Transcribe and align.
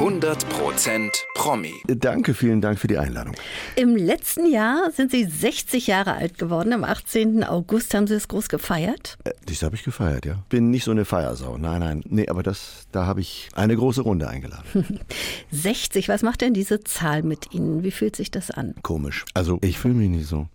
100% 0.00 1.10
Promi. 1.34 1.74
Danke, 1.86 2.32
vielen 2.32 2.62
Dank 2.62 2.78
für 2.78 2.86
die 2.86 2.96
Einladung. 2.96 3.34
Im 3.76 3.96
letzten 3.96 4.50
Jahr 4.50 4.90
sind 4.92 5.10
Sie 5.10 5.24
60 5.26 5.88
Jahre 5.88 6.14
alt 6.14 6.38
geworden. 6.38 6.72
Am 6.72 6.84
18. 6.84 7.44
August 7.44 7.92
haben 7.92 8.06
Sie 8.06 8.14
es 8.14 8.26
groß 8.26 8.48
gefeiert. 8.48 9.18
Äh, 9.24 9.32
Das 9.44 9.62
habe 9.62 9.74
ich 9.76 9.82
gefeiert, 9.82 10.24
ja. 10.24 10.36
Bin 10.48 10.70
nicht 10.70 10.84
so 10.84 10.90
eine 10.90 11.04
Feiersau. 11.04 11.58
Nein, 11.58 11.80
nein. 11.80 12.02
Nee, 12.08 12.28
aber 12.28 12.42
das, 12.42 12.86
da 12.92 13.04
habe 13.04 13.20
ich 13.20 13.50
eine 13.54 13.76
große 13.76 14.00
Runde 14.00 14.26
eingeladen. 14.26 14.64
60, 15.50 16.08
was 16.08 16.22
macht 16.22 16.40
denn 16.40 16.54
diese 16.54 16.80
Zahl 16.82 17.22
mit 17.22 17.52
Ihnen? 17.52 17.82
Wie 17.84 17.90
fühlt 17.90 18.16
sich 18.16 18.30
das 18.30 18.50
an? 18.50 18.74
Komisch. 18.82 19.26
Also, 19.34 19.58
ich 19.60 19.78
fühle 19.78 19.92
mich 19.94 20.08
nicht 20.08 20.26
so. 20.26 20.48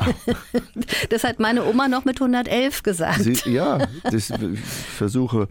Aber 0.00 0.14
Das 1.10 1.22
hat 1.22 1.38
meine 1.38 1.64
Oma 1.64 1.86
noch 1.86 2.04
mit 2.04 2.20
111 2.20 2.82
gesagt. 2.82 3.22
sie, 3.22 3.36
ja, 3.52 3.86
das, 4.02 4.30
ich 4.30 4.60
versuche. 4.96 5.46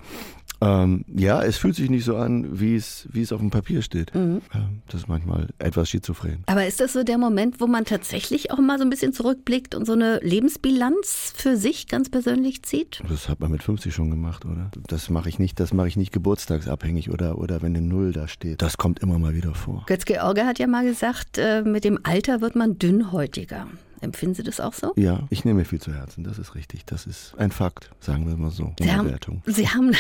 Ähm, 0.62 1.06
ja, 1.08 1.42
es 1.44 1.58
fühlt 1.58 1.76
sich 1.76 1.90
nicht 1.90 2.06
so 2.06 2.16
an, 2.16 2.60
wie 2.60 2.76
es, 2.76 3.08
wie 3.12 3.22
es 3.22 3.32
auf 3.34 3.40
dem 3.40 3.50
Papier 3.50 3.82
steht. 3.82 4.12
Ähm, 4.14 4.42
Das 4.88 5.02
ist 5.02 5.08
manchmal 5.08 5.48
etwas 5.58 5.90
schizophren. 5.90 6.44
Aber 6.46 6.66
ist 6.68 6.80
das 6.80 6.94
so 6.94 7.04
der 7.04 7.18
Moment, 7.18 7.60
wo 7.60 7.68
man 7.68 7.84
tatsächlich 7.84 8.52
auch 8.52 8.60
mal 8.60 8.78
so 8.78 8.84
ein 8.84 8.90
bisschen 8.90 9.12
zurückblickt 9.12 9.74
und 9.74 9.86
so 9.86 9.94
eine 9.94 10.20
Lebensbilanz 10.22 11.34
für 11.36 11.58
sich 11.58 11.88
ganz 11.88 12.10
persönlich 12.10 12.62
zieht? 12.64 13.02
Das 13.10 13.28
hat 13.28 13.40
man 13.40 13.52
mit 13.52 13.64
50 13.64 13.94
schon 13.94 14.12
gemacht, 14.12 14.46
oder? 14.46 14.70
Das 14.88 15.10
mache 15.10 15.30
ich 15.30 15.40
nicht, 15.40 15.60
das 15.60 15.74
mache 15.74 15.88
ich 15.88 15.98
nicht 15.98 16.12
geburtstagsabhängig 16.12 17.10
oder, 17.10 17.38
oder 17.40 17.62
wenn 17.62 17.76
eine 17.76 17.86
Null 17.86 18.12
da 18.14 18.28
steht. 18.28 18.62
Das 18.62 18.78
kommt 18.78 19.00
immer 19.00 19.18
mal 19.18 19.34
wieder 19.34 19.56
vor. 19.56 19.84
Götz-George 19.88 20.46
hat 20.46 20.60
ja 20.60 20.68
mal 20.68 20.86
gesagt, 20.86 21.38
äh, 21.40 21.64
mit 21.64 21.84
dem 21.84 22.00
Alter 22.04 22.42
wird 22.42 22.56
man 22.56 22.78
dünnhäutiger. 22.78 23.68
Empfinden 24.02 24.34
Sie 24.36 24.44
das 24.44 24.60
auch 24.60 24.74
so? 24.74 24.94
Ja, 24.96 25.28
ich 25.30 25.46
nehme 25.46 25.60
mir 25.60 25.66
viel 25.66 25.80
zu 25.80 25.94
Herzen, 25.94 26.24
das 26.24 26.40
ist 26.40 26.56
richtig. 26.56 26.86
Das 26.86 27.06
ist 27.06 27.36
ein 27.38 27.52
Fakt, 27.52 27.92
sagen 28.00 28.28
wir 28.28 28.36
mal 28.36 28.50
so. 28.50 28.74
Sie 28.80 28.92
haben. 28.92 29.16
Sie 29.46 29.68
haben, 29.70 29.92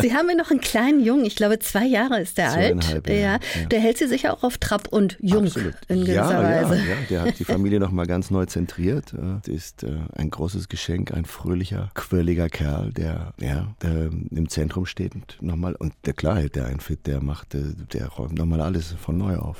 Sie 0.00 0.14
haben 0.14 0.28
ja 0.30 0.34
noch 0.34 0.50
einen 0.50 0.60
kleinen 0.60 1.04
Jungen, 1.04 1.26
ich 1.26 1.36
glaube 1.36 1.58
zwei 1.58 1.84
Jahre 1.84 2.20
ist 2.20 2.38
der 2.38 2.52
alt. 2.52 3.02
Ja, 3.06 3.14
ja. 3.14 3.38
Der 3.70 3.80
hält 3.80 3.98
Sie 3.98 4.08
sicher 4.08 4.32
auch 4.32 4.42
auf 4.42 4.56
Trab 4.56 4.88
und 4.88 5.18
jung 5.20 5.44
Absolut. 5.44 5.74
in 5.88 6.00
gewisser 6.00 6.14
ja, 6.14 6.42
Weise. 6.42 6.76
Ja, 6.76 6.82
ja, 6.82 6.96
der 7.10 7.22
hat 7.22 7.38
die 7.38 7.44
Familie 7.44 7.78
nochmal 7.78 8.06
ganz 8.06 8.30
neu 8.30 8.46
zentriert. 8.46 9.12
äh, 9.12 9.50
ist 9.50 9.82
äh, 9.82 9.98
ein 10.16 10.30
großes 10.30 10.68
Geschenk, 10.70 11.12
ein 11.12 11.26
fröhlicher, 11.26 11.90
quirliger 11.94 12.48
Kerl, 12.48 12.90
der, 12.92 13.34
ja, 13.38 13.74
der 13.82 14.10
im 14.30 14.48
Zentrum 14.48 14.86
steht 14.86 15.14
und 15.14 15.36
nochmal, 15.42 15.74
und 15.74 15.92
der 16.06 16.14
klar 16.14 16.36
hält 16.38 16.56
der 16.56 16.66
einen 16.66 16.80
fit, 16.80 17.06
der 17.06 17.22
macht, 17.22 17.54
äh, 17.54 17.74
der 17.92 18.08
räumt 18.08 18.38
nochmal 18.38 18.62
alles 18.62 18.92
von 18.92 19.18
neu 19.18 19.36
auf. 19.36 19.58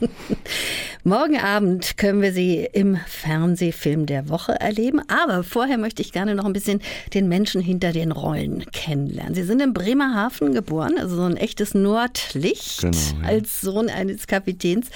Morgen 1.04 1.38
Abend 1.38 1.85
können 1.96 2.22
wir 2.22 2.32
Sie 2.32 2.68
im 2.72 2.96
Fernsehfilm 3.06 4.06
der 4.06 4.28
Woche 4.28 4.58
erleben. 4.60 5.00
Aber 5.08 5.42
vorher 5.42 5.78
möchte 5.78 6.02
ich 6.02 6.12
gerne 6.12 6.34
noch 6.34 6.44
ein 6.44 6.52
bisschen 6.52 6.80
den 7.14 7.28
Menschen 7.28 7.60
hinter 7.60 7.92
den 7.92 8.12
Rollen 8.12 8.64
kennenlernen. 8.72 9.34
Sie 9.34 9.44
sind 9.44 9.60
in 9.62 9.72
Bremerhaven 9.72 10.52
geboren, 10.54 10.94
also 10.98 11.16
so 11.16 11.22
ein 11.22 11.36
echtes 11.36 11.74
Nordlicht 11.74 12.80
Genau, 12.80 12.96
ja. 13.22 13.28
als 13.28 13.60
Sohn 13.60 13.88
eines 13.88 14.26
Kapitäns. 14.26 14.88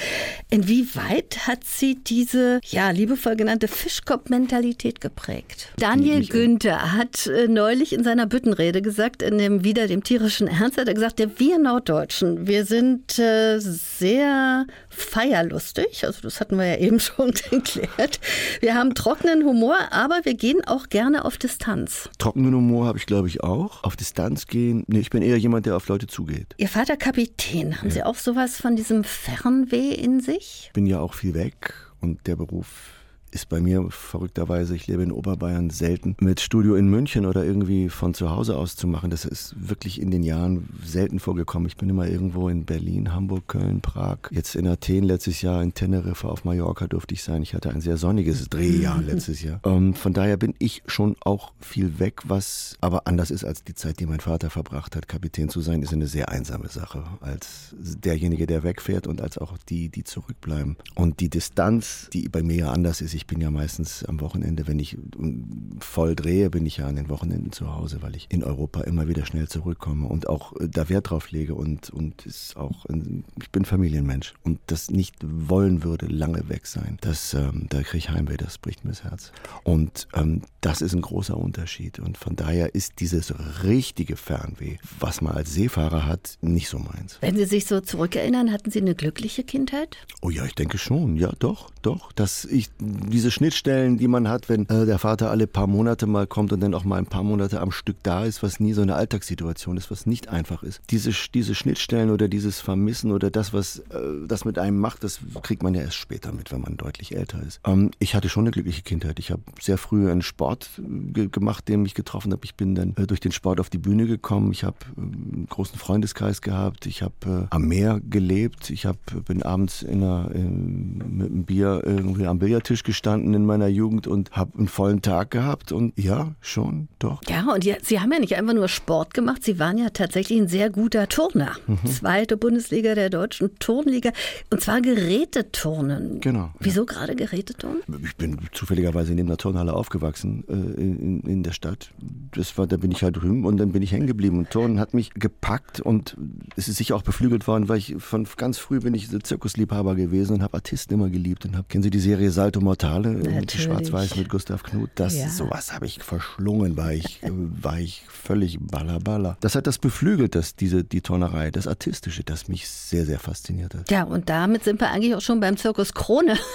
Inwieweit 0.51 1.47
hat 1.47 1.65
Sie 1.65 1.97
diese, 1.97 2.61
ja, 2.67 2.91
liebevoll 2.91 3.37
genannte 3.37 3.69
Fischkopf-Mentalität 3.69 5.01
geprägt? 5.01 5.69
Daniel 5.79 6.27
Günther 6.27 6.93
hat 6.93 7.27
äh, 7.27 7.49
neulich 7.49 7.93
in 7.93 8.05
seiner 8.05 8.27
Büttenrede 8.27 8.83
gesagt, 8.83 9.23
in 9.23 9.39
dem 9.39 9.65
Wieder 9.65 9.87
dem 9.87 10.03
tierischen 10.03 10.49
Ernst, 10.49 10.79
hat 10.79 10.89
er 10.89 10.95
gesagt, 10.95 11.21
wir 11.39 11.59
Norddeutschen, 11.59 12.47
wir 12.47 12.65
sind 12.65 13.19
äh, 13.19 13.59
sehr 13.59 14.67
feierlustig, 15.01 16.05
also 16.05 16.21
das 16.23 16.41
hatten 16.41 16.57
wir 16.57 16.67
ja 16.67 16.77
eben 16.77 17.01
schon 17.01 17.33
geklärt. 17.33 18.21
Wir 18.61 18.75
haben 18.75 18.95
trockenen 18.95 19.45
Humor, 19.45 19.77
aber 19.91 20.21
wir 20.25 20.35
gehen 20.35 20.65
auch 20.67 20.89
gerne 20.89 21.25
auf 21.25 21.39
Distanz. 21.39 22.11
Trockenen 22.19 22.55
Humor 22.55 22.87
habe 22.87 22.99
ich, 22.99 23.07
glaube 23.07 23.29
ich, 23.29 23.43
auch. 23.43 23.85
Auf 23.85 23.97
Distanz 23.97 24.47
gehen, 24.47 24.85
nee, 24.87 25.01
ich 25.01 25.11
bin 25.11 25.23
eher 25.23 25.39
jemand, 25.39 25.67
der 25.67 25.77
auf 25.77 25.89
Leute 25.89 26.07
zugeht. 26.07 26.55
Ihr 26.57 26.69
Vater 26.69 26.97
Kapitän, 26.97 27.79
haben 27.79 27.91
Sie 27.91 28.03
auch 28.03 28.17
sowas 28.17 28.57
von 28.61 28.77
diesem 28.77 29.05
Fernweh 29.05 29.93
in 29.93 30.21
sich? 30.21 30.71
bin 30.73 30.87
ja 30.87 31.01
auch 31.01 31.15
viel 31.15 31.35
weg 31.35 31.75
und 32.01 32.27
der 32.27 32.37
Beruf 32.37 33.00
ist 33.31 33.49
bei 33.49 33.61
mir 33.61 33.87
verrückterweise, 33.91 34.75
ich 34.75 34.87
lebe 34.87 35.03
in 35.03 35.13
Oberbayern, 35.13 35.71
selten 35.71 36.17
mit 36.21 36.41
Studio 36.41 36.75
in 36.75 36.89
München 36.89 37.27
oder 37.27 37.45
irgendwie 37.45 37.89
von 37.89 38.15
zu 38.15 38.31
Hause 38.31 38.57
aus 38.57 38.77
zu 38.77 38.87
machen. 38.87 39.11
Das 39.11 39.25
ist 39.25 39.55
wirklich 39.57 40.01
in 40.01 40.11
den 40.11 40.23
Jahren 40.23 40.69
selten 40.85 41.21
vorgekommen. 41.21 41.69
Ich 41.69 41.77
bin 41.77 41.89
immer 41.89 42.09
irgendwo 42.09 42.49
in 42.49 42.65
Berlin, 42.65 43.13
Hamburg, 43.13 43.49
Köln, 43.49 43.81
Prag. 43.81 44.19
Jetzt 44.31 44.57
in 44.57 44.67
Athen 44.67 45.05
letztes 45.05 45.43
Jahr, 45.43 45.63
in 45.63 45.75
Teneriffa 45.75 46.29
auf 46.29 46.45
Mallorca 46.45 46.87
durfte 46.87 47.15
ich 47.15 47.23
sein. 47.23 47.43
Ich 47.43 47.55
hatte 47.55 47.71
ein 47.71 47.81
sehr 47.81 47.97
sonniges 47.97 48.49
Drehjahr 48.49 49.01
letztes 49.03 49.43
Jahr. 49.43 49.61
Ähm, 49.65 49.95
von 49.95 50.13
daher 50.13 50.37
bin 50.37 50.55
ich 50.59 50.83
schon 50.87 51.17
auch 51.21 51.53
viel 51.61 51.99
weg, 51.99 52.23
was 52.25 52.77
aber 52.81 53.07
anders 53.07 53.31
ist 53.31 53.45
als 53.45 53.65
die 53.65 53.75
Zeit, 53.75 54.01
die 54.01 54.07
mein 54.07 54.21
Vater 54.21 54.51
verbracht 54.51 54.97
hat. 54.97 55.09
Kapitän 55.09 55.49
zu 55.49 55.61
sein 55.61 55.83
ist 55.83 55.93
eine 55.93 56.07
sehr 56.07 56.31
einsame 56.31 56.69
Sache, 56.69 57.05
als 57.21 57.75
derjenige, 57.79 58.47
der 58.47 58.63
wegfährt 58.63 59.07
und 59.07 59.21
als 59.21 59.39
auch 59.39 59.57
die, 59.69 59.89
die 59.89 60.05
zurückbleiben. 60.05 60.77
Und 60.95 61.21
die 61.21 61.29
Distanz, 61.29 62.09
die 62.13 62.29
bei 62.29 62.43
mir 62.43 62.57
ja 62.57 62.73
anders 62.73 63.01
ist, 63.01 63.20
ich 63.21 63.27
bin 63.27 63.43
ja 63.43 63.51
meistens 63.51 64.03
am 64.05 64.21
Wochenende, 64.23 64.67
wenn 64.67 64.79
ich 64.79 64.97
ähm, 65.19 65.77
voll 65.79 66.17
drehe, 66.17 66.49
bin 66.49 66.65
ich 66.65 66.79
ja 66.79 66.87
an 66.87 66.97
den 66.97 67.11
Wochenenden 67.11 67.53
zu 67.53 67.75
Hause, 67.75 68.01
weil 68.01 68.17
ich 68.17 68.27
in 68.31 68.43
Europa 68.43 68.81
immer 68.81 69.09
wieder 69.09 69.27
schnell 69.27 69.47
zurückkomme 69.47 70.07
und 70.07 70.27
auch 70.27 70.57
äh, 70.57 70.69
da 70.71 70.89
Wert 70.89 71.11
drauf 71.11 71.31
lege 71.31 71.55
und, 71.55 71.91
und 71.91 72.25
ist 72.25 72.57
auch, 72.57 72.87
ein, 72.87 73.25
ich 73.39 73.51
bin 73.51 73.67
Familienmensch 73.67 74.33
und 74.43 74.59
das 74.69 74.91
nicht 74.91 75.17
wollen 75.23 75.85
würde, 75.85 76.07
lange 76.07 76.49
weg 76.49 76.67
sein, 76.67 76.97
das, 77.03 77.35
ähm, 77.35 77.67
da 77.69 77.83
kriege 77.83 77.99
ich 77.99 78.09
Heimweh, 78.09 78.39
das 78.39 78.57
bricht 78.57 78.87
mir 78.87 78.93
das 78.93 79.05
Herz. 79.05 79.33
Und 79.65 80.09
ähm, 80.15 80.41
das 80.63 80.81
ist 80.81 80.95
ein 80.95 81.03
großer 81.03 81.37
Unterschied 81.37 81.99
und 81.99 82.17
von 82.17 82.37
daher 82.37 82.75
ist 82.75 83.01
dieses 83.01 83.35
richtige 83.63 84.17
Fernweh, 84.17 84.79
was 84.99 85.21
man 85.21 85.35
als 85.35 85.53
Seefahrer 85.53 86.07
hat, 86.07 86.39
nicht 86.41 86.71
so 86.71 86.79
meins. 86.79 87.19
Wenn 87.21 87.37
Sie 87.37 87.45
sich 87.45 87.67
so 87.67 87.83
zurückerinnern, 87.83 88.51
hatten 88.51 88.71
Sie 88.71 88.81
eine 88.81 88.95
glückliche 88.95 89.45
Kindheit? 89.45 89.99
Oh 90.23 90.31
ja, 90.31 90.47
ich 90.47 90.55
denke 90.55 90.79
schon. 90.79 91.17
Ja, 91.17 91.33
doch, 91.39 91.71
doch. 91.83 92.13
Dass 92.13 92.47
ich 92.47 92.71
diese 93.11 93.31
Schnittstellen, 93.31 93.99
die 93.99 94.09
man 94.09 94.29
hat, 94.29 94.49
wenn 94.49 94.69
äh, 94.69 94.87
der 94.87 94.99
Vater 94.99 95.31
alle 95.31 95.47
paar 95.47 95.67
Monate 95.67 96.07
mal 96.07 96.27
kommt 96.27 96.53
und 96.53 96.61
dann 96.61 96.75
auch 96.75 96.85
mal 96.85 96.97
ein 96.97 97.07
paar 97.07 97.23
Monate 97.23 97.61
am 97.61 97.73
Stück 97.73 97.97
da 98.03 98.25
ist, 98.25 98.43
was 98.43 98.61
nie 98.61 98.73
so 98.73 98.83
eine 98.83 98.95
Alltagssituation 98.95 99.77
ist, 99.77 99.91
was 99.91 100.07
nicht 100.07 100.29
einfach 100.29 100.63
ist. 100.63 100.81
Diese, 100.91 101.13
diese 101.35 101.55
Schnittstellen 101.55 102.11
oder 102.11 102.29
dieses 102.29 102.61
Vermissen 102.61 103.11
oder 103.13 103.31
das, 103.31 103.53
was 103.53 103.81
äh, 103.91 104.27
das 104.27 104.45
mit 104.45 104.59
einem 104.59 104.79
macht, 104.79 105.05
das 105.05 105.21
kriegt 105.43 105.63
man 105.63 105.75
ja 105.75 105.83
erst 105.83 105.97
später 105.97 106.33
mit, 106.33 106.53
wenn 106.53 106.61
man 106.61 106.77
deutlich 106.77 107.15
älter 107.15 107.43
ist. 107.43 107.61
Ähm, 107.67 107.91
ich 107.99 108.15
hatte 108.15 108.29
schon 108.29 108.45
eine 108.45 108.53
glückliche 108.53 108.83
Kindheit. 108.83 109.19
Ich 109.19 109.31
habe 109.31 109.43
sehr 109.61 109.79
früh 109.79 110.11
einen 110.11 110.23
Sport 110.23 110.71
ge 110.79 111.29
gemacht, 111.31 111.69
den 111.69 111.83
mich 111.83 111.95
getroffen 111.95 112.33
habe. 112.33 112.45
Ich 112.45 112.55
bin 112.55 112.75
dann 112.75 112.95
äh, 112.97 113.07
durch 113.07 113.21
den 113.21 113.33
Sport 113.33 113.61
auf 113.61 113.69
die 113.69 113.79
Bühne 113.79 114.07
gekommen. 114.07 114.53
Ich 114.53 114.65
habe 114.65 114.77
äh, 114.97 115.01
einen 115.01 115.47
großen 115.49 115.79
Freundeskreis 115.79 116.41
gehabt. 116.41 116.87
Ich 116.87 117.03
habe 117.03 117.15
äh, 117.27 117.47
am 117.51 117.69
Meer 117.69 118.01
gelebt. 118.09 118.71
Ich 118.71 118.87
hab, 118.87 118.97
bin 119.27 119.43
abends 119.43 119.83
in 119.83 120.03
einer, 120.03 120.31
äh, 120.35 120.39
mit 120.39 121.27
einem 121.27 121.45
Bier 121.45 121.83
irgendwie 121.85 122.27
am 122.27 122.39
Billardtisch 122.39 122.83
gestanden 122.83 123.00
in 123.07 123.47
meiner 123.47 123.69
Jugend 123.69 124.07
und 124.07 124.31
habe 124.33 124.59
einen 124.59 124.69
vollen 124.69 125.03
Tag 125.03 125.31
gehabt. 125.31 125.73
Und 125.73 125.99
ja, 125.99 126.35
schon, 126.41 126.89
doch. 126.99 127.21
Ja, 127.29 127.53
und 127.53 127.65
ja, 127.65 127.77
Sie 127.83 128.01
haben 128.01 128.13
ja 128.13 128.19
nicht 128.19 128.37
einfach 128.37 128.55
nur 128.55 128.69
Sport 128.69 129.15
gemacht, 129.15 129.45
Sie 129.45 129.59
waren 129.59 129.79
ja 129.79 129.91
tatsächlich 129.91 130.39
ein 130.39 130.49
sehr 130.49 130.71
guter 130.71 131.09
Turner. 131.09 131.53
Mhm. 131.67 131.79
Zweite 131.87 132.37
Bundesliga 132.37 132.95
der 132.95 133.11
deutschen 133.11 133.59
Turnliga. 133.59 134.11
Und 134.51 134.61
zwar 134.61 134.81
Geräteturnen. 134.81 136.21
Genau, 136.21 136.39
ja. 136.41 136.55
Wieso 136.61 136.85
gerade 136.85 137.17
Geräteturnen? 137.17 137.83
Ich 138.05 138.17
bin 138.17 138.39
zufälligerweise 138.53 139.13
neben 139.13 139.29
der 139.29 139.39
Turnhalle 139.39 139.75
aufgewachsen 139.75 140.45
äh, 140.49 140.53
in, 140.53 141.21
in 141.23 141.43
der 141.43 141.53
Stadt. 141.53 141.91
Das 142.33 142.57
war, 142.59 142.67
da 142.67 142.77
bin 142.77 142.91
ich 142.91 143.03
halt 143.03 143.17
drüben 143.17 143.45
und 143.47 143.57
dann 143.57 143.73
bin 143.73 143.83
ich 143.83 143.93
hängen 143.93 144.07
geblieben. 144.07 144.39
Und 144.39 144.51
Turnen 144.51 144.79
hat 144.79 144.95
mich 144.95 145.15
gepackt 145.15 145.81
und 145.81 146.17
es 146.57 146.69
ist 146.69 146.77
sicher 146.77 146.97
auch 146.97 147.03
beflügelt 147.03 147.47
worden, 147.47 147.69
weil 147.69 147.79
ich 147.79 147.97
von 147.99 148.27
ganz 148.37 148.59
früh 148.59 148.81
bin 148.81 148.95
ich 148.95 149.09
Zirkusliebhaber 149.11 149.95
gewesen 149.95 150.35
und 150.35 150.43
habe 150.43 150.55
Artisten 150.55 150.95
immer 150.95 151.09
geliebt 151.09 151.47
und 151.47 151.57
habe 151.57 151.67
kennen 151.69 151.83
Sie 151.83 151.91
die 151.91 151.99
Serie 151.99 152.31
Salto 152.31 152.61
Mortale 152.61 152.90
äh, 152.99 153.09
mit. 153.41 153.53
Schwarz-Weiß 153.53 154.17
mit 154.17 154.29
Gustav 154.29 154.63
Knut? 154.63 154.91
Das 154.95 155.17
Ja. 155.17 155.29
sowas 155.29 155.73
habe 155.73 155.87
ich 155.87 156.03
verschlungen, 156.03 156.77
war 156.77 156.93
ich 156.93 157.23
äh, 157.23 157.31
war 157.31 157.79
ich 157.79 158.03
völlig 158.09 158.59
ballerballer. 158.61 159.37
Das 159.41 159.55
hat 159.55 159.67
das 159.67 159.79
beflügelt, 159.79 160.35
dass 160.35 160.57
diese 160.57 160.85
die 160.85 161.01
Turnerei, 161.01 161.51
das 161.51 161.67
Artistische, 161.67 162.25
das 162.25 162.49
mich 162.49 162.69
sehr 162.69 163.07
sehr 163.07 163.19
fasziniert 163.19 163.75
hat. 163.75 163.91
Ja, 163.91 164.05
und 164.05 164.29
damit 164.29 164.65
sind 164.65 164.81
wir 164.81 164.91
eigentlich 164.91 165.15
auch 165.15 165.21
schon 165.21 165.41
beim 165.41 165.57
Zirkus 165.57 165.95
Krone. 165.95 166.37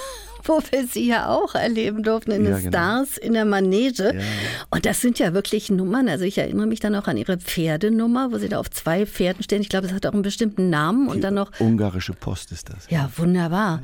Wo 0.48 0.62
wir 0.69 0.86
sie 0.86 1.07
ja 1.07 1.30
auch 1.30 1.56
erleben 1.56 2.04
durften, 2.04 2.30
in 2.30 2.45
Ja, 2.45 2.51
den 2.51 2.65
genau. 2.65 2.69
Stars 2.69 3.18
in 3.18 3.33
der 3.33 3.45
Manege. 3.45 4.13
Ja. 4.15 4.21
Und 4.69 4.86
das 4.86 5.01
sind 5.01 5.18
ja 5.18 5.33
wirklich 5.33 5.71
Nummern. 5.71 6.07
Also 6.07 6.24
ich 6.24 6.38
erinnere 6.38 6.68
mich 6.68 6.80
dann 6.80 6.94
auch 6.94 7.07
an 7.07 7.18
ihre 7.18 7.39
Pferdenummer, 7.39 8.31
wo 8.31 8.38
sie 8.38 8.48
da 8.48 8.59
auf 8.59 8.69
zwei 8.69 9.07
Pferden 9.07 9.42
stehen. 9.42 9.62
Ich 9.63 9.69
glaube, 9.69 9.88
es 9.88 9.94
hat 9.94 10.06
auch 10.06 10.13
einen 10.13 10.21
bestimmten 10.21 10.69
Namen. 10.69 11.07
Und 11.07 11.15
Die 11.15 11.21
dann 11.21 11.33
noch, 11.33 11.51
ungarische 11.59 12.13
Post 12.13 12.51
ist 12.51 12.69
das. 12.69 12.86
ja, 12.92 13.09
wunderbar. 13.18 13.81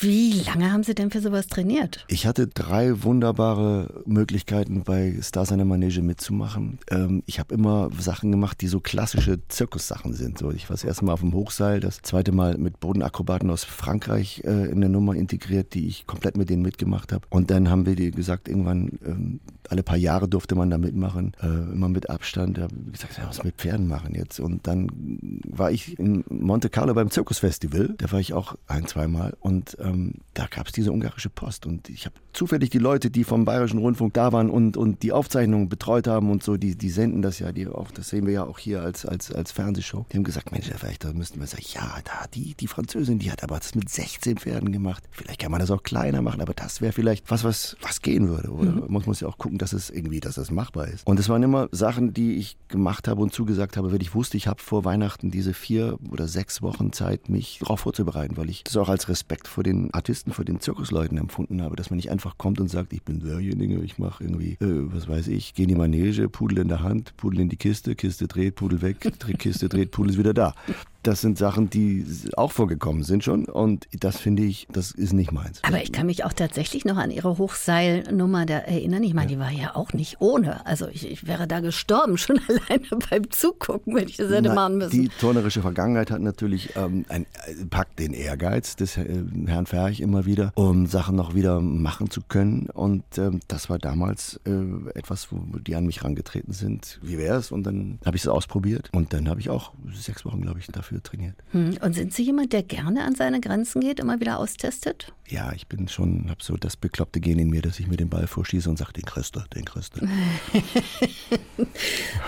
Wie 0.00 0.32
lange 0.40 0.72
haben 0.72 0.82
Sie 0.82 0.94
denn 0.94 1.10
für 1.10 1.20
sowas 1.20 1.46
trainiert? 1.46 2.04
Ich 2.08 2.26
hatte 2.26 2.46
drei 2.46 3.02
wunderbare 3.02 4.02
Möglichkeiten, 4.06 4.82
bei 4.84 5.16
Stars 5.20 5.52
an 5.52 5.58
der 5.58 5.66
Manege 5.66 6.02
mitzumachen. 6.02 6.78
Ähm, 6.90 7.22
ich 7.26 7.38
habe 7.38 7.54
immer 7.54 7.90
Sachen 7.98 8.30
gemacht, 8.30 8.60
die 8.60 8.68
so 8.68 8.80
klassische 8.80 9.38
Zirkussachen 9.48 10.14
sind. 10.14 10.38
So, 10.38 10.50
ich 10.50 10.68
war 10.68 10.74
das 10.74 10.84
erste 10.84 11.04
Mal 11.04 11.12
auf 11.12 11.20
dem 11.20 11.32
Hochseil, 11.32 11.80
das 11.80 12.02
zweite 12.02 12.32
Mal 12.32 12.58
mit 12.58 12.80
Bodenakrobaten 12.80 13.50
aus 13.50 13.64
Frankreich 13.64 14.42
äh, 14.44 14.70
in 14.70 14.80
der 14.80 14.90
Nummer 14.90 15.14
integriert, 15.14 15.74
die 15.74 15.86
ich 15.86 16.06
komplett 16.06 16.36
mit 16.36 16.50
denen 16.50 16.62
mitgemacht 16.62 17.12
habe. 17.12 17.26
Und 17.30 17.50
dann 17.50 17.70
haben 17.70 17.86
wir 17.86 17.94
gesagt, 18.10 18.48
irgendwann 18.48 18.98
ähm, 19.04 19.40
alle 19.72 19.82
paar 19.82 19.96
Jahre 19.96 20.28
durfte 20.28 20.54
man 20.54 20.68
da 20.68 20.76
mitmachen, 20.76 21.32
äh, 21.42 21.46
immer 21.46 21.88
mit 21.88 22.10
Abstand. 22.10 22.58
Da 22.58 22.62
habe 22.64 22.74
ich 22.86 22.92
gesagt, 22.92 23.16
ja, 23.16 23.26
was 23.26 23.42
mit 23.42 23.56
Pferden 23.56 23.88
machen 23.88 24.14
jetzt. 24.14 24.38
Und 24.38 24.66
dann 24.66 24.88
war 25.48 25.70
ich 25.70 25.98
in 25.98 26.24
Monte 26.28 26.68
Carlo 26.68 26.92
beim 26.92 27.10
Zirkusfestival. 27.10 27.94
Da 27.96 28.12
war 28.12 28.20
ich 28.20 28.34
auch 28.34 28.56
ein, 28.66 28.86
zweimal. 28.86 29.34
Und 29.40 29.78
ähm, 29.80 30.16
da 30.34 30.46
gab 30.46 30.66
es 30.66 30.72
diese 30.74 30.92
ungarische 30.92 31.30
Post. 31.30 31.64
Und 31.64 31.88
ich 31.88 32.04
habe 32.04 32.14
zufällig 32.42 32.70
die 32.70 32.78
Leute, 32.78 33.08
die 33.08 33.22
vom 33.22 33.44
Bayerischen 33.44 33.78
Rundfunk 33.78 34.14
da 34.14 34.32
waren 34.32 34.50
und, 34.50 34.76
und 34.76 35.04
die 35.04 35.12
Aufzeichnungen 35.12 35.68
betreut 35.68 36.08
haben 36.08 36.28
und 36.28 36.42
so, 36.42 36.56
die, 36.56 36.74
die 36.76 36.90
senden 36.90 37.22
das 37.22 37.38
ja, 37.38 37.52
die 37.52 37.68
auch, 37.68 37.92
das 37.92 38.08
sehen 38.08 38.26
wir 38.26 38.32
ja 38.32 38.44
auch 38.44 38.58
hier 38.58 38.82
als, 38.82 39.06
als, 39.06 39.30
als 39.30 39.52
Fernsehshow. 39.52 40.06
Die 40.10 40.16
haben 40.16 40.24
gesagt, 40.24 40.50
Mensch, 40.50 40.68
vielleicht 40.76 41.04
da 41.04 41.12
müssten 41.12 41.38
wir 41.38 41.46
sagen, 41.46 41.62
ja, 41.72 42.00
da, 42.02 42.26
die, 42.34 42.54
die 42.54 42.66
Französin, 42.66 43.20
die 43.20 43.30
hat 43.30 43.44
aber 43.44 43.58
das 43.58 43.76
mit 43.76 43.88
16 43.88 44.38
Pferden 44.38 44.72
gemacht. 44.72 45.04
Vielleicht 45.12 45.40
kann 45.40 45.52
man 45.52 45.60
das 45.60 45.70
auch 45.70 45.84
kleiner 45.84 46.20
machen, 46.20 46.40
aber 46.40 46.52
das 46.52 46.80
wäre 46.80 46.92
vielleicht 46.92 47.30
was, 47.30 47.44
was, 47.44 47.76
was 47.80 48.02
gehen 48.02 48.28
würde. 48.28 48.50
Oder 48.50 48.72
mhm. 48.72 48.86
man 48.88 49.02
muss 49.06 49.20
ja 49.20 49.28
auch 49.28 49.38
gucken, 49.38 49.58
dass 49.58 49.72
es 49.72 49.88
irgendwie, 49.88 50.18
dass 50.18 50.34
das 50.34 50.50
machbar 50.50 50.88
ist. 50.88 51.06
Und 51.06 51.20
es 51.20 51.28
waren 51.28 51.44
immer 51.44 51.68
Sachen, 51.70 52.12
die 52.12 52.34
ich 52.38 52.56
gemacht 52.66 53.06
habe 53.06 53.22
und 53.22 53.32
zugesagt 53.32 53.76
habe, 53.76 53.92
weil 53.92 54.02
ich 54.02 54.16
wusste, 54.16 54.36
ich 54.36 54.48
habe 54.48 54.60
vor 54.60 54.84
Weihnachten 54.84 55.30
diese 55.30 55.54
vier 55.54 55.96
oder 56.10 56.26
sechs 56.26 56.60
Wochen 56.60 56.92
Zeit, 56.92 57.28
mich 57.28 57.60
darauf 57.60 57.78
vorzubereiten, 57.78 58.36
weil 58.36 58.50
ich 58.50 58.64
das 58.64 58.76
auch 58.76 58.88
als 58.88 59.08
Respekt 59.08 59.46
vor 59.46 59.62
den 59.62 59.94
Artisten, 59.94 60.32
vor 60.32 60.44
den 60.44 60.58
Zirkusleuten 60.58 61.18
empfunden 61.18 61.62
habe, 61.62 61.76
dass 61.76 61.90
man 61.90 61.98
nicht 61.98 62.10
einfach 62.10 62.31
kommt 62.38 62.60
und 62.60 62.68
sagt, 62.68 62.92
ich 62.92 63.02
bin 63.02 63.20
derjenige, 63.20 63.80
ich 63.82 63.98
mache 63.98 64.24
irgendwie, 64.24 64.52
äh, 64.60 64.92
was 64.92 65.08
weiß 65.08 65.28
ich, 65.28 65.54
gehe 65.54 65.64
in 65.64 65.68
die 65.68 65.74
Manege, 65.74 66.28
Pudel 66.28 66.58
in 66.58 66.68
der 66.68 66.82
Hand, 66.82 67.16
Pudel 67.16 67.40
in 67.40 67.48
die 67.48 67.56
Kiste, 67.56 67.94
Kiste 67.94 68.28
dreht, 68.28 68.56
Pudel 68.56 68.82
weg, 68.82 68.98
Kiste 69.38 69.68
dreht, 69.68 69.90
Pudel 69.90 70.12
ist 70.12 70.18
wieder 70.18 70.34
da. 70.34 70.54
Das 71.02 71.20
sind 71.20 71.38
Sachen, 71.38 71.70
die 71.70 72.06
auch 72.36 72.52
vorgekommen 72.52 73.02
sind 73.02 73.24
schon. 73.24 73.44
Und 73.46 73.88
das 73.98 74.18
finde 74.18 74.44
ich, 74.44 74.66
das 74.72 74.92
ist 74.92 75.12
nicht 75.12 75.32
meins. 75.32 75.60
Aber 75.62 75.82
ich 75.82 75.92
kann 75.92 76.06
mich 76.06 76.24
auch 76.24 76.32
tatsächlich 76.32 76.84
noch 76.84 76.96
an 76.96 77.10
Ihre 77.10 77.38
Hochseilnummer 77.38 78.46
da 78.46 78.58
erinnern. 78.58 79.02
Ich 79.02 79.14
meine, 79.14 79.32
ja. 79.32 79.36
die 79.36 79.40
war 79.40 79.50
ja 79.50 79.76
auch 79.76 79.92
nicht 79.92 80.20
ohne. 80.20 80.64
Also 80.66 80.88
ich, 80.88 81.10
ich, 81.10 81.26
wäre 81.26 81.46
da 81.46 81.60
gestorben, 81.60 82.18
schon 82.22 82.40
alleine 82.48 82.86
beim 83.10 83.30
Zugucken, 83.30 83.94
wenn 83.94 84.08
ich 84.08 84.16
das 84.16 84.30
hätte 84.30 84.48
Na, 84.48 84.54
machen 84.54 84.78
müssen. 84.78 85.02
Die 85.02 85.08
turnerische 85.08 85.62
Vergangenheit 85.62 86.10
hat 86.10 86.20
natürlich 86.20 86.76
ähm, 86.76 87.04
ein, 87.08 87.26
äh, 87.46 87.64
packt 87.68 87.98
den 87.98 88.12
Ehrgeiz 88.12 88.76
des 88.76 88.96
äh, 88.96 89.22
Herrn 89.46 89.66
Ferch 89.66 90.00
immer 90.00 90.26
wieder, 90.26 90.52
um 90.54 90.86
Sachen 90.86 91.16
noch 91.16 91.34
wieder 91.34 91.60
machen 91.60 92.10
zu 92.10 92.20
können. 92.22 92.68
Und 92.72 93.04
ähm, 93.18 93.40
das 93.48 93.70
war 93.70 93.78
damals 93.78 94.40
äh, 94.44 94.50
etwas, 94.94 95.28
wo 95.30 95.58
die 95.58 95.74
an 95.74 95.86
mich 95.86 96.04
rangetreten 96.04 96.52
sind. 96.52 97.00
Wie 97.02 97.18
wäre 97.18 97.38
es? 97.38 97.50
Und 97.50 97.64
dann 97.64 97.98
habe 98.04 98.16
ich 98.16 98.22
es 98.22 98.28
ausprobiert. 98.28 98.88
Und 98.92 99.12
dann 99.12 99.28
habe 99.28 99.40
ich 99.40 99.50
auch 99.50 99.72
sechs 99.94 100.24
Wochen, 100.24 100.40
glaube 100.40 100.60
ich, 100.60 100.66
dafür 100.66 100.91
dafür 100.92 101.02
trainiert. 101.02 101.36
Hm. 101.52 101.78
Und 101.80 101.94
sind 101.94 102.12
Sie 102.12 102.22
jemand, 102.22 102.52
der 102.52 102.62
gerne 102.62 103.04
an 103.04 103.14
seine 103.14 103.40
Grenzen 103.40 103.80
geht, 103.80 104.00
immer 104.00 104.20
wieder 104.20 104.38
austestet? 104.38 105.12
Ja, 105.28 105.52
ich 105.54 105.66
bin 105.66 105.88
schon, 105.88 106.28
habe 106.28 106.42
so 106.42 106.56
das 106.56 106.76
bekloppte 106.76 107.20
Gen 107.20 107.38
in 107.38 107.48
mir, 107.48 107.62
dass 107.62 107.80
ich 107.80 107.86
mir 107.86 107.96
den 107.96 108.10
Ball 108.10 108.26
vorschieße 108.26 108.68
und 108.68 108.78
sage, 108.78 108.92
den 108.92 109.04
kriegst 109.04 109.36
den 109.54 109.64
kriegst 109.64 109.96
du. 109.96 110.06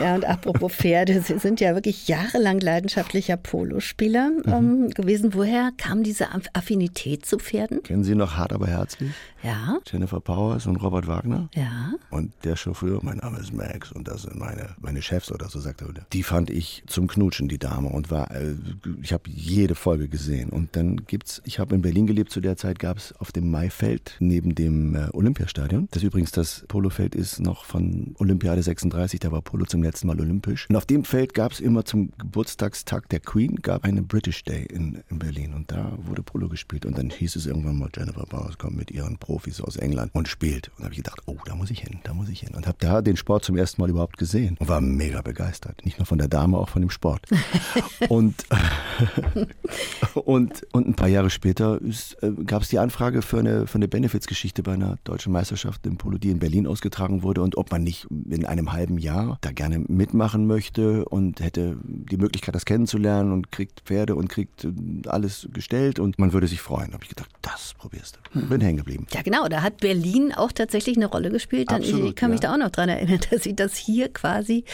ja, 0.00 0.14
und 0.14 0.24
apropos 0.24 0.72
Pferde, 0.72 1.20
Sie 1.20 1.38
sind 1.38 1.60
ja 1.60 1.74
wirklich 1.74 2.08
jahrelang 2.08 2.60
leidenschaftlicher 2.60 3.36
Polospieler 3.36 4.30
mhm. 4.30 4.52
ähm, 4.52 4.90
gewesen. 4.90 5.34
Woher 5.34 5.72
kam 5.76 6.02
diese 6.02 6.28
Affinität 6.54 7.26
zu 7.26 7.38
Pferden? 7.38 7.82
Kennen 7.82 8.04
Sie 8.04 8.14
noch 8.14 8.36
Hart 8.36 8.52
aber 8.52 8.68
herzlich? 8.68 9.10
Ja. 9.42 9.78
Jennifer 9.90 10.20
Powers 10.20 10.66
und 10.66 10.76
Robert 10.76 11.06
Wagner? 11.06 11.48
Ja. 11.54 11.92
Und 12.10 12.32
der 12.44 12.56
Chauffeur, 12.56 13.00
mein 13.02 13.18
Name 13.18 13.38
ist 13.38 13.52
Max 13.52 13.92
und 13.92 14.08
das 14.08 14.22
sind 14.22 14.38
meine, 14.38 14.70
meine 14.80 15.02
Chefs 15.02 15.30
oder 15.30 15.50
so, 15.50 15.60
sagt 15.60 15.82
er. 15.82 15.88
Die 16.12 16.22
fand 16.22 16.48
ich 16.48 16.82
zum 16.86 17.06
Knutschen, 17.06 17.48
die 17.48 17.58
Dame. 17.58 17.88
Und 17.88 18.10
war, 18.10 18.30
äh, 18.30 18.53
ich 19.02 19.12
habe 19.12 19.28
jede 19.28 19.74
Folge 19.74 20.08
gesehen. 20.08 20.50
Und 20.50 20.76
dann 20.76 20.96
gibt's, 21.06 21.42
ich 21.44 21.58
habe 21.58 21.74
in 21.74 21.82
Berlin 21.82 22.06
gelebt, 22.06 22.30
zu 22.30 22.40
der 22.40 22.56
Zeit 22.56 22.78
gab 22.78 22.96
es 22.96 23.12
auf 23.18 23.30
dem 23.30 23.50
Maifeld 23.50 24.16
neben 24.18 24.54
dem 24.54 24.94
äh, 24.94 25.08
Olympiastadion. 25.12 25.88
Das 25.90 26.02
übrigens, 26.02 26.32
das 26.32 26.64
Polofeld 26.68 27.14
ist 27.14 27.40
noch 27.40 27.64
von 27.64 28.14
Olympiade 28.18 28.62
36, 28.62 29.20
da 29.20 29.30
war 29.30 29.42
Polo 29.42 29.66
zum 29.66 29.82
letzten 29.82 30.06
Mal 30.06 30.20
olympisch. 30.20 30.66
Und 30.70 30.76
auf 30.76 30.86
dem 30.86 31.04
Feld 31.04 31.34
gab 31.34 31.52
es 31.52 31.60
immer 31.60 31.84
zum 31.84 32.12
Geburtstagstag 32.18 33.08
der 33.10 33.20
Queen, 33.20 33.56
gab 33.56 33.84
eine 33.84 34.02
British 34.02 34.42
Day 34.44 34.64
in, 34.64 35.02
in 35.10 35.18
Berlin. 35.18 35.52
Und 35.52 35.70
da 35.70 35.98
wurde 35.98 36.22
Polo 36.22 36.48
gespielt. 36.48 36.86
Und 36.86 36.96
dann 36.96 37.10
hieß 37.10 37.36
es 37.36 37.46
irgendwann 37.46 37.78
mal, 37.78 37.90
Jennifer 37.94 38.24
Powers 38.24 38.56
kommt 38.56 38.76
mit 38.76 38.90
ihren 38.90 39.18
Pro 39.18 39.34
Profis 39.34 39.60
aus 39.60 39.74
England 39.74 40.14
und 40.14 40.28
spielt. 40.28 40.68
Und 40.68 40.78
da 40.78 40.84
habe 40.84 40.94
ich 40.94 40.98
gedacht, 40.98 41.20
oh, 41.26 41.36
da 41.44 41.56
muss 41.56 41.68
ich 41.68 41.80
hin, 41.80 41.98
da 42.04 42.14
muss 42.14 42.28
ich 42.28 42.40
hin. 42.40 42.54
Und 42.54 42.68
habe 42.68 42.78
da 42.78 43.02
den 43.02 43.16
Sport 43.16 43.44
zum 43.44 43.56
ersten 43.56 43.80
Mal 43.80 43.90
überhaupt 43.90 44.16
gesehen 44.16 44.56
und 44.60 44.68
war 44.68 44.80
mega 44.80 45.22
begeistert. 45.22 45.84
Nicht 45.84 45.98
nur 45.98 46.06
von 46.06 46.18
der 46.18 46.28
Dame, 46.28 46.56
auch 46.56 46.68
von 46.68 46.80
dem 46.80 46.90
Sport. 46.90 47.26
und, 48.08 48.43
und, 50.14 50.66
und 50.72 50.86
ein 50.86 50.94
paar 50.94 51.08
Jahre 51.08 51.30
später 51.30 51.80
äh, 52.20 52.30
gab 52.44 52.62
es 52.62 52.68
die 52.68 52.78
Anfrage 52.78 53.22
für 53.22 53.38
eine, 53.38 53.66
für 53.66 53.76
eine 53.76 53.88
Benefizgeschichte 53.88 54.62
bei 54.62 54.72
einer 54.72 54.98
deutschen 55.04 55.32
Meisterschaft 55.32 55.86
im 55.86 55.96
Polo, 55.96 56.18
die 56.18 56.30
in 56.30 56.38
Berlin 56.38 56.66
ausgetragen 56.66 57.22
wurde 57.22 57.42
und 57.42 57.56
ob 57.56 57.70
man 57.70 57.82
nicht 57.82 58.06
in 58.30 58.44
einem 58.44 58.72
halben 58.72 58.98
Jahr 58.98 59.38
da 59.40 59.50
gerne 59.50 59.78
mitmachen 59.78 60.46
möchte 60.46 61.04
und 61.04 61.40
hätte 61.40 61.76
die 61.82 62.16
Möglichkeit, 62.16 62.54
das 62.54 62.64
kennenzulernen 62.64 63.32
und 63.32 63.50
kriegt 63.50 63.80
Pferde 63.80 64.14
und 64.14 64.28
kriegt 64.28 64.64
äh, 64.64 64.72
alles 65.06 65.48
gestellt 65.52 65.98
und 65.98 66.18
man 66.18 66.32
würde 66.32 66.46
sich 66.46 66.60
freuen. 66.60 66.88
Da 66.88 66.94
habe 66.94 67.04
ich 67.04 67.10
gedacht, 67.10 67.30
das 67.42 67.74
probierst 67.78 68.18
du. 68.32 68.40
Bin 68.48 68.60
hängen 68.60 68.78
geblieben. 68.78 69.06
Ja, 69.12 69.22
genau. 69.22 69.48
Da 69.48 69.62
hat 69.62 69.78
Berlin 69.78 70.32
auch 70.34 70.52
tatsächlich 70.52 70.96
eine 70.96 71.06
Rolle 71.06 71.30
gespielt. 71.30 71.70
Absolut, 71.70 72.10
ich 72.10 72.16
kann 72.16 72.30
mich 72.30 72.42
ja. 72.42 72.48
da 72.48 72.54
auch 72.54 72.58
noch 72.58 72.70
dran 72.70 72.88
erinnern, 72.88 73.20
dass 73.30 73.42
sie 73.42 73.56
das 73.56 73.76
hier 73.76 74.12
quasi 74.12 74.64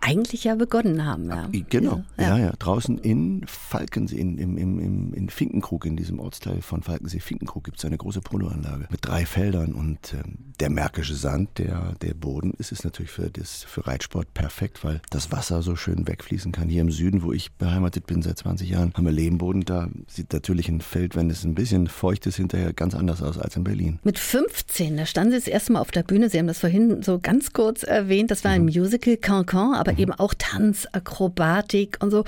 eigentlich 0.00 0.44
ja 0.44 0.54
begonnen 0.54 1.04
haben. 1.04 1.28
Ja. 1.28 1.48
Genau, 1.68 2.02
ja. 2.16 2.36
ja, 2.36 2.38
ja. 2.38 2.52
Draußen 2.58 2.98
in 2.98 3.44
Falkensee, 3.46 4.16
in, 4.16 4.38
im, 4.38 4.56
im, 4.56 5.14
in 5.14 5.28
Finkenkrug, 5.28 5.84
in 5.86 5.96
diesem 5.96 6.20
Ortsteil 6.20 6.62
von 6.62 6.82
Falkensee, 6.82 7.20
Finkenkrug, 7.20 7.64
gibt 7.64 7.78
es 7.78 7.84
eine 7.84 7.96
große 7.96 8.20
Poloanlage 8.20 8.86
mit 8.90 9.00
drei 9.02 9.26
Feldern 9.26 9.74
und 9.74 10.14
ähm, 10.14 10.48
der 10.60 10.70
märkische 10.70 11.14
Sand, 11.14 11.58
der, 11.58 11.94
der 12.02 12.14
Boden, 12.14 12.52
ist 12.58 12.72
es 12.72 12.84
natürlich 12.84 13.10
für, 13.10 13.30
das, 13.30 13.64
für 13.64 13.86
Reitsport 13.86 14.34
perfekt, 14.34 14.84
weil 14.84 15.00
das 15.10 15.30
Wasser 15.30 15.62
so 15.62 15.76
schön 15.76 16.08
wegfließen 16.08 16.52
kann. 16.52 16.68
Hier 16.68 16.82
im 16.82 16.90
Süden, 16.90 17.22
wo 17.22 17.32
ich 17.32 17.52
beheimatet 17.52 18.06
bin 18.06 18.22
seit 18.22 18.38
20 18.38 18.68
Jahren, 18.70 18.92
haben 18.94 19.04
wir 19.04 19.12
Lehmboden. 19.12 19.64
Da 19.64 19.88
sieht 20.08 20.32
natürlich 20.32 20.68
ein 20.68 20.80
Feld, 20.80 21.16
wenn 21.16 21.30
es 21.30 21.44
ein 21.44 21.54
bisschen 21.54 21.86
feucht 21.86 22.26
ist, 22.26 22.36
hinterher 22.36 22.72
ganz 22.72 22.94
anders 22.94 23.22
aus 23.22 23.38
als 23.38 23.56
in 23.56 23.64
Berlin. 23.64 23.98
Mit 24.02 24.18
15, 24.18 24.96
da 24.96 25.06
standen 25.06 25.32
Sie 25.32 25.38
das 25.38 25.48
erste 25.48 25.72
Mal 25.72 25.80
auf 25.80 25.90
der 25.90 26.02
Bühne. 26.02 26.28
Sie 26.28 26.38
haben 26.38 26.46
das 26.46 26.58
vorhin 26.58 27.02
so 27.02 27.18
ganz 27.20 27.52
kurz 27.52 27.82
erwähnt. 27.82 28.30
Das 28.30 28.44
war 28.44 28.50
ein 28.50 28.62
mhm. 28.62 28.72
Musical 28.72 29.16
Cancan, 29.16 29.74
aber 29.74 29.87
aber 29.88 29.98
eben 29.98 30.12
auch 30.12 30.34
Tanz, 30.36 30.86
Akrobatik 30.92 31.98
und 32.00 32.10
so. 32.10 32.24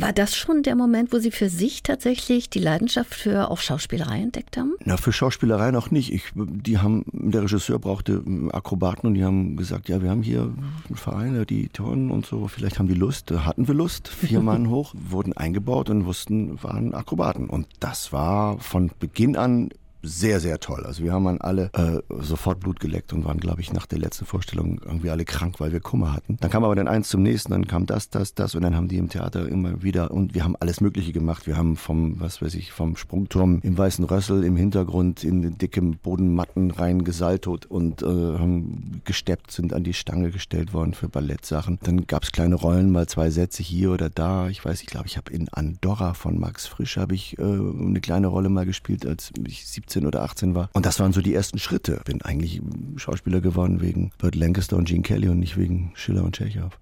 War 0.00 0.12
das 0.12 0.36
schon 0.36 0.62
der 0.62 0.76
Moment, 0.76 1.12
wo 1.12 1.18
Sie 1.18 1.32
für 1.32 1.48
sich 1.48 1.82
tatsächlich 1.82 2.48
die 2.48 2.60
Leidenschaft 2.60 3.12
für 3.12 3.50
auch 3.50 3.58
Schauspielerei 3.58 4.20
entdeckt 4.20 4.56
haben? 4.56 4.74
Na, 4.84 4.96
für 4.96 5.12
Schauspielerei 5.12 5.72
noch 5.72 5.90
nicht. 5.90 6.12
Ich, 6.12 6.22
die 6.36 6.78
haben, 6.78 7.04
der 7.12 7.42
Regisseur 7.42 7.80
brauchte 7.80 8.22
Akrobaten 8.52 9.08
und 9.08 9.14
die 9.14 9.24
haben 9.24 9.56
gesagt, 9.56 9.88
ja, 9.88 10.00
wir 10.00 10.10
haben 10.10 10.22
hier 10.22 10.54
Vereine, 10.94 11.46
die 11.46 11.68
turnen 11.68 12.12
und 12.12 12.26
so, 12.26 12.46
vielleicht 12.46 12.78
haben 12.78 12.86
die 12.86 12.94
Lust. 12.94 13.32
Hatten 13.32 13.66
wir 13.66 13.74
Lust, 13.74 14.06
vier 14.06 14.40
Mann 14.40 14.70
hoch, 14.70 14.94
wurden 14.96 15.36
eingebaut 15.36 15.90
und 15.90 16.06
wussten, 16.06 16.62
waren 16.62 16.94
Akrobaten. 16.94 17.50
Und 17.50 17.66
das 17.80 18.12
war 18.12 18.60
von 18.60 18.92
Beginn 19.00 19.34
an 19.34 19.70
sehr, 20.08 20.40
sehr 20.40 20.58
toll. 20.58 20.84
Also 20.84 21.04
wir 21.04 21.12
haben 21.12 21.26
an 21.26 21.40
alle 21.40 21.70
äh, 21.74 22.00
sofort 22.20 22.60
Blut 22.60 22.80
geleckt 22.80 23.12
und 23.12 23.24
waren, 23.24 23.38
glaube 23.38 23.60
ich, 23.60 23.72
nach 23.72 23.86
der 23.86 23.98
letzten 23.98 24.24
Vorstellung 24.24 24.80
irgendwie 24.84 25.10
alle 25.10 25.24
krank, 25.24 25.60
weil 25.60 25.72
wir 25.72 25.80
Kummer 25.80 26.12
hatten. 26.12 26.36
Dann 26.40 26.50
kam 26.50 26.64
aber 26.64 26.74
dann 26.74 26.88
eins 26.88 27.08
zum 27.08 27.22
nächsten, 27.22 27.52
dann 27.52 27.66
kam 27.66 27.86
das, 27.86 28.10
das, 28.10 28.34
das 28.34 28.54
und 28.54 28.62
dann 28.62 28.74
haben 28.74 28.88
die 28.88 28.96
im 28.96 29.08
Theater 29.08 29.48
immer 29.48 29.82
wieder 29.82 30.10
und 30.10 30.34
wir 30.34 30.44
haben 30.44 30.56
alles 30.56 30.80
Mögliche 30.80 31.12
gemacht. 31.12 31.46
Wir 31.46 31.56
haben 31.56 31.76
vom, 31.76 32.20
was 32.20 32.42
weiß 32.42 32.54
ich, 32.54 32.72
vom 32.72 32.96
Sprungturm 32.96 33.60
im 33.62 33.76
Weißen 33.76 34.04
Rössel 34.04 34.44
im 34.44 34.56
Hintergrund 34.56 35.24
in 35.24 35.58
dickem 35.58 35.98
Bodenmatten 35.98 36.70
rein 36.70 37.04
gesaltot 37.04 37.66
und 37.66 38.02
äh, 38.02 38.06
haben 38.06 39.02
gesteppt, 39.04 39.50
sind 39.50 39.72
an 39.72 39.84
die 39.84 39.94
Stange 39.94 40.30
gestellt 40.30 40.72
worden 40.72 40.94
für 40.94 41.08
Ballettsachen. 41.08 41.78
Dann 41.82 42.06
gab 42.06 42.24
es 42.24 42.32
kleine 42.32 42.54
Rollen, 42.54 42.90
mal 42.90 43.06
zwei 43.06 43.30
Sätze 43.30 43.62
hier 43.62 43.92
oder 43.92 44.10
da. 44.10 44.48
Ich 44.48 44.64
weiß, 44.64 44.80
ich 44.80 44.86
glaube, 44.86 45.06
ich 45.06 45.16
habe 45.16 45.32
in 45.32 45.48
Andorra 45.50 46.14
von 46.14 46.38
Max 46.38 46.66
Frisch 46.66 46.96
habe 46.96 47.14
ich 47.14 47.38
äh, 47.38 47.42
eine 47.42 48.00
kleine 48.00 48.28
Rolle 48.28 48.48
mal 48.48 48.66
gespielt, 48.66 49.06
als 49.06 49.32
ich 49.46 49.66
17 49.66 49.97
oder 50.06 50.22
18 50.22 50.54
war. 50.54 50.70
Und 50.72 50.86
das 50.86 51.00
waren 51.00 51.12
so 51.12 51.20
die 51.20 51.34
ersten 51.34 51.58
Schritte. 51.58 52.00
Bin 52.04 52.22
eigentlich 52.22 52.60
Schauspieler 52.96 53.40
geworden 53.40 53.80
wegen 53.80 54.10
Burt 54.18 54.34
Lancaster 54.34 54.76
und 54.76 54.88
Gene 54.88 55.02
Kelly 55.02 55.28
und 55.28 55.38
nicht 55.38 55.56
wegen 55.56 55.92
Schiller 55.94 56.24
und 56.24 56.36
Tschechow. 56.36 56.78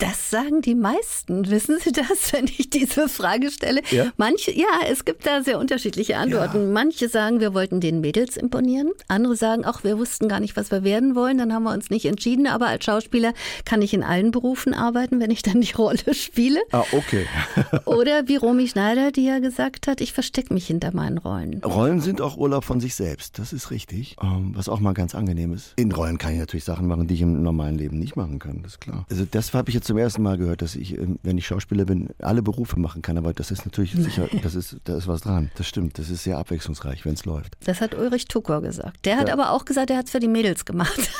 Das 0.00 0.30
sagen 0.30 0.62
die 0.62 0.74
meisten. 0.74 1.50
Wissen 1.50 1.76
Sie 1.78 1.92
das, 1.92 2.32
wenn 2.32 2.46
ich 2.46 2.70
diese 2.70 3.06
Frage 3.06 3.50
stelle? 3.50 3.82
Ja? 3.90 4.10
Manche, 4.16 4.50
ja, 4.50 4.64
es 4.88 5.04
gibt 5.04 5.26
da 5.26 5.42
sehr 5.42 5.58
unterschiedliche 5.58 6.16
Antworten. 6.16 6.68
Ja. 6.68 6.72
Manche 6.72 7.10
sagen, 7.10 7.40
wir 7.40 7.52
wollten 7.52 7.80
den 7.80 8.00
Mädels 8.00 8.38
imponieren. 8.38 8.92
Andere 9.08 9.36
sagen, 9.36 9.66
auch 9.66 9.84
wir 9.84 9.98
wussten 9.98 10.26
gar 10.26 10.40
nicht, 10.40 10.56
was 10.56 10.70
wir 10.70 10.84
werden 10.84 11.14
wollen. 11.14 11.36
Dann 11.36 11.52
haben 11.52 11.64
wir 11.64 11.74
uns 11.74 11.90
nicht 11.90 12.06
entschieden. 12.06 12.46
Aber 12.46 12.68
als 12.68 12.86
Schauspieler 12.86 13.34
kann 13.66 13.82
ich 13.82 13.92
in 13.92 14.02
allen 14.02 14.30
Berufen 14.30 14.72
arbeiten, 14.72 15.20
wenn 15.20 15.30
ich 15.30 15.42
dann 15.42 15.60
die 15.60 15.72
Rolle 15.76 16.14
spiele. 16.14 16.60
Ah, 16.72 16.84
okay. 16.92 17.26
Oder 17.84 18.26
wie 18.26 18.36
Romy 18.36 18.68
Schneider, 18.68 19.12
die 19.12 19.26
ja 19.26 19.38
gesagt 19.38 19.86
hat, 19.86 20.00
ich 20.00 20.14
verstecke 20.14 20.54
mich 20.54 20.66
hinter 20.66 20.94
meinen 20.94 21.18
Rollen. 21.18 21.62
Rollen 21.62 22.00
sind 22.00 22.22
auch 22.22 22.38
Urlaub 22.38 22.64
von 22.64 22.80
sich 22.80 22.94
selbst. 22.94 23.38
Das 23.38 23.52
ist 23.52 23.70
richtig. 23.70 24.16
Ähm, 24.22 24.52
was 24.54 24.70
auch 24.70 24.80
mal 24.80 24.94
ganz 24.94 25.14
angenehm 25.14 25.52
ist. 25.52 25.74
In 25.76 25.92
Rollen 25.92 26.16
kann 26.16 26.32
ich 26.32 26.38
natürlich 26.38 26.64
Sachen 26.64 26.86
machen, 26.86 27.06
die 27.06 27.14
ich 27.14 27.20
im 27.20 27.42
normalen 27.42 27.76
Leben 27.76 27.98
nicht 27.98 28.16
machen 28.16 28.38
kann. 28.38 28.62
Das 28.62 28.72
ist 28.72 28.80
klar. 28.80 29.04
Also 29.10 29.26
das 29.30 29.52
habe 29.52 29.68
ich 29.68 29.74
jetzt 29.74 29.89
jetzt 29.89 29.89
zum 29.90 29.98
ersten 29.98 30.22
Mal 30.22 30.38
gehört, 30.38 30.62
dass 30.62 30.76
ich, 30.76 30.96
ähm, 30.96 31.18
wenn 31.24 31.36
ich 31.36 31.48
Schauspieler 31.48 31.84
bin, 31.84 32.10
alle 32.20 32.42
Berufe 32.42 32.78
machen 32.78 33.02
kann. 33.02 33.18
Aber 33.18 33.34
das 33.34 33.50
ist 33.50 33.64
natürlich 33.64 33.92
sicher, 33.96 34.28
das 34.44 34.54
ist, 34.54 34.76
da 34.84 34.96
ist 34.96 35.08
was 35.08 35.22
dran. 35.22 35.50
Das 35.56 35.66
stimmt. 35.66 35.98
Das 35.98 36.10
ist 36.10 36.22
sehr 36.22 36.38
abwechslungsreich, 36.38 37.04
wenn 37.04 37.14
es 37.14 37.24
läuft. 37.24 37.56
Das 37.64 37.80
hat 37.80 37.96
Ulrich 37.96 38.26
Tucker 38.26 38.60
gesagt. 38.60 39.04
Der 39.04 39.16
hat 39.16 39.26
ja. 39.26 39.34
aber 39.34 39.50
auch 39.50 39.64
gesagt, 39.64 39.90
er 39.90 39.96
hat 39.96 40.04
es 40.04 40.12
für 40.12 40.20
die 40.20 40.28
Mädels 40.28 40.64
gemacht. 40.64 41.10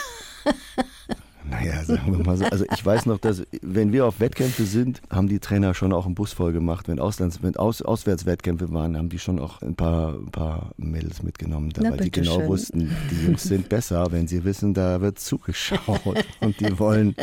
Naja, 1.51 1.85
sagen 1.85 2.17
wir 2.17 2.25
mal 2.25 2.37
so. 2.37 2.45
Also 2.45 2.65
ich 2.73 2.85
weiß 2.85 3.07
noch, 3.07 3.19
dass 3.19 3.43
wenn 3.61 3.93
wir 3.93 4.07
auf 4.07 4.21
Wettkämpfe 4.21 4.65
sind, 4.65 5.01
haben 5.11 5.29
die 5.29 5.41
Trainer 5.41 5.75
schon 5.75 5.93
auch 5.93 6.07
einen 6.07 6.15
Bus 6.15 6.33
voll 6.33 6.53
gemacht. 6.53 6.89
Wenn, 6.89 7.01
Auslands, 7.01 7.43
wenn 7.43 7.57
Aus, 7.57 7.83
Auswärtswettkämpfe 7.83 8.73
waren, 8.73 8.97
haben 8.97 9.09
die 9.09 9.19
schon 9.19 9.39
auch 9.39 9.61
ein 9.63 9.75
paar, 9.75 10.15
ein 10.15 10.31
paar 10.31 10.71
Mädels 10.77 11.23
mitgenommen, 11.23 11.71
da, 11.71 11.91
weil 11.91 11.99
die 11.99 12.11
genau 12.11 12.39
schön. 12.39 12.49
wussten, 12.49 12.97
die 13.11 13.27
Jungs 13.27 13.43
sind 13.43 13.69
besser, 13.69 14.13
wenn 14.13 14.29
sie 14.29 14.45
wissen, 14.45 14.75
da 14.75 15.01
wird 15.01 15.19
zugeschaut 15.19 16.25
und 16.41 16.61
die 16.61 16.79
wollen. 16.79 17.15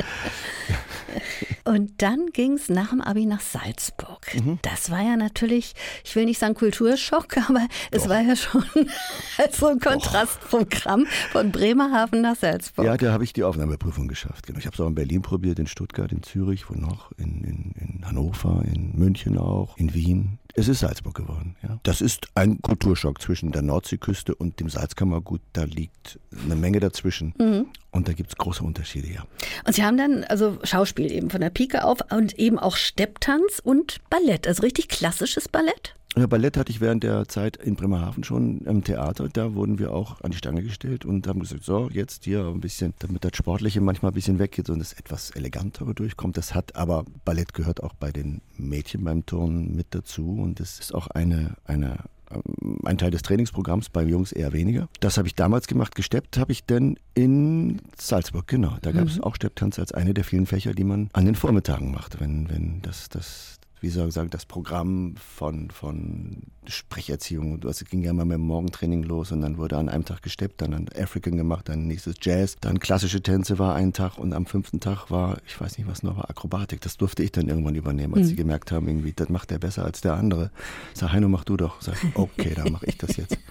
Und 1.64 2.02
dann 2.02 2.28
ging 2.32 2.54
es 2.54 2.70
nach 2.70 2.90
dem 2.90 3.02
Abi 3.02 3.26
nach 3.26 3.42
Salzburg. 3.42 4.34
Mhm. 4.36 4.60
Das 4.62 4.90
war 4.90 5.02
ja 5.02 5.18
natürlich, 5.18 5.74
ich 6.04 6.16
will 6.16 6.26
nicht 6.26 6.40
sagen 6.40 6.54
Kulturschock, 6.54 7.38
aber 7.50 7.60
Doch. 7.60 7.68
es 7.92 8.10
war 8.10 8.22
ja 8.22 8.36
schon 8.36 8.64
so 9.52 9.68
ein 9.68 9.80
Kontrastprogramm 9.80 11.06
von 11.32 11.52
Bremerhaven 11.52 12.22
nach 12.22 12.36
Salzburg. 12.36 12.86
Ja, 12.86 12.98
da 12.98 13.12
habe 13.12 13.24
ich 13.24 13.34
die 13.34 13.44
Aufnahmeprüfung 13.44 14.08
geschafft. 14.18 14.48
Genau. 14.48 14.60
Ich 14.60 14.66
habe 14.66 14.74
es 14.74 14.80
auch 14.80 14.88
in 14.88 14.96
Berlin 14.96 15.22
probiert, 15.22 15.60
in 15.60 15.68
Stuttgart, 15.68 16.12
in 16.12 16.24
Zürich, 16.24 16.70
wo 16.70 16.76
noch, 16.76 17.12
in, 17.18 17.44
in, 17.44 17.74
in 17.80 18.06
Hannover, 18.06 18.64
in 18.66 18.98
München 18.98 19.38
auch, 19.38 19.78
in 19.78 19.94
Wien. 19.94 20.40
Es 20.56 20.68
ist 20.68 20.80
Salzburg 20.80 21.16
geworden. 21.16 21.56
Ja. 21.62 21.80
Das 21.84 22.02
ist 22.02 22.28
ein 22.34 22.60
Kulturschock 22.62 23.22
zwischen 23.22 23.52
der 23.52 23.62
Nordseeküste 23.62 24.34
und 24.34 24.60
dem 24.60 24.70
Salzkammergut. 24.70 25.42
Da 25.54 25.66
liegt 25.66 26.20
eine 26.44 26.56
Menge 26.56 26.80
dazwischen. 26.80 27.36
Mhm. 27.38 27.68
Und 27.92 28.08
da 28.08 28.14
gibt 28.14 28.32
es 28.32 28.38
große 28.38 28.64
Unterschiede, 28.64 29.08
ja. 29.08 29.26
Und 29.66 29.74
Sie 29.74 29.84
haben 29.84 29.98
dann 29.98 30.24
also 30.24 30.58
Schauspiel 30.64 31.12
eben 31.12 31.30
von 31.30 31.42
der 31.42 31.52
Pike 31.52 31.84
auf 31.84 32.00
und 32.12 32.38
eben 32.40 32.58
auch 32.58 32.76
Stepptanz 32.76 33.60
und 33.64 34.00
Ballett, 34.10 34.48
also 34.48 34.64
richtig 34.64 34.88
klassisches 34.88 35.48
Ballett? 35.48 35.96
Ballett 36.26 36.58
hatte 36.58 36.72
ich 36.72 36.82
während 36.82 37.04
der 37.04 37.28
Zeit 37.28 37.58
in 37.58 37.76
Bremerhaven 37.76 38.24
schon 38.24 38.62
im 38.62 38.84
Theater. 38.84 39.30
Da 39.32 39.54
wurden 39.54 39.78
wir 39.78 39.94
auch 39.94 40.22
an 40.22 40.32
die 40.32 40.38
Stange 40.38 40.64
gestellt 40.64 41.06
und 41.06 41.28
haben 41.28 41.40
gesagt, 41.40 41.64
so, 41.64 41.90
jetzt 41.92 42.24
hier 42.24 42.48
ein 42.48 42.62
bisschen, 42.62 42.96
damit 43.00 43.24
das 43.24 43.36
Sportliche 43.36 43.82
manchmal 43.82 44.12
ein 44.12 44.16
bisschen 44.16 44.40
weggeht 44.40 44.70
und 44.72 44.82
es 44.82 44.94
etwas 44.94 45.30
elegantere 45.32 45.94
durchkommt. 45.94 46.38
Das 46.38 46.56
hat 46.56 46.76
aber, 46.76 47.06
Ballett 47.26 47.54
gehört 47.54 47.84
auch 47.84 47.94
bei 47.94 48.12
den 48.12 48.42
Mädchen 48.58 49.04
beim 49.04 49.26
Turnen 49.26 49.76
mit 49.76 49.88
dazu 49.92 50.40
und 50.42 50.60
es 50.60 50.80
ist 50.80 50.96
auch 50.96 51.08
eine, 51.08 51.56
eine 51.66 51.98
ähm, 52.32 52.80
ein 52.84 52.98
Teil 52.98 53.12
des 53.12 53.22
Trainingsprogramms, 53.22 53.90
bei 53.90 54.04
Jungs 54.04 54.32
eher 54.32 54.54
weniger. 54.54 54.88
Das 55.00 55.18
habe 55.18 55.28
ich 55.28 55.36
damals 55.36 55.68
gemacht. 55.68 55.96
Gesteppt 55.96 56.38
habe 56.38 56.52
ich 56.52 56.66
denn 56.66 56.98
in 57.14 57.82
Salzburg, 57.98 58.48
genau. 58.48 58.78
Da 58.82 58.92
gab 58.92 59.08
es 59.08 59.18
mhm. 59.18 59.24
auch 59.24 59.36
Stepptanz 59.36 59.80
als 59.80 59.92
eine 59.92 60.14
der 60.14 60.24
vielen 60.24 60.46
Fächer, 60.46 60.74
die 60.74 60.84
man 60.84 61.10
an 61.14 61.26
den 61.26 61.36
Vormittagen 61.36 61.92
macht, 61.92 62.20
wenn, 62.20 62.50
wenn 62.50 62.82
das, 62.82 63.10
das, 63.10 63.57
wie 63.82 63.90
soll 63.90 64.08
ich 64.08 64.14
sagen, 64.14 64.30
das 64.30 64.46
Programm 64.46 65.16
von, 65.18 65.70
von 65.72 66.44
Sprecherziehung. 66.66 67.62
Es 67.64 67.84
ging 67.86 68.04
ja 68.04 68.14
mal 68.14 68.26
mit 68.26 68.36
dem 68.36 68.42
Morgentraining 68.42 69.04
los 69.04 69.32
und 69.32 69.42
dann 69.42 69.58
wurde 69.58 69.78
an 69.78 69.90
einem 69.90 70.06
Tag 70.06 70.22
gesteppt, 70.22 70.62
dann 70.62 70.74
an 70.74 70.90
African 70.98 71.38
gemacht, 71.38 71.70
dann 71.70 71.88
nächstes 71.88 72.16
Jazz, 72.22 72.58
dann 72.60 72.80
klassische 72.80 73.22
Tänze 73.22 73.60
war 73.60 73.76
ein 73.76 73.94
Tag 73.94 74.18
und 74.18 74.34
am 74.34 74.46
fünften 74.46 74.80
Tag 74.80 75.12
war, 75.12 75.38
ich 75.46 75.60
weiß 75.60 75.78
nicht 75.78 75.88
was 75.88 76.04
noch 76.04 76.18
war, 76.18 76.30
Akrobatik. 76.30 76.82
Das 76.82 76.98
durfte 76.98 77.24
ich 77.24 77.32
dann 77.32 77.48
irgendwann 77.48 77.76
übernehmen, 77.76 78.16
als 78.16 78.24
mhm. 78.24 78.30
sie 78.30 78.36
gemerkt 78.36 78.72
haben, 78.72 78.88
irgendwie, 78.88 79.14
das 79.14 79.30
macht 79.30 79.52
der 79.52 79.60
besser 79.60 79.86
als 79.86 80.02
der 80.02 80.14
andere. 80.14 80.52
Sag, 80.94 81.12
Heino, 81.14 81.30
mach 81.30 81.44
du 81.44 81.58
doch. 81.58 81.82
Sag, 81.82 81.98
okay, 82.16 82.54
dann 82.56 82.72
mache 82.72 82.86
ich 82.88 82.98
das 82.98 83.16
jetzt. 83.18 83.38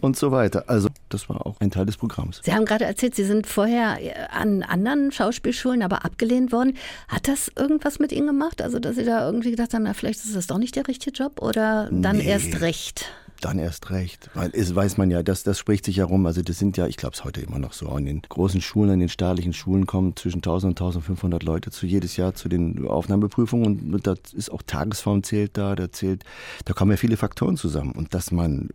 und 0.00 0.16
so 0.16 0.30
weiter. 0.30 0.64
Also 0.68 0.88
das 1.08 1.28
war 1.28 1.46
auch 1.46 1.56
ein 1.60 1.70
Teil 1.70 1.86
des 1.86 1.96
Programms. 1.96 2.40
Sie 2.44 2.52
haben 2.52 2.64
gerade 2.64 2.84
erzählt, 2.84 3.14
Sie 3.14 3.24
sind 3.24 3.46
vorher 3.46 3.98
an 4.30 4.62
anderen 4.62 5.12
Schauspielschulen 5.12 5.82
aber 5.82 6.04
abgelehnt 6.04 6.52
worden. 6.52 6.76
Hat 7.08 7.28
das 7.28 7.50
irgendwas 7.56 7.98
mit 7.98 8.12
Ihnen 8.12 8.26
gemacht? 8.26 8.62
Also 8.62 8.78
dass 8.78 8.96
Sie 8.96 9.04
da 9.04 9.26
irgendwie 9.26 9.50
gedacht 9.50 9.74
haben, 9.74 9.84
na, 9.84 9.94
vielleicht 9.94 10.24
ist 10.24 10.36
das 10.36 10.46
doch 10.46 10.58
nicht 10.58 10.76
der 10.76 10.88
richtige 10.88 11.16
Job 11.16 11.42
oder 11.42 11.88
dann 11.90 12.18
nee. 12.18 12.26
erst 12.26 12.60
recht? 12.60 13.06
Dann 13.40 13.58
erst 13.58 13.90
recht. 13.90 14.30
Weil 14.34 14.50
es 14.52 14.74
weiß 14.74 14.96
man 14.96 15.10
ja, 15.10 15.22
das, 15.22 15.42
das 15.42 15.58
spricht 15.58 15.84
sich 15.84 15.98
herum. 15.98 16.26
Also 16.26 16.42
das 16.42 16.58
sind 16.58 16.76
ja, 16.76 16.86
ich 16.86 16.96
glaube 16.96 17.14
es 17.14 17.24
heute 17.24 17.40
immer 17.40 17.58
noch 17.58 17.72
so, 17.72 17.88
an 17.88 18.04
den 18.04 18.22
großen 18.22 18.60
Schulen, 18.60 18.90
an 18.90 19.00
den 19.00 19.08
staatlichen 19.08 19.52
Schulen 19.52 19.86
kommen 19.86 20.16
zwischen 20.16 20.38
1000 20.38 20.70
und 20.70 20.80
1500 20.80 21.42
Leute 21.42 21.70
zu 21.70 21.86
jedes 21.86 22.16
Jahr 22.16 22.34
zu 22.34 22.48
den 22.48 22.86
Aufnahmeprüfungen 22.86 23.94
und 23.94 24.06
da 24.06 24.14
ist 24.32 24.50
auch 24.50 24.62
Tagesform 24.62 25.22
zählt 25.22 25.56
da, 25.56 25.74
da 25.74 25.90
zählt, 25.90 26.24
da 26.64 26.72
kommen 26.72 26.90
ja 26.90 26.96
viele 26.96 27.16
Faktoren 27.16 27.56
zusammen. 27.56 27.92
Und 27.92 28.14
dass 28.14 28.30
man 28.30 28.68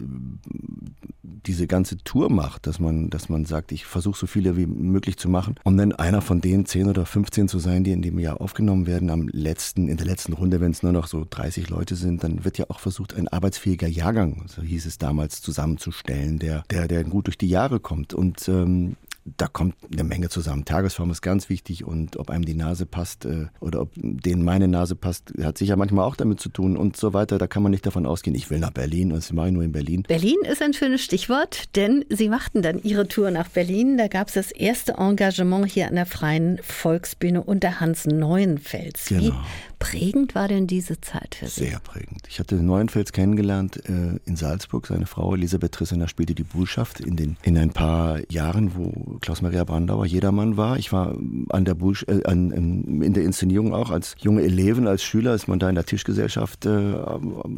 diese 1.24 1.68
ganze 1.68 1.98
Tour 1.98 2.30
macht, 2.30 2.68
dass 2.68 2.80
man, 2.80 3.10
dass 3.10 3.30
man 3.30 3.46
sagt, 3.46 3.72
ich 3.72 3.86
versuche 3.86 4.18
so 4.18 4.28
viele 4.28 4.58
wie 4.58 4.66
möglich 4.66 5.18
zu 5.18 5.30
machen, 5.30 5.56
um 5.64 5.78
dann 5.78 5.92
einer 5.92 6.22
von 6.22 6.42
den 6.42 6.66
10 6.66 6.90
oder 6.90 7.06
15 7.06 7.48
zu 7.48 7.60
sein, 7.60 7.84
die 7.84 7.92
in 7.92 8.02
dem 8.02 8.20
Jahr 8.20 8.42
aufgenommen 8.42 8.86
werden, 8.86 9.10
am 9.10 9.28
letzten, 9.28 9.88
in 9.88 9.98
der 9.98 10.06
letzten 10.06 10.34
Runde, 10.34 10.62
wenn 10.62 10.72
es 10.72 10.84
nur 10.84 10.92
noch 10.92 11.08
so 11.08 11.26
30 11.30 11.70
Leute 11.70 11.96
sind, 11.96 12.24
dann 12.24 12.44
wird 12.46 12.58
ja 12.58 12.66
auch 12.70 12.80
versucht, 12.80 13.16
ein 13.16 13.28
arbeitsfähiger 13.28 13.88
Jahrgang, 13.88 14.44
so 14.52 14.62
hieß 14.62 14.86
es 14.86 14.98
damals, 14.98 15.42
zusammenzustellen, 15.42 16.40
der, 16.40 16.64
der, 16.70 16.88
der 16.88 17.04
gut 17.04 17.28
durch 17.28 17.38
die 17.38 17.50
Jahre 17.50 17.80
kommt. 17.80 18.14
Und 18.14 18.48
ähm, 18.48 18.96
da 19.38 19.48
kommt 19.48 19.76
eine 19.92 20.04
Menge 20.04 20.30
zusammen. 20.30 20.66
Tagesform 20.66 21.12
ist 21.12 21.22
ganz 21.22 21.50
wichtig 21.50 21.84
und 21.86 22.18
ob 22.18 22.32
einem 22.32 22.44
die 22.44 22.56
Nase 22.56 22.86
passt 22.86 23.26
äh, 23.26 23.48
oder 23.60 23.82
ob 23.82 23.92
denen 23.96 24.44
meine 24.44 24.68
Nase 24.68 24.96
passt, 24.96 25.34
hat 25.42 25.58
sicher 25.58 25.76
manchmal 25.76 26.06
auch 26.06 26.16
damit 26.16 26.40
zu 26.40 26.50
tun 26.50 26.76
und 26.76 26.98
so 26.98 27.14
weiter. 27.14 27.38
Da 27.38 27.48
kann 27.48 27.62
man 27.62 27.72
nicht 27.72 27.86
davon 27.86 28.06
ausgehen, 28.06 28.36
ich 28.36 28.50
will 28.50 28.60
nach 28.60 28.72
Berlin 28.72 29.12
und 29.12 29.18
das 29.18 29.32
mache 29.32 29.48
ich 29.48 29.54
nur 29.54 29.64
in 29.64 29.72
Berlin. 29.72 30.04
Berlin 30.08 30.38
ist 30.50 30.62
ein 30.62 30.74
schönes 30.74 31.04
Stichwort, 31.04 31.76
denn 31.76 32.04
Sie 32.10 32.30
machten 32.30 32.62
dann 32.62 32.82
Ihre 32.82 33.08
Tour 33.08 33.30
nach 33.32 33.50
Berlin. 33.50 33.98
Da 33.98 34.08
gab 34.08 34.28
es 34.28 34.34
das 34.34 34.52
erste 34.52 34.94
Engagement 34.94 35.68
hier 35.68 35.88
an 35.88 35.96
der 35.96 36.08
Freien 36.08 36.60
Volksbühne 36.64 37.44
unter 37.44 37.80
Hans 37.80 38.06
Neuenfels. 38.06 39.06
Genau. 39.06 39.22
Wie 39.22 39.34
prägend 39.82 40.36
war 40.36 40.48
denn 40.48 40.68
diese 40.68 41.02
Zeit 41.02 41.36
für 41.36 41.48
Sie? 41.48 41.66
Sehr 41.66 41.80
prägend. 41.80 42.22
Ich 42.30 42.40
hatte 42.40 42.56
Neuenfels 42.56 43.12
kennengelernt 43.12 43.78
äh, 43.90 44.20
in 44.26 44.36
Salzburg. 44.36 44.88
Seine 44.88 45.08
Frau 45.08 45.34
Elisabeth 45.34 45.72
Trissener 45.72 46.08
spielte 46.08 46.36
die 46.36 46.44
Bullschaft 46.44 47.00
in, 47.00 47.16
den, 47.16 47.38
in 47.44 47.58
ein 47.58 47.72
paar 47.72 48.20
Jahren, 48.32 48.76
wo 48.76 49.18
Klaus-Maria 49.20 49.64
Brandauer 49.64 50.06
jedermann 50.06 50.56
war. 50.56 50.78
Ich 50.78 50.94
war 50.94 51.18
an 51.50 51.66
der 51.66 51.74
Bullsch 51.74 52.06
äh, 52.08 52.24
an, 52.26 52.52
in 52.52 53.14
der 53.14 53.24
Inszenierung 53.24 53.74
auch 53.74 53.90
als 53.90 54.16
junge 54.20 54.44
Eleven, 54.44 54.88
als 54.88 55.04
Schüler, 55.04 55.34
ist 55.34 55.48
man 55.48 55.60
da 55.60 55.68
in 55.68 55.76
der 55.76 55.86
Tischgesellschaft 55.86 56.66
äh, 56.68 56.96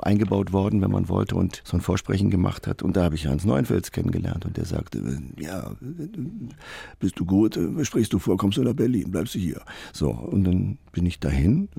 eingebaut 0.01 0.53
worden, 0.53 0.81
wenn 0.81 0.91
man 0.91 1.09
wollte 1.09 1.35
und 1.35 1.61
so 1.65 1.77
ein 1.77 1.81
Vorsprechen 1.81 2.31
gemacht 2.31 2.67
hat. 2.67 2.81
Und 2.83 2.95
da 2.95 3.03
habe 3.03 3.15
ich 3.15 3.27
Hans 3.27 3.43
Neuenfels 3.45 3.91
kennengelernt 3.91 4.45
und 4.45 4.55
der 4.55 4.65
sagte, 4.65 4.99
äh, 4.99 5.43
ja, 5.43 5.71
bist 6.99 7.19
du 7.19 7.25
gut, 7.25 7.57
äh, 7.57 7.83
sprichst 7.83 8.13
du 8.13 8.19
vor, 8.19 8.37
kommst 8.37 8.57
du 8.57 8.63
nach 8.63 8.73
Berlin, 8.73 9.11
bleibst 9.11 9.35
du 9.35 9.39
hier. 9.39 9.61
So, 9.91 10.09
und 10.09 10.45
dann 10.45 10.77
bin 10.93 11.05
ich 11.07 11.19
dahin, 11.19 11.69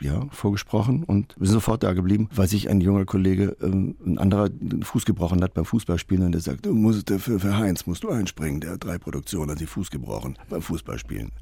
ja, 0.00 0.26
vorgesprochen 0.30 1.02
und 1.02 1.34
sind 1.38 1.48
sofort 1.48 1.82
da 1.82 1.92
geblieben, 1.92 2.28
weil 2.32 2.48
sich 2.48 2.70
ein 2.70 2.80
junger 2.80 3.04
Kollege, 3.04 3.56
ähm, 3.60 3.96
ein 4.06 4.16
anderer 4.16 4.48
den 4.48 4.84
Fuß 4.84 5.04
gebrochen 5.04 5.42
hat 5.42 5.54
beim 5.54 5.64
Fußballspielen 5.64 6.26
und 6.26 6.32
der 6.32 6.40
sagt, 6.40 6.64
du 6.64 6.72
musst 6.72 7.10
für, 7.10 7.40
für 7.40 7.56
Heinz 7.58 7.84
musst 7.84 8.04
du 8.04 8.10
einspringen, 8.10 8.60
der 8.60 8.72
hat 8.72 8.84
drei 8.84 8.96
Produktionen, 8.96 9.50
hat 9.50 9.58
sich 9.58 9.68
Fuß 9.68 9.90
gebrochen 9.90 10.38
beim 10.48 10.62
Fußballspielen. 10.62 11.32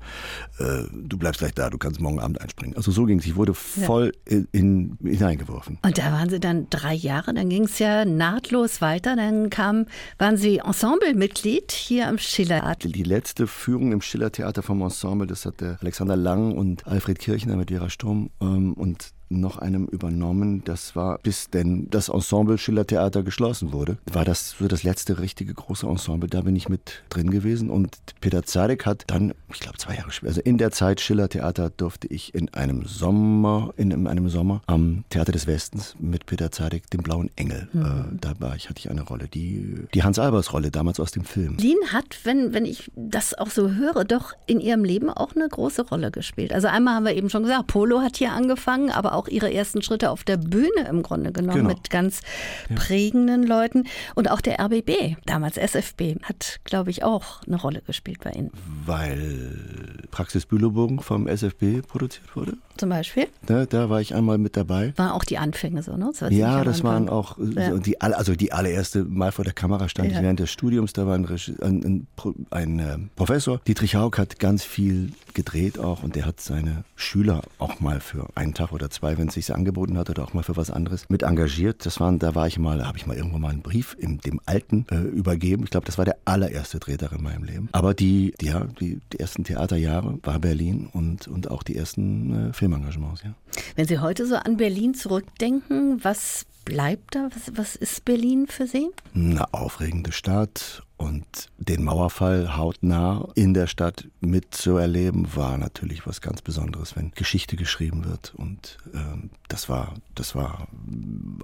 Äh, 0.58 0.84
du 0.92 1.18
bleibst 1.18 1.40
gleich 1.40 1.54
da, 1.54 1.68
du 1.68 1.76
kannst 1.76 2.00
morgen 2.00 2.18
Abend 2.18 2.40
einspringen. 2.40 2.74
Also 2.76 2.90
so 2.90 3.04
ging 3.04 3.18
es, 3.18 3.26
ich 3.26 3.36
wurde 3.36 3.52
voll 3.52 4.12
ja. 4.28 4.38
in, 4.38 4.48
in, 4.52 4.98
hineingeworfen. 5.02 5.78
Und 5.82 5.98
da 5.98 6.12
waren 6.12 6.30
Sie 6.30 6.40
dann 6.40 6.68
drei 6.70 6.94
Jahre, 6.94 7.34
dann 7.34 7.50
ging 7.50 7.64
es 7.64 7.78
ja 7.78 8.06
nahtlos 8.06 8.80
weiter, 8.80 9.16
dann 9.16 9.50
kam, 9.50 9.84
waren 10.16 10.38
Sie 10.38 10.58
Ensemblemitglied 10.58 11.72
hier 11.72 12.08
am 12.08 12.16
Schiller. 12.16 12.74
Die 12.82 13.02
letzte 13.02 13.46
Führung 13.46 13.92
im 13.92 14.00
Schiller 14.00 14.32
Theater 14.32 14.62
vom 14.62 14.80
Ensemble, 14.80 15.26
das 15.26 15.44
hat 15.44 15.60
der 15.60 15.76
Alexander 15.82 16.16
Lang 16.16 16.56
und 16.56 16.69
und 16.70 16.86
Alfred 16.86 17.18
Kirchner 17.18 17.56
mit 17.56 17.70
Vera 17.70 17.90
Sturm 17.90 18.30
ähm, 18.40 18.74
und 18.74 19.12
noch 19.30 19.58
einem 19.58 19.86
übernommen. 19.86 20.62
Das 20.64 20.96
war, 20.96 21.18
bis 21.18 21.48
denn 21.50 21.88
das 21.90 22.08
Ensemble 22.08 22.58
Schillertheater 22.58 23.22
geschlossen 23.22 23.72
wurde, 23.72 23.98
war 24.12 24.24
das 24.24 24.56
so 24.58 24.68
das 24.68 24.82
letzte 24.82 25.18
richtige 25.18 25.54
große 25.54 25.86
Ensemble. 25.86 26.28
Da 26.28 26.42
bin 26.42 26.56
ich 26.56 26.68
mit 26.68 27.02
drin 27.08 27.30
gewesen 27.30 27.70
und 27.70 27.96
Peter 28.20 28.42
Zadek 28.42 28.86
hat 28.86 29.04
dann, 29.06 29.32
ich 29.52 29.60
glaube 29.60 29.78
zwei 29.78 29.94
Jahre 29.94 30.10
später, 30.10 30.30
also 30.30 30.40
in 30.42 30.58
der 30.58 30.70
Zeit 30.72 31.00
Schillertheater 31.00 31.70
durfte 31.70 32.08
ich 32.08 32.34
in 32.34 32.52
einem 32.54 32.84
Sommer, 32.84 33.72
in 33.76 34.06
einem 34.06 34.28
Sommer 34.28 34.62
am 34.66 35.04
Theater 35.10 35.32
des 35.32 35.46
Westens 35.46 35.94
mit 35.98 36.26
Peter 36.26 36.50
Zadek, 36.50 36.90
dem 36.90 37.02
Blauen 37.02 37.30
Engel. 37.36 37.68
Mhm. 37.72 37.82
Äh, 37.82 38.18
da 38.20 38.32
war 38.40 38.56
ich, 38.56 38.68
hatte 38.68 38.80
ich 38.80 38.90
eine 38.90 39.02
Rolle, 39.02 39.28
die, 39.28 39.86
die 39.94 40.02
Hans 40.02 40.18
Albers 40.18 40.52
Rolle 40.52 40.70
damals 40.70 40.98
aus 40.98 41.12
dem 41.12 41.24
Film. 41.24 41.56
Lien 41.58 41.78
hat, 41.92 42.18
wenn, 42.24 42.52
wenn 42.52 42.64
ich 42.64 42.90
das 42.96 43.34
auch 43.34 43.50
so 43.50 43.70
höre, 43.70 44.04
doch 44.04 44.32
in 44.46 44.60
ihrem 44.60 44.84
Leben 44.84 45.10
auch 45.10 45.36
eine 45.36 45.48
große 45.48 45.82
Rolle 45.82 46.10
gespielt. 46.10 46.52
Also 46.52 46.68
einmal 46.68 46.94
haben 46.94 47.04
wir 47.04 47.14
eben 47.14 47.30
schon 47.30 47.42
gesagt, 47.44 47.68
Polo 47.68 48.00
hat 48.00 48.16
hier 48.16 48.32
angefangen, 48.32 48.90
aber 48.90 49.14
auch 49.14 49.19
auch 49.20 49.28
ihre 49.28 49.52
ersten 49.52 49.82
Schritte 49.82 50.10
auf 50.10 50.24
der 50.24 50.38
Bühne 50.38 50.88
im 50.88 51.02
Grunde 51.02 51.30
genommen 51.30 51.58
genau. 51.58 51.68
mit 51.68 51.90
ganz 51.90 52.20
ja. 52.68 52.76
prägenden 52.76 53.46
Leuten. 53.46 53.84
Und 54.14 54.30
auch 54.30 54.40
der 54.40 54.58
RBB, 54.60 55.16
damals 55.26 55.58
SFB, 55.58 56.16
hat, 56.22 56.60
glaube 56.64 56.90
ich, 56.90 57.04
auch 57.04 57.42
eine 57.46 57.56
Rolle 57.56 57.82
gespielt 57.86 58.20
bei 58.24 58.30
Ihnen. 58.30 58.50
Weil 58.86 60.08
Praxis 60.10 60.46
Bülowbogen 60.46 61.00
vom 61.00 61.26
SFB 61.26 61.86
produziert 61.86 62.34
wurde? 62.34 62.56
Zum 62.80 62.88
Beispiel? 62.88 63.26
Da, 63.44 63.66
da 63.66 63.90
war 63.90 64.00
ich 64.00 64.14
einmal 64.14 64.38
mit 64.38 64.56
dabei. 64.56 64.94
Waren 64.96 65.10
auch 65.10 65.24
die 65.24 65.36
Anfänge 65.36 65.82
so, 65.82 65.98
ne? 65.98 66.12
Das 66.18 66.32
ja, 66.32 66.64
das 66.64 66.82
waren 66.82 67.10
auch 67.10 67.36
ja. 67.36 67.76
die, 67.76 68.00
also 68.00 68.34
die 68.34 68.52
allererste 68.52 69.04
Mal 69.04 69.32
vor 69.32 69.44
der 69.44 69.52
Kamera 69.52 69.86
stand 69.90 70.10
ja. 70.10 70.16
ich 70.16 70.22
während 70.22 70.40
des 70.40 70.50
Studiums. 70.50 70.94
Da 70.94 71.06
war 71.06 71.14
ein, 71.14 71.26
ein, 71.60 72.06
ein, 72.22 72.46
ein 72.48 72.78
äh, 72.78 72.96
Professor, 73.16 73.60
Dietrich 73.66 73.96
Haug, 73.96 74.16
hat 74.16 74.38
ganz 74.38 74.64
viel 74.64 75.12
gedreht 75.34 75.78
auch 75.78 76.02
und 76.02 76.16
der 76.16 76.24
hat 76.24 76.40
seine 76.40 76.84
Schüler 76.96 77.42
auch 77.58 77.80
mal 77.80 78.00
für 78.00 78.28
einen 78.34 78.54
Tag 78.54 78.72
oder 78.72 78.88
zwei, 78.88 79.18
wenn 79.18 79.28
es 79.28 79.34
sich 79.34 79.54
angeboten 79.54 79.98
hat, 79.98 80.08
oder 80.08 80.24
auch 80.24 80.32
mal 80.32 80.42
für 80.42 80.56
was 80.56 80.70
anderes 80.70 81.04
mit 81.10 81.22
engagiert. 81.22 81.84
Das 81.84 82.00
waren, 82.00 82.18
da 82.18 82.34
war 82.34 82.46
ich 82.46 82.58
mal, 82.58 82.86
habe 82.86 82.96
ich 82.96 83.06
mal 83.06 83.14
irgendwo 83.14 83.38
mal 83.38 83.50
einen 83.50 83.60
Brief 83.60 83.94
in 83.98 84.18
dem 84.18 84.40
Alten 84.46 84.86
äh, 84.90 84.96
übergeben. 84.96 85.64
Ich 85.64 85.70
glaube, 85.70 85.84
das 85.84 85.98
war 85.98 86.06
der 86.06 86.16
allererste 86.24 86.78
Drehtag 86.78 87.12
in 87.12 87.22
meinem 87.22 87.44
Leben. 87.44 87.68
Aber 87.72 87.92
die, 87.92 88.32
ja, 88.40 88.64
die, 88.80 89.00
die 89.12 89.20
ersten 89.20 89.44
Theaterjahre 89.44 90.18
war 90.22 90.38
Berlin 90.38 90.88
und, 90.90 91.28
und 91.28 91.50
auch 91.50 91.62
die 91.62 91.76
ersten 91.76 92.48
äh, 92.48 92.52
Filmengagements, 92.70 93.22
ja. 93.22 93.34
Wenn 93.74 93.86
Sie 93.86 93.98
heute 93.98 94.26
so 94.26 94.36
an 94.36 94.56
Berlin 94.56 94.94
zurückdenken, 94.94 96.02
was 96.04 96.46
bleibt 96.64 97.14
da? 97.14 97.28
Was, 97.34 97.56
was 97.56 97.76
ist 97.76 98.04
Berlin 98.04 98.46
für 98.46 98.66
Sie? 98.66 98.90
Eine 99.14 99.52
aufregende 99.52 100.12
Stadt 100.12 100.82
und 101.00 101.48
den 101.56 101.82
Mauerfall 101.82 102.58
hautnah 102.58 103.26
in 103.34 103.54
der 103.54 103.66
Stadt 103.66 104.06
mitzuerleben, 104.20 105.34
war 105.34 105.56
natürlich 105.56 106.06
was 106.06 106.20
ganz 106.20 106.42
Besonderes, 106.42 106.94
wenn 106.94 107.12
Geschichte 107.12 107.56
geschrieben 107.56 108.04
wird. 108.04 108.34
Und 108.36 108.76
ähm, 108.92 109.30
das 109.48 109.70
war, 109.70 109.94
das 110.14 110.34
war 110.34 110.68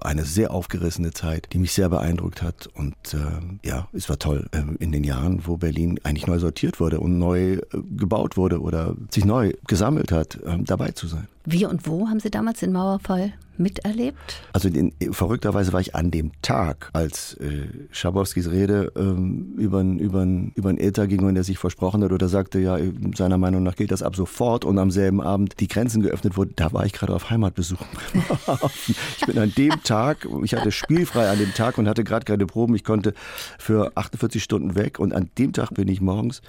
eine 0.01 0.25
sehr 0.25 0.51
aufgerissene 0.51 1.11
Zeit, 1.11 1.47
die 1.53 1.57
mich 1.57 1.71
sehr 1.71 1.89
beeindruckt 1.89 2.43
hat. 2.43 2.67
Und 2.75 2.95
ähm, 3.15 3.59
ja, 3.65 3.87
es 3.93 4.09
war 4.09 4.19
toll 4.19 4.47
äh, 4.51 4.61
in 4.77 4.91
den 4.91 5.03
Jahren, 5.03 5.47
wo 5.47 5.57
Berlin 5.57 5.99
eigentlich 6.03 6.27
neu 6.27 6.37
sortiert 6.37 6.79
wurde 6.79 6.99
und 6.99 7.17
neu 7.17 7.53
äh, 7.53 7.61
gebaut 7.97 8.37
wurde 8.37 8.61
oder 8.61 8.95
sich 9.09 9.25
neu 9.25 9.53
gesammelt 9.65 10.11
hat, 10.11 10.35
äh, 10.43 10.59
dabei 10.59 10.91
zu 10.91 11.07
sein. 11.07 11.27
Wie 11.45 11.65
und 11.65 11.87
wo 11.87 12.09
haben 12.09 12.19
Sie 12.19 12.29
damals 12.29 12.59
den 12.59 12.73
Mauerfall 12.73 13.33
miterlebt? 13.59 14.41
Also 14.53 14.69
in, 14.69 14.93
verrückterweise 15.11 15.73
war 15.73 15.81
ich 15.81 15.95
an 15.95 16.11
dem 16.11 16.31
Tag, 16.41 16.89
als 16.93 17.35
äh, 17.35 17.67
Schabowskis 17.91 18.49
Rede 18.51 18.91
ähm, 18.95 19.55
über 19.57 19.81
über 19.81 20.25
über 20.55 20.79
Äther 20.79 21.07
ging 21.07 21.23
und 21.23 21.35
er 21.35 21.43
sich 21.43 21.57
versprochen 21.57 22.03
hat 22.03 22.11
oder 22.11 22.27
sagte, 22.29 22.59
ja, 22.59 22.77
seiner 23.15 23.37
Meinung 23.37 23.63
nach 23.63 23.75
gilt 23.75 23.91
das 23.91 24.03
ab 24.03 24.15
sofort 24.15 24.65
und 24.65 24.77
am 24.77 24.91
selben 24.91 25.21
Abend 25.21 25.59
die 25.59 25.67
Grenzen 25.67 26.01
geöffnet 26.01 26.37
wurden, 26.37 26.53
da 26.55 26.73
war 26.73 26.85
ich 26.85 26.93
gerade 26.93 27.13
auf 27.13 27.29
Heimatbesuch. 27.29 27.85
ich 29.17 29.25
bin 29.25 29.37
an 29.37 29.53
dem 29.57 29.83
Tag, 29.83 30.27
ich 30.43 30.53
hatte 30.55 30.71
spielfrei 30.71 31.29
an 31.29 31.37
dem 31.37 31.53
Tag 31.53 31.77
und 31.77 31.87
hatte 31.87 32.03
gerade 32.03 32.25
keine 32.25 32.45
Proben. 32.45 32.75
Ich 32.75 32.83
konnte 32.83 33.13
für 33.57 33.91
48 33.95 34.43
Stunden 34.43 34.75
weg 34.75 34.99
und 34.99 35.13
an 35.13 35.29
dem 35.37 35.53
Tag 35.53 35.73
bin 35.73 35.87
ich 35.87 36.01
morgens 36.01 36.41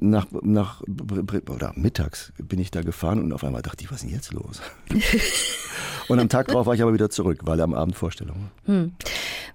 nach, 0.00 0.26
nach 0.42 0.82
oder 1.48 1.72
mittags 1.74 2.32
bin 2.38 2.58
ich 2.58 2.70
da 2.70 2.82
gefahren 2.82 3.22
und 3.22 3.32
auf 3.32 3.44
einmal 3.44 3.62
dachte 3.62 3.84
ich, 3.84 3.90
was 3.90 4.02
ist 4.02 4.04
denn 4.04 4.14
jetzt 4.14 4.32
los? 4.32 4.60
und 6.08 6.18
am 6.18 6.28
Tag 6.28 6.48
drauf 6.48 6.66
war 6.66 6.74
ich 6.74 6.82
aber 6.82 6.94
wieder 6.94 7.10
zurück, 7.10 7.40
weil 7.44 7.60
am 7.60 7.74
Abend 7.74 7.96
Vorstellung 7.96 8.36
war. 8.36 8.74
Hm. 8.74 8.92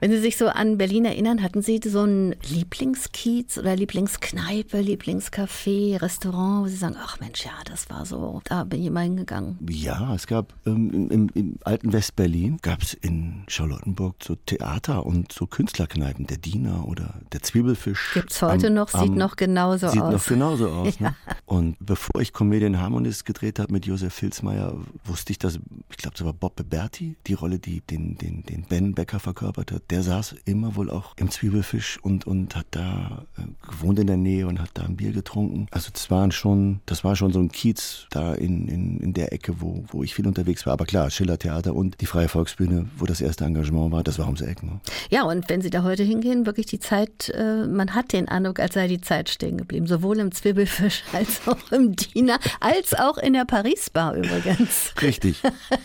Wenn 0.01 0.11
Sie 0.11 0.19
sich 0.19 0.37
so 0.37 0.47
an 0.47 0.77
Berlin 0.77 1.03
erinnern, 1.03 1.43
hatten 1.43 1.61
Sie 1.61 1.81
so 1.83 2.01
einen 2.01 2.33
Lieblingskiez 2.47 3.57
oder 3.57 3.75
Lieblingskneipe, 3.75 4.79
Lieblingscafé, 4.79 6.01
Restaurant, 6.01 6.63
wo 6.63 6.67
Sie 6.69 6.77
sagen, 6.77 6.95
ach 6.97 7.19
Mensch, 7.19 7.43
ja, 7.43 7.51
das 7.65 7.89
war 7.89 8.05
so, 8.05 8.41
da 8.45 8.63
bin 8.63 8.79
ich 8.79 8.87
immer 8.87 9.01
hingegangen. 9.01 9.57
Ja, 9.69 10.15
es 10.15 10.25
gab 10.25 10.53
ähm, 10.65 11.09
im, 11.11 11.29
im, 11.33 11.55
alten 11.65 11.91
Westberlin, 11.91 12.59
gab 12.61 12.81
es 12.81 12.93
in 12.93 13.43
Charlottenburg 13.47 14.15
so 14.23 14.35
Theater 14.35 15.05
und 15.05 15.33
so 15.33 15.47
Künstlerkneipen, 15.47 16.27
der 16.27 16.37
Diener 16.37 16.87
oder 16.87 17.15
der 17.33 17.41
Zwiebelfisch. 17.41 18.11
Gibt 18.13 18.31
es 18.31 18.41
heute 18.41 18.67
am, 18.67 18.75
noch, 18.75 18.89
sieht 18.89 19.15
noch 19.15 19.35
genauso 19.35 19.89
sieht 19.89 20.01
aus. 20.09 20.21
Noch 20.21 20.27
genauso 20.27 20.69
aus. 20.69 20.99
Ne? 20.99 21.15
Und 21.45 21.75
bevor 21.79 22.21
ich 22.21 22.33
Comedian 22.33 22.79
Harmonist 22.79 23.25
gedreht 23.25 23.59
habe 23.59 23.73
mit 23.73 23.85
Josef 23.85 24.13
Filzmeier, 24.13 24.75
wusste 25.05 25.31
ich, 25.31 25.39
dass, 25.39 25.59
ich 25.89 25.97
glaube, 25.97 26.15
es 26.15 26.23
war 26.23 26.33
Bob 26.33 26.55
Beberti, 26.55 27.15
die 27.27 27.33
Rolle, 27.33 27.59
die 27.59 27.81
den, 27.81 28.17
den, 28.17 28.43
den 28.43 28.63
Ben 28.63 28.93
Becker 28.93 29.19
verkörpert 29.19 29.71
hat, 29.71 29.83
der 29.89 30.03
saß 30.03 30.35
immer 30.45 30.75
wohl 30.75 30.89
auch 30.89 31.15
im 31.17 31.29
Zwiebelfisch 31.29 31.99
und, 32.01 32.27
und 32.27 32.55
hat 32.55 32.67
da 32.71 33.25
äh, 33.37 33.43
gewohnt 33.69 33.99
in 33.99 34.07
der 34.07 34.17
Nähe 34.17 34.47
und 34.47 34.59
hat 34.59 34.71
da 34.73 34.83
ein 34.83 34.95
Bier 34.95 35.11
getrunken. 35.11 35.67
Also 35.71 35.89
das 35.91 36.09
waren 36.11 36.31
schon, 36.31 36.81
das 36.85 37.03
war 37.03 37.15
schon 37.15 37.31
so 37.31 37.39
ein 37.39 37.51
Kiez 37.51 38.07
da 38.09 38.33
in, 38.33 38.67
in, 38.67 38.99
in 38.99 39.13
der 39.13 39.33
Ecke, 39.33 39.61
wo, 39.61 39.83
wo 39.87 40.03
ich 40.03 40.13
viel 40.13 40.27
unterwegs 40.27 40.65
war. 40.65 40.73
Aber 40.73 40.85
klar, 40.85 41.09
Schillertheater 41.09 41.75
und 41.75 42.01
die 42.01 42.05
Freie 42.05 42.27
Volksbühne, 42.29 42.89
wo 42.97 43.05
das 43.05 43.21
erste 43.21 43.45
Engagement 43.45 43.91
war, 43.91 44.03
das 44.03 44.19
war 44.19 44.25
ums 44.25 44.41
Eck. 44.41 44.63
Ne? 44.63 44.79
Ja, 45.09 45.23
und 45.23 45.49
wenn 45.49 45.61
Sie 45.61 45.69
da 45.69 45.83
heute 45.83 46.03
hingehen, 46.03 46.45
wirklich 46.45 46.65
die 46.65 46.79
Zeit, 46.79 47.29
äh, 47.29 47.65
man 47.65 47.95
hat 47.95 48.13
den 48.13 48.27
Eindruck, 48.27 48.59
als 48.59 48.73
sei 48.73 48.87
die 48.87 49.01
Zeit 49.01 49.29
stehen 49.29 49.57
geblieben. 49.57 49.87
Sowohl 49.99 50.19
im 50.19 50.31
Zwiebelfisch 50.31 51.03
als 51.13 51.41
auch 51.45 51.71
im 51.73 51.93
Diener, 51.93 52.39
als 52.61 52.93
auch 52.93 53.17
in 53.17 53.33
der 53.33 53.43
Paris-Bar 53.43 54.15
übrigens. 54.15 54.93
Richtig, 55.01 55.41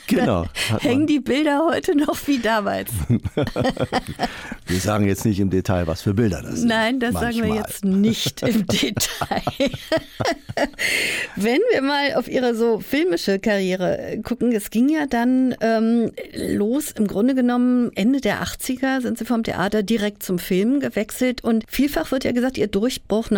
genau. 0.07 0.47
Hängen 0.81 1.09
die 1.09 1.19
Bilder 1.19 1.67
heute 1.69 1.97
noch 1.97 2.17
wie 2.29 2.39
damals? 2.39 2.91
wir 4.67 4.79
sagen 4.79 5.09
jetzt 5.09 5.25
nicht 5.25 5.41
im 5.41 5.51
Detail, 5.51 5.89
was 5.89 6.03
für 6.03 6.15
Bilder 6.15 6.43
das 6.43 6.61
sind. 6.61 6.69
Nein, 6.69 7.01
das 7.01 7.15
Manchmal. 7.15 7.33
sagen 7.33 7.49
wir 7.49 7.57
jetzt 7.57 7.85
nicht 7.85 8.43
im 8.43 8.67
Detail. 8.69 9.43
Wenn 11.35 11.61
wir 11.73 11.83
mal 11.83 12.15
auf 12.15 12.29
Ihre 12.29 12.55
so 12.55 12.79
filmische 12.79 13.41
Karriere 13.41 14.21
gucken, 14.23 14.53
es 14.53 14.71
ging 14.71 14.89
ja 14.89 15.07
dann 15.07 15.57
ähm, 15.61 16.13
los, 16.37 16.93
im 16.93 17.09
Grunde 17.09 17.35
genommen 17.35 17.91
Ende 17.97 18.21
der 18.21 18.45
80er 18.45 19.01
sind 19.01 19.19
Sie 19.19 19.25
vom 19.25 19.43
Theater 19.43 19.83
direkt 19.83 20.23
zum 20.23 20.39
Film 20.39 20.79
gewechselt 20.79 21.43
und 21.43 21.65
vielfach 21.67 22.13
wird 22.13 22.23
ja 22.23 22.31
gesagt, 22.31 22.59
Ihr 22.59 22.69
Durchbruch 22.69 23.31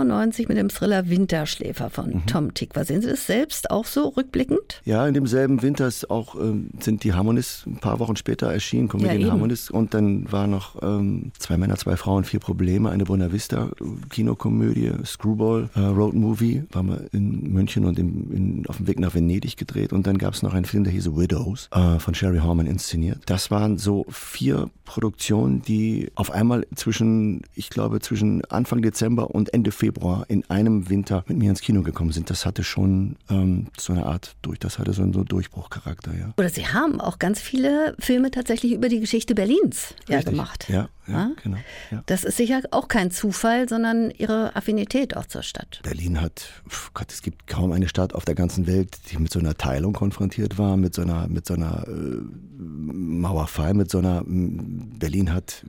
1997 0.00 0.48
mit 0.48 0.56
dem 0.56 0.68
Thriller 0.68 1.08
Winterschläfer 1.08 1.90
von 1.90 2.10
mhm. 2.10 2.26
Tom 2.26 2.54
Tick. 2.54 2.72
Sehen 2.82 3.02
Sie 3.02 3.08
das 3.08 3.26
selbst 3.26 3.70
auch 3.70 3.84
so 3.84 4.08
rückblickend? 4.08 4.80
Ja, 4.84 5.06
in 5.06 5.14
demselben 5.14 5.62
Winter 5.62 5.90
auch, 6.08 6.34
ähm, 6.34 6.70
sind 6.80 7.04
die 7.04 7.12
Harmonists 7.12 7.66
ein 7.66 7.78
paar 7.78 7.98
Wochen 7.98 8.16
später 8.16 8.52
erschienen, 8.52 8.88
Comedian 8.88 9.20
ja, 9.20 9.30
Harmonists 9.30 9.70
und 9.70 9.94
dann 9.94 10.30
war 10.30 10.46
noch 10.46 10.80
ähm, 10.82 11.32
Zwei 11.38 11.56
Männer, 11.56 11.76
zwei 11.76 11.96
Frauen, 11.96 12.24
vier 12.24 12.40
Probleme, 12.40 12.90
eine 12.90 13.04
Buena 13.04 13.32
Vista 13.32 13.70
Kinokomödie, 14.10 14.92
Screwball 15.04 15.68
äh, 15.74 15.80
Road 15.80 16.14
Movie, 16.14 16.64
waren 16.70 16.88
wir 16.88 17.00
in 17.12 17.52
München 17.52 17.84
und 17.84 17.98
in, 17.98 18.30
in, 18.30 18.66
auf 18.68 18.76
dem 18.76 18.86
Weg 18.86 19.00
nach 19.00 19.14
Venedig 19.14 19.56
gedreht 19.56 19.92
und 19.92 20.06
dann 20.06 20.18
gab 20.18 20.34
es 20.34 20.42
noch 20.42 20.54
einen 20.54 20.64
Film, 20.64 20.84
der 20.84 20.92
hieß 20.92 21.16
Widows, 21.16 21.68
äh, 21.72 21.98
von 21.98 22.14
Sherry 22.14 22.38
Horman 22.38 22.66
inszeniert. 22.66 23.18
Das 23.26 23.50
waren 23.50 23.78
so 23.78 24.06
vier 24.08 24.70
Produktionen, 24.84 25.62
die 25.62 26.10
auf 26.14 26.30
einmal 26.30 26.66
zwischen, 26.74 27.42
ich 27.54 27.70
glaube, 27.70 28.00
zwischen 28.00 28.44
Anfang 28.46 28.82
Dezember 28.82 29.34
und 29.34 29.52
Ende 29.52 29.72
Februar 29.82 30.26
in 30.28 30.48
einem 30.48 30.88
Winter 30.90 31.24
mit 31.26 31.38
mir 31.38 31.50
ins 31.50 31.60
Kino 31.60 31.82
gekommen 31.82 32.12
sind. 32.12 32.30
Das 32.30 32.46
hatte 32.46 32.62
schon 32.62 33.16
ähm, 33.28 33.66
so 33.76 33.92
eine 33.92 34.06
Art 34.06 34.36
durch, 34.40 34.60
das 34.60 34.78
hatte 34.78 34.92
so 34.92 35.02
einen 35.02 35.12
so 35.12 35.24
Durchbruchcharakter, 35.24 36.16
ja. 36.16 36.32
Oder 36.36 36.50
Sie 36.50 36.68
haben 36.68 37.00
auch 37.00 37.18
ganz 37.18 37.40
viele 37.40 37.96
Filme 37.98 38.30
tatsächlich 38.30 38.74
über 38.74 38.88
die 38.88 39.00
Geschichte 39.00 39.34
Berlins 39.34 39.96
ja, 40.08 40.22
gemacht. 40.22 40.68
Ja, 40.68 40.88
ja, 41.08 41.12
ja? 41.12 41.30
genau. 41.42 41.56
Ja. 41.90 42.04
Das 42.06 42.22
ist 42.22 42.36
sicher 42.36 42.60
auch 42.70 42.86
kein 42.86 43.10
Zufall, 43.10 43.68
sondern 43.68 44.12
Ihre 44.12 44.54
Affinität 44.54 45.16
auch 45.16 45.26
zur 45.26 45.42
Stadt. 45.42 45.80
Berlin 45.82 46.20
hat, 46.20 46.48
Gott, 46.94 47.10
es 47.10 47.20
gibt 47.20 47.48
kaum 47.48 47.72
eine 47.72 47.88
Stadt 47.88 48.14
auf 48.14 48.24
der 48.24 48.36
ganzen 48.36 48.68
Welt, 48.68 48.96
die 49.10 49.16
mit 49.16 49.32
so 49.32 49.40
einer 49.40 49.56
Teilung 49.56 49.94
konfrontiert 49.94 50.58
war, 50.58 50.76
mit 50.76 50.94
so 50.94 51.02
einer, 51.02 51.26
mit 51.26 51.44
so 51.44 51.54
einer 51.54 51.88
äh, 51.88 52.20
Mauerfall, 52.56 53.74
mit 53.74 53.90
so 53.90 53.98
einer, 53.98 54.22
Berlin 54.24 55.34
hat 55.34 55.64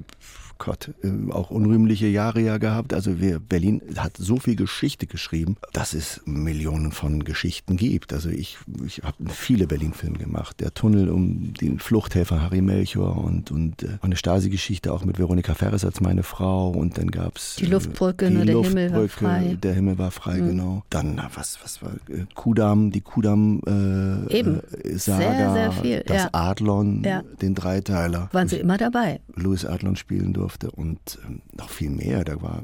Gott, 0.58 0.92
äh, 1.04 1.32
auch 1.32 1.50
unrühmliche 1.50 2.08
Jahre 2.08 2.40
ja 2.40 2.58
gehabt. 2.58 2.94
Also 2.94 3.20
wir, 3.20 3.40
Berlin 3.40 3.82
hat 3.98 4.18
so 4.18 4.38
viel 4.38 4.56
Geschichte 4.56 5.08
geschrieben, 5.08 5.58
dass 5.74 5.94
es 5.94 6.22
Millionen 6.26 6.92
von 6.92 7.24
Geschichten 7.24 7.76
gibt. 7.76 8.14
Also 8.14 8.30
ich, 8.30 8.58
ich 8.86 9.02
habe 9.04 9.30
viele 9.30 9.68
Berlin-Filme 9.68 10.18
gemacht. 10.18 10.60
Der 10.60 10.74
Tunnel 10.74 11.10
um 11.10 11.54
den 11.54 11.80
Fluchthelfer 11.80 12.42
Harry 12.42 12.62
Melchior 12.62 13.18
und, 13.18 13.52
und 13.52 13.84
äh, 13.84 13.98
eine 14.02 14.16
Stasi-Geschichte 14.16 14.94
auch 14.94 15.04
mit 15.04 15.20
Veronika 15.20 15.54
Ferres 15.54 15.84
als 15.84 16.00
meine 16.02 16.24
Frau. 16.24 16.70
Und 16.70 16.98
dann 16.98 17.12
gab 17.12 17.38
es 17.38 17.56
die 17.56 17.66
Luftbrücke, 17.66 18.30
die 18.30 18.38
ne, 18.38 18.46
der 18.46 18.56
Luftbrücke, 18.56 18.82
Himmel 18.82 19.02
war 19.02 19.10
frei. 19.10 19.58
Der 19.62 19.74
Himmel 19.74 19.98
war 19.98 20.12
frei, 20.12 20.38
mhm. 20.38 20.48
genau. 20.48 20.84
Dann, 20.90 21.22
was, 21.36 21.60
was 21.62 21.82
war, 21.82 21.94
äh, 22.10 22.26
Kudam, 22.36 22.92
die 22.92 23.02
Kudam 23.02 23.62
äh. 23.68 24.40
Äh, 24.40 24.62
sehr, 24.98 25.54
sehr 25.54 25.72
viel. 25.72 26.04
das 26.06 26.24
ja. 26.24 26.30
Adlon, 26.32 27.04
ja. 27.04 27.24
den 27.42 27.56
Dreiteiler. 27.56 28.30
Waren 28.32 28.48
Sie 28.48 28.58
immer 28.58 28.78
dabei? 28.78 29.20
Louis 29.36 29.66
Adlon 29.66 29.96
spielen 29.96 30.34
durfte 30.34 30.43
durfte 30.44 30.72
und 30.72 31.00
ähm, 31.26 31.42
noch 31.54 31.70
viel 31.70 31.90
mehr. 31.90 32.26
Da 32.26 32.42
war 32.42 32.64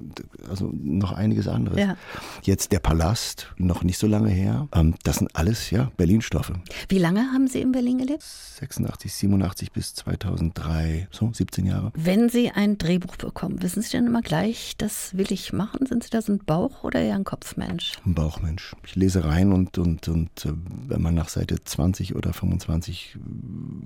also 0.49 0.69
noch 0.73 1.13
einiges 1.13 1.47
anderes. 1.47 1.79
Ja. 1.79 1.95
Jetzt 2.43 2.73
der 2.73 2.79
Palast, 2.79 3.53
noch 3.57 3.83
nicht 3.83 3.97
so 3.97 4.05
lange 4.05 4.29
her. 4.29 4.67
Ähm, 4.73 4.95
das 5.03 5.17
sind 5.17 5.33
alles 5.33 5.71
ja 5.71 5.91
Berlin-Stoffe. 5.95 6.55
Wie 6.89 6.97
lange 6.97 7.21
haben 7.31 7.47
Sie 7.47 7.61
in 7.61 7.71
Berlin 7.71 7.99
gelebt? 7.99 8.21
86, 8.23 9.13
87 9.13 9.71
bis 9.71 9.95
2003, 9.95 11.07
so 11.09 11.31
17 11.31 11.65
Jahre. 11.65 11.93
Wenn 11.95 12.27
Sie 12.27 12.51
ein 12.51 12.77
Drehbuch 12.77 13.15
bekommen, 13.15 13.61
wissen 13.61 13.81
Sie 13.81 13.91
dann 13.91 14.07
immer 14.07 14.21
gleich, 14.21 14.75
das 14.77 15.15
will 15.15 15.31
ich 15.31 15.53
machen? 15.53 15.85
Sind 15.85 16.03
Sie 16.03 16.09
da 16.09 16.21
so 16.21 16.33
ein 16.33 16.39
Bauch- 16.39 16.83
oder 16.83 16.99
eher 16.99 17.15
ein 17.15 17.23
Kopfmensch? 17.23 17.93
Ein 18.05 18.13
Bauchmensch. 18.13 18.75
Ich 18.85 18.97
lese 18.97 19.23
rein 19.23 19.53
und, 19.53 19.77
und, 19.77 20.09
und 20.09 20.45
äh, 20.45 20.51
wenn 20.87 21.01
man 21.01 21.15
nach 21.15 21.29
Seite 21.29 21.63
20 21.63 22.15
oder 22.15 22.33
25 22.33 23.17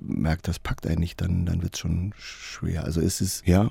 merkt, 0.02 0.48
das 0.48 0.58
packt 0.58 0.84
einen 0.88 0.98
nicht, 0.98 1.20
dann, 1.20 1.46
dann 1.46 1.62
wird 1.62 1.74
es 1.74 1.80
schon 1.80 2.12
schwer. 2.18 2.82
Also 2.82 3.00
es 3.00 3.20
ist, 3.20 3.46
ja, 3.46 3.70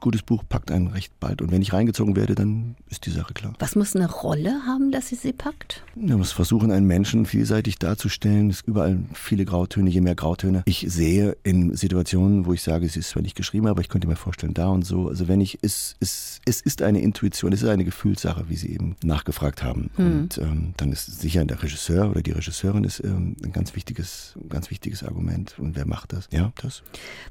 gutes 0.00 0.22
Buch 0.22 0.42
packt 0.48 0.70
einen 0.70 0.88
recht 0.88 1.12
bald. 1.20 1.42
Und 1.42 1.50
wenn 1.50 1.62
ich 1.62 1.72
reingezogen 1.72 2.16
werde, 2.16 2.34
dann 2.34 2.76
ist 2.88 3.06
die 3.06 3.10
Sache 3.10 3.34
klar. 3.34 3.54
Was 3.58 3.76
muss 3.76 3.94
eine 3.96 4.10
Rolle 4.10 4.62
haben, 4.66 4.92
dass 4.92 5.08
sie 5.08 5.16
sie 5.16 5.32
packt? 5.32 5.82
Man 5.94 6.18
muss 6.18 6.32
versuchen, 6.32 6.70
einen 6.70 6.86
Menschen 6.86 7.26
vielseitig 7.26 7.78
darzustellen. 7.78 8.50
Es 8.50 8.58
gibt 8.58 8.68
überall 8.68 8.98
viele 9.12 9.44
Grautöne, 9.44 9.90
je 9.90 10.00
mehr 10.00 10.14
Grautöne. 10.14 10.62
Ich 10.66 10.86
sehe 10.88 11.36
in 11.42 11.74
Situationen, 11.76 12.46
wo 12.46 12.52
ich 12.52 12.62
sage, 12.62 12.86
es 12.86 12.96
ist 12.96 13.10
zwar 13.10 13.22
nicht 13.22 13.36
geschrieben, 13.36 13.66
aber 13.66 13.80
ich 13.80 13.88
könnte 13.88 14.06
mir 14.06 14.16
vorstellen, 14.16 14.54
da 14.54 14.68
und 14.68 14.84
so. 14.84 15.08
Also 15.08 15.28
wenn 15.28 15.40
ich, 15.40 15.58
es, 15.62 15.96
es, 16.00 16.40
es 16.44 16.60
ist 16.60 16.82
eine 16.82 17.00
Intuition, 17.00 17.52
es 17.52 17.62
ist 17.62 17.68
eine 17.68 17.84
Gefühlssache, 17.84 18.48
wie 18.48 18.56
Sie 18.56 18.72
eben 18.72 18.96
nachgefragt 19.02 19.62
haben. 19.62 19.90
Mhm. 19.96 20.06
Und 20.06 20.38
ähm, 20.38 20.74
dann 20.76 20.92
ist 20.92 21.20
sicher 21.20 21.44
der 21.44 21.62
Regisseur 21.62 22.10
oder 22.10 22.22
die 22.22 22.32
Regisseurin 22.32 22.84
ist 22.84 23.00
ähm, 23.04 23.36
ein 23.44 23.52
ganz 23.52 23.74
wichtiges, 23.74 24.34
ganz 24.48 24.70
wichtiges 24.70 25.02
Argument. 25.02 25.58
Und 25.58 25.76
wer 25.76 25.86
macht 25.86 26.12
das? 26.12 26.28
Ja, 26.30 26.52
das. 26.62 26.82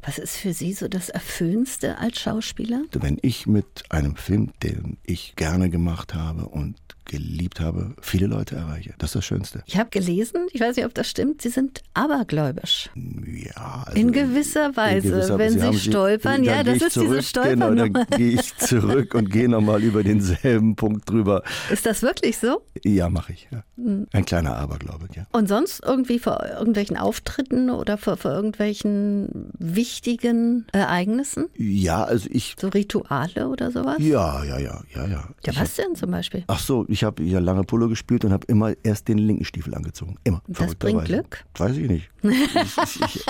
Was 0.05 0.17
ist 0.17 0.35
für 0.35 0.53
Sie 0.53 0.73
so 0.73 0.87
das 0.87 1.09
Erfüllendste 1.09 1.97
als 1.97 2.19
Schauspieler? 2.19 2.56
Wenn 2.93 3.17
ich 3.21 3.47
mit 3.47 3.83
einem 3.89 4.15
Film, 4.15 4.51
den 4.63 4.97
ich 5.03 5.35
gerne 5.35 5.69
gemacht 5.69 6.13
habe 6.13 6.47
und 6.47 6.75
geliebt 7.07 7.59
habe, 7.59 7.95
viele 8.01 8.27
Leute 8.27 8.55
erreiche. 8.55 8.93
Das 8.97 9.09
ist 9.09 9.15
das 9.15 9.25
Schönste. 9.25 9.63
Ich 9.65 9.77
habe 9.77 9.89
gelesen, 9.89 10.47
ich 10.51 10.61
weiß 10.61 10.75
nicht, 10.75 10.85
ob 10.85 10.93
das 10.93 11.09
stimmt, 11.09 11.41
Sie 11.41 11.49
sind 11.49 11.81
abergläubisch. 11.93 12.89
Ja. 12.95 13.83
Also 13.85 13.99
in 13.99 14.11
gewisser 14.11 14.75
Weise, 14.75 15.07
in 15.07 15.13
gewisser, 15.13 15.37
wenn 15.37 15.59
Sie, 15.59 15.71
Sie 15.71 15.89
stolpern, 15.89 16.43
ja, 16.43 16.63
das 16.63 16.77
ist 16.77 16.91
zurück, 16.93 17.09
diese 17.09 17.23
Stolpern. 17.23 17.75
Genau, 17.75 17.89
dann 17.89 18.07
gehe 18.17 18.39
ich 18.39 18.55
zurück 18.57 19.13
und 19.15 19.31
gehe 19.31 19.49
nochmal 19.49 19.81
über 19.83 20.03
denselben 20.03 20.75
Punkt 20.75 21.09
drüber. 21.09 21.43
Ist 21.71 21.85
das 21.85 22.01
wirklich 22.01 22.37
so? 22.37 22.61
Ja, 22.83 23.09
mache 23.09 23.33
ich. 23.33 23.47
Ja. 23.51 23.63
Hm. 23.77 24.07
Ein 24.11 24.25
kleiner 24.25 24.57
Aberglaube, 24.57 25.07
ja. 25.15 25.25
Und 25.31 25.47
sonst 25.47 25.83
irgendwie 25.85 26.19
vor 26.19 26.43
irgendwelchen 26.43 26.97
Auftritten 26.97 27.69
oder 27.69 27.97
vor, 27.97 28.17
vor 28.17 28.31
irgendwelchen 28.31 29.51
wichtigen 29.57 30.65
Ereignissen? 30.71 31.47
Ja, 31.55 32.03
also 32.03 32.27
ich. 32.31 32.55
So 32.59 32.67
Rituale 32.67 33.47
oder 33.47 33.71
sowas? 33.71 33.97
Ja, 33.99 34.43
ja, 34.43 34.59
ja, 34.59 34.81
ja, 34.93 35.05
ja. 35.05 35.29
Ja, 35.45 35.53
was 35.55 35.75
denn 35.75 35.95
zum 35.95 36.11
Beispiel? 36.11 36.43
Ach 36.47 36.59
so, 36.59 36.85
ich 36.87 36.96
habe 37.03 37.23
ja 37.23 37.39
lange 37.39 37.63
Polo 37.63 37.87
gespielt 37.89 38.25
und 38.25 38.31
habe 38.31 38.45
immer 38.47 38.73
erst 38.83 39.07
den 39.07 39.17
linken 39.17 39.45
Stiefel 39.45 39.75
angezogen. 39.75 40.15
Immer. 40.23 40.41
Das 40.47 40.75
bringt 40.75 41.05
Glück? 41.05 41.45
Weiß 41.57 41.77
ich 41.77 41.89
nicht. 41.89 42.09
ich, 42.23 43.01
ich, 43.01 43.25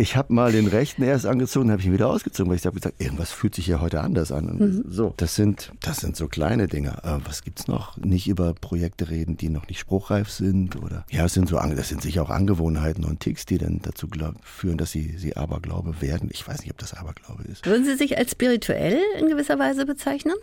ich 0.00 0.16
habe 0.16 0.32
mal 0.32 0.52
den 0.52 0.68
rechten 0.68 1.02
erst 1.02 1.26
angezogen, 1.26 1.72
habe 1.72 1.80
ich 1.80 1.86
ihn 1.86 1.92
wieder 1.92 2.08
ausgezogen, 2.08 2.48
weil 2.48 2.56
ich 2.56 2.64
habe 2.64 2.76
gesagt, 2.76 3.02
irgendwas 3.02 3.32
fühlt 3.32 3.56
sich 3.56 3.66
ja 3.66 3.80
heute 3.80 4.00
anders 4.00 4.30
an. 4.30 4.44
Mhm. 4.46 4.84
So, 4.88 5.12
das 5.16 5.34
sind, 5.34 5.72
das 5.80 5.98
sind 5.98 6.16
so 6.16 6.28
kleine 6.28 6.68
Dinge. 6.68 7.02
Aber 7.04 7.26
was 7.26 7.42
gibt's 7.42 7.66
noch? 7.66 7.96
Nicht 7.96 8.28
über 8.28 8.54
Projekte 8.54 9.10
reden, 9.10 9.36
die 9.36 9.48
noch 9.48 9.66
nicht 9.68 9.80
spruchreif 9.80 10.30
sind 10.30 10.76
oder 10.76 11.04
ja, 11.10 11.24
es 11.24 11.34
sind 11.34 11.48
so, 11.48 11.56
das 11.56 11.88
sind 11.88 12.00
sicher 12.00 12.22
auch 12.22 12.30
Angewohnheiten 12.30 13.04
und 13.04 13.18
Ticks, 13.18 13.44
die 13.44 13.58
dann 13.58 13.80
dazu 13.82 14.06
glaub, 14.06 14.34
führen, 14.44 14.78
dass 14.78 14.92
sie, 14.92 15.18
sie 15.18 15.36
Aberglaube 15.36 16.00
werden. 16.00 16.28
Ich 16.32 16.46
weiß 16.46 16.60
nicht, 16.60 16.70
ob 16.70 16.78
das 16.78 16.94
Aberglaube 16.94 17.42
ist. 17.42 17.66
Würden 17.66 17.84
Sie 17.84 17.96
sich 17.96 18.16
als 18.16 18.30
spirituell 18.30 19.00
in 19.18 19.28
gewisser 19.28 19.58
Weise 19.58 19.84
bezeichnen? 19.84 20.34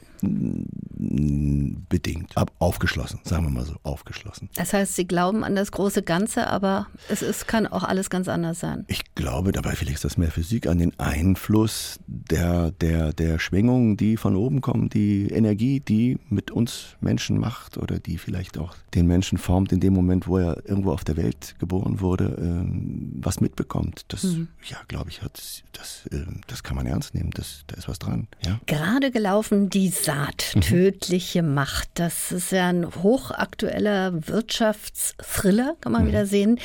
Bedingt, 1.87 2.35
aber 2.35 2.51
aufgeschlossen, 2.59 3.21
sagen 3.23 3.45
wir 3.45 3.51
mal 3.51 3.65
so, 3.65 3.75
aufgeschlossen. 3.83 4.49
Das 4.55 4.73
heißt, 4.73 4.95
Sie 4.95 5.07
glauben 5.07 5.45
an 5.45 5.55
das 5.55 5.71
große 5.71 6.03
Ganze, 6.03 6.47
aber 6.47 6.87
es 7.07 7.21
ist, 7.21 7.47
kann 7.47 7.67
auch 7.67 7.83
alles 7.83 8.09
ganz 8.09 8.27
anders 8.27 8.59
sein. 8.59 8.83
Ich 8.87 9.15
glaube 9.15 9.44
glaube, 9.45 9.51
dabei 9.51 9.75
vielleicht 9.75 9.97
ist 9.97 10.05
das 10.05 10.17
mehr 10.17 10.31
Physik, 10.31 10.67
an 10.67 10.79
den 10.79 10.99
Einfluss 10.99 11.99
der, 12.07 12.71
der, 12.71 13.13
der 13.13 13.37
Schwingungen, 13.37 13.95
die 13.95 14.17
von 14.17 14.35
oben 14.35 14.61
kommen, 14.61 14.89
die 14.89 15.27
Energie, 15.29 15.79
die 15.79 16.17
mit 16.29 16.49
uns 16.51 16.95
Menschen 16.99 17.39
macht 17.39 17.77
oder 17.77 17.99
die 17.99 18.17
vielleicht 18.17 18.57
auch 18.57 18.75
den 18.95 19.05
Menschen 19.05 19.37
formt 19.37 19.71
in 19.71 19.79
dem 19.79 19.93
Moment, 19.93 20.27
wo 20.27 20.37
er 20.37 20.67
irgendwo 20.67 20.91
auf 20.91 21.03
der 21.03 21.17
Welt 21.17 21.55
geboren 21.59 21.99
wurde, 21.99 22.35
ähm, 22.39 23.11
was 23.21 23.39
mitbekommt. 23.39 24.05
Das, 24.07 24.23
mhm. 24.23 24.47
ja, 24.67 24.77
glaube 24.87 25.11
ich, 25.11 25.21
hat, 25.21 25.39
das, 25.73 26.07
äh, 26.11 26.25
das 26.47 26.63
kann 26.63 26.75
man 26.75 26.87
ernst 26.87 27.13
nehmen. 27.13 27.29
Das, 27.31 27.65
da 27.67 27.75
ist 27.75 27.87
was 27.87 27.99
dran. 27.99 28.27
Ja? 28.43 28.59
Gerade 28.65 29.11
gelaufen, 29.11 29.69
die 29.69 29.89
Saat, 29.89 30.53
mhm. 30.55 30.61
tödliche 30.61 31.43
Macht. 31.43 31.89
Das 31.95 32.31
ist 32.31 32.51
ja 32.51 32.69
ein 32.69 32.87
hochaktueller 32.95 34.27
Wirtschaftsthriller, 34.27 35.75
kann 35.81 35.91
man 35.91 36.03
mhm. 36.03 36.07
wieder 36.07 36.25
sehen. 36.25 36.59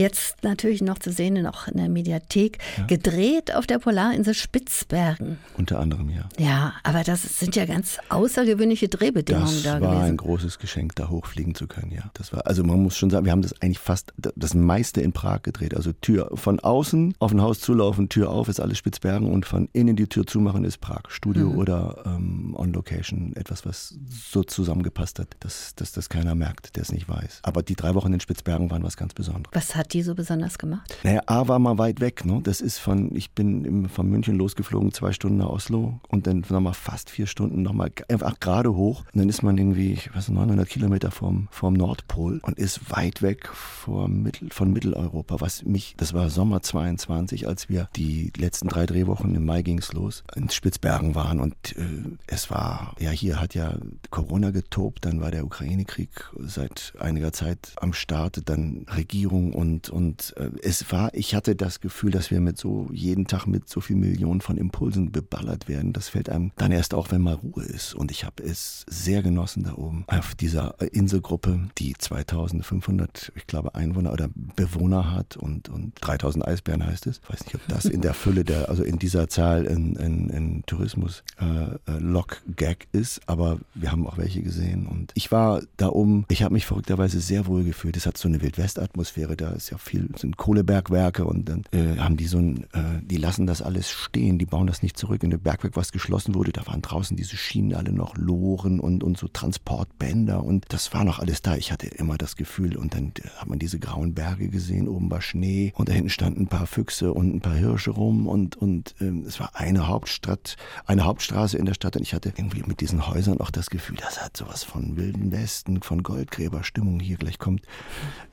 Jetzt 0.00 0.42
natürlich 0.42 0.80
noch 0.80 0.98
zu 0.98 1.12
sehen, 1.12 1.46
auch 1.46 1.68
in 1.68 1.76
der 1.76 1.90
Mediathek, 1.90 2.56
ja. 2.78 2.86
gedreht 2.86 3.54
auf 3.54 3.66
der 3.66 3.78
Polarinsel 3.78 4.32
Spitzbergen. 4.32 5.36
Unter 5.58 5.78
anderem, 5.78 6.08
ja. 6.08 6.26
Ja, 6.38 6.72
aber 6.84 7.04
das 7.04 7.38
sind 7.38 7.54
ja 7.54 7.66
ganz 7.66 7.98
außergewöhnliche 8.08 8.88
Drehbedingungen 8.88 9.44
das 9.46 9.62
da 9.62 9.74
gewesen. 9.74 9.90
Das 9.90 10.00
war 10.00 10.04
ein 10.06 10.16
großes 10.16 10.58
Geschenk, 10.58 10.96
da 10.96 11.10
hochfliegen 11.10 11.54
zu 11.54 11.66
können, 11.66 11.92
ja. 11.92 12.04
Das 12.14 12.32
war, 12.32 12.46
also 12.46 12.64
man 12.64 12.82
muss 12.82 12.96
schon 12.96 13.10
sagen, 13.10 13.26
wir 13.26 13.32
haben 13.32 13.42
das 13.42 13.60
eigentlich 13.60 13.78
fast 13.78 14.14
das 14.16 14.54
meiste 14.54 15.02
in 15.02 15.12
Prag 15.12 15.42
gedreht. 15.42 15.76
Also 15.76 15.92
Tür 15.92 16.30
von 16.32 16.60
außen 16.60 17.12
auf 17.18 17.32
ein 17.32 17.42
Haus 17.42 17.60
zulaufen, 17.60 18.08
Tür 18.08 18.30
auf 18.30 18.48
ist 18.48 18.58
alles 18.58 18.78
Spitzbergen 18.78 19.30
und 19.30 19.44
von 19.44 19.68
innen 19.74 19.96
die 19.96 20.06
Tür 20.06 20.26
zumachen 20.26 20.64
ist 20.64 20.78
Prag. 20.78 21.10
Studio 21.10 21.50
mhm. 21.50 21.58
oder 21.58 22.02
ähm, 22.06 22.54
on 22.56 22.72
Location, 22.72 23.36
etwas, 23.36 23.66
was 23.66 23.98
so 24.08 24.44
zusammengepasst 24.44 25.18
hat, 25.18 25.36
dass, 25.40 25.74
dass 25.74 25.92
das 25.92 26.08
keiner 26.08 26.34
merkt, 26.34 26.76
der 26.76 26.84
es 26.84 26.90
nicht 26.90 27.06
weiß. 27.06 27.40
Aber 27.42 27.62
die 27.62 27.76
drei 27.76 27.94
Wochen 27.94 28.14
in 28.14 28.20
Spitzbergen 28.20 28.70
waren 28.70 28.82
was 28.82 28.96
ganz 28.96 29.12
Besonderes. 29.12 29.54
Was 29.54 29.76
hat 29.76 29.89
die 29.92 30.02
so 30.02 30.14
besonders 30.14 30.58
gemacht? 30.58 30.96
Naja, 31.02 31.22
A 31.26 31.48
war 31.48 31.58
mal 31.58 31.78
weit 31.78 32.00
weg. 32.00 32.24
Ne? 32.24 32.40
Das 32.42 32.60
ist 32.60 32.78
von, 32.78 33.14
ich 33.14 33.32
bin 33.32 33.88
von 33.88 34.08
München 34.08 34.36
losgeflogen, 34.36 34.92
zwei 34.92 35.12
Stunden 35.12 35.38
nach 35.38 35.48
Oslo 35.48 36.00
und 36.08 36.26
dann 36.26 36.44
nochmal 36.48 36.74
fast 36.74 37.10
vier 37.10 37.26
Stunden 37.26 37.62
nochmal 37.62 37.90
einfach 38.08 38.40
gerade 38.40 38.74
hoch. 38.74 39.04
Und 39.12 39.20
dann 39.20 39.28
ist 39.28 39.42
man 39.42 39.58
irgendwie, 39.58 39.92
ich 39.92 40.14
weiß 40.14 40.28
900 40.28 40.68
Kilometer 40.68 41.10
vom, 41.10 41.48
vom 41.50 41.74
Nordpol 41.74 42.40
und 42.42 42.58
ist 42.58 42.90
weit 42.90 43.22
weg 43.22 43.48
vom 43.48 44.22
Mittel, 44.22 44.48
von 44.50 44.72
Mitteleuropa, 44.72 45.40
was 45.40 45.64
mich, 45.64 45.94
das 45.96 46.14
war 46.14 46.30
Sommer 46.30 46.62
22, 46.62 47.46
als 47.46 47.68
wir 47.68 47.88
die 47.96 48.32
letzten 48.36 48.68
drei 48.68 48.86
Drehwochen 48.86 49.34
im 49.34 49.44
Mai 49.44 49.62
ging 49.62 49.78
es 49.78 49.92
los, 49.92 50.24
in 50.34 50.50
Spitzbergen 50.50 51.14
waren 51.14 51.40
und 51.40 51.54
äh, 51.76 51.82
es 52.26 52.50
war, 52.50 52.94
ja, 52.98 53.10
hier 53.10 53.40
hat 53.40 53.54
ja 53.54 53.76
Corona 54.10 54.50
getobt, 54.50 55.04
dann 55.04 55.20
war 55.20 55.30
der 55.30 55.44
Ukraine-Krieg 55.44 56.30
seit 56.38 56.94
einiger 56.98 57.32
Zeit 57.32 57.72
am 57.80 57.92
Start, 57.92 58.42
dann 58.48 58.86
Regierung 58.94 59.52
und 59.52 59.69
und, 59.70 59.88
und 59.90 60.34
äh, 60.36 60.50
es 60.62 60.90
war, 60.90 61.14
ich 61.14 61.34
hatte 61.34 61.54
das 61.54 61.80
Gefühl, 61.80 62.10
dass 62.10 62.30
wir 62.30 62.40
mit 62.40 62.58
so 62.58 62.88
jeden 62.92 63.26
Tag 63.26 63.46
mit 63.46 63.68
so 63.68 63.80
viel 63.80 63.96
Millionen 63.96 64.40
von 64.40 64.56
Impulsen 64.56 65.12
beballert 65.12 65.68
werden. 65.68 65.92
Das 65.92 66.08
fällt 66.08 66.28
einem 66.28 66.50
dann 66.56 66.72
erst 66.72 66.92
auch, 66.92 67.10
wenn 67.12 67.22
mal 67.22 67.34
Ruhe 67.34 67.62
ist. 67.62 67.94
Und 67.94 68.10
ich 68.10 68.24
habe 68.24 68.42
es 68.42 68.84
sehr 68.88 69.22
genossen 69.22 69.62
da 69.62 69.74
oben 69.74 70.04
auf 70.08 70.34
dieser 70.34 70.74
äh, 70.80 70.86
Inselgruppe, 70.86 71.68
die 71.78 71.94
2500, 71.96 73.32
ich 73.36 73.46
glaube, 73.46 73.74
Einwohner 73.74 74.12
oder 74.12 74.28
Bewohner 74.34 75.12
hat 75.12 75.36
und, 75.36 75.68
und 75.68 75.92
3000 76.00 76.46
Eisbären 76.46 76.84
heißt 76.84 77.06
es. 77.06 77.20
Ich 77.22 77.30
weiß 77.30 77.44
nicht, 77.44 77.54
ob 77.54 77.66
das 77.68 77.84
in 77.84 78.00
der 78.00 78.14
Fülle 78.14 78.44
der, 78.44 78.68
also 78.68 78.82
in 78.82 78.98
dieser 78.98 79.28
Zahl 79.28 79.66
in, 79.66 79.94
in, 79.96 80.30
in 80.30 80.62
Tourismus 80.66 81.22
äh, 81.40 81.44
äh, 81.44 81.98
Log-Gag 81.98 82.88
ist, 82.92 83.20
aber 83.26 83.58
wir 83.74 83.92
haben 83.92 84.06
auch 84.06 84.18
welche 84.18 84.42
gesehen. 84.42 84.86
Und 84.86 85.12
ich 85.14 85.30
war 85.30 85.62
da 85.76 85.88
oben, 85.88 86.24
ich 86.28 86.42
habe 86.42 86.54
mich 86.54 86.66
verrückterweise 86.66 87.20
sehr 87.20 87.46
wohl 87.46 87.62
gefühlt. 87.62 87.96
Es 87.96 88.06
hat 88.06 88.16
so 88.16 88.28
eine 88.28 88.42
Wildwest-Atmosphäre, 88.42 89.36
da 89.36 89.59
ist 89.60 89.70
ja 89.70 89.78
viel, 89.78 90.08
sind 90.16 90.36
Kohlebergwerke 90.36 91.24
und 91.24 91.48
dann 91.48 91.64
äh, 91.72 91.98
haben 91.98 92.16
die 92.16 92.26
so 92.26 92.38
ein, 92.38 92.64
äh, 92.72 93.00
die 93.02 93.18
lassen 93.18 93.46
das 93.46 93.60
alles 93.62 93.90
stehen, 93.90 94.38
die 94.38 94.46
bauen 94.46 94.66
das 94.66 94.82
nicht 94.82 94.96
zurück. 94.96 95.22
In 95.22 95.30
dem 95.30 95.40
Bergwerk, 95.40 95.76
was 95.76 95.92
geschlossen 95.92 96.34
wurde, 96.34 96.52
da 96.52 96.66
waren 96.66 96.82
draußen 96.82 97.16
diese 97.16 97.36
Schienen 97.36 97.74
alle 97.74 97.92
noch 97.92 98.16
Loren 98.16 98.80
und, 98.80 99.04
und 99.04 99.18
so 99.18 99.28
Transportbänder 99.28 100.42
und 100.42 100.64
das 100.70 100.94
war 100.94 101.04
noch 101.04 101.18
alles 101.18 101.42
da. 101.42 101.56
Ich 101.56 101.72
hatte 101.72 101.86
immer 101.86 102.16
das 102.16 102.36
Gefühl 102.36 102.76
und 102.76 102.94
dann 102.94 103.12
äh, 103.22 103.28
hat 103.36 103.48
man 103.48 103.58
diese 103.58 103.78
grauen 103.78 104.14
Berge 104.14 104.48
gesehen, 104.48 104.88
oben 104.88 105.10
war 105.10 105.20
Schnee 105.20 105.72
und 105.76 105.88
da 105.88 105.92
hinten 105.92 106.10
standen 106.10 106.42
ein 106.42 106.48
paar 106.48 106.66
Füchse 106.66 107.12
und 107.12 107.34
ein 107.34 107.40
paar 107.40 107.54
Hirsche 107.54 107.90
rum 107.90 108.26
und, 108.26 108.56
und 108.56 108.94
ähm, 109.00 109.24
es 109.26 109.38
war 109.40 109.52
eine 109.54 109.88
Hauptstadt, 109.88 110.56
eine 110.86 111.04
Hauptstraße 111.04 111.58
in 111.58 111.66
der 111.66 111.74
Stadt 111.74 111.96
und 111.96 112.02
ich 112.02 112.14
hatte 112.14 112.32
irgendwie 112.36 112.62
mit 112.66 112.80
diesen 112.80 113.06
Häusern 113.06 113.40
auch 113.40 113.50
das 113.50 113.68
Gefühl, 113.68 113.96
das 114.00 114.22
hat 114.24 114.36
sowas 114.36 114.64
von 114.64 114.96
Wilden 114.96 115.32
Westen, 115.32 115.82
von 115.82 116.02
Goldgräberstimmung 116.02 116.98
hier. 117.00 117.16
Gleich 117.16 117.38
kommt 117.38 117.62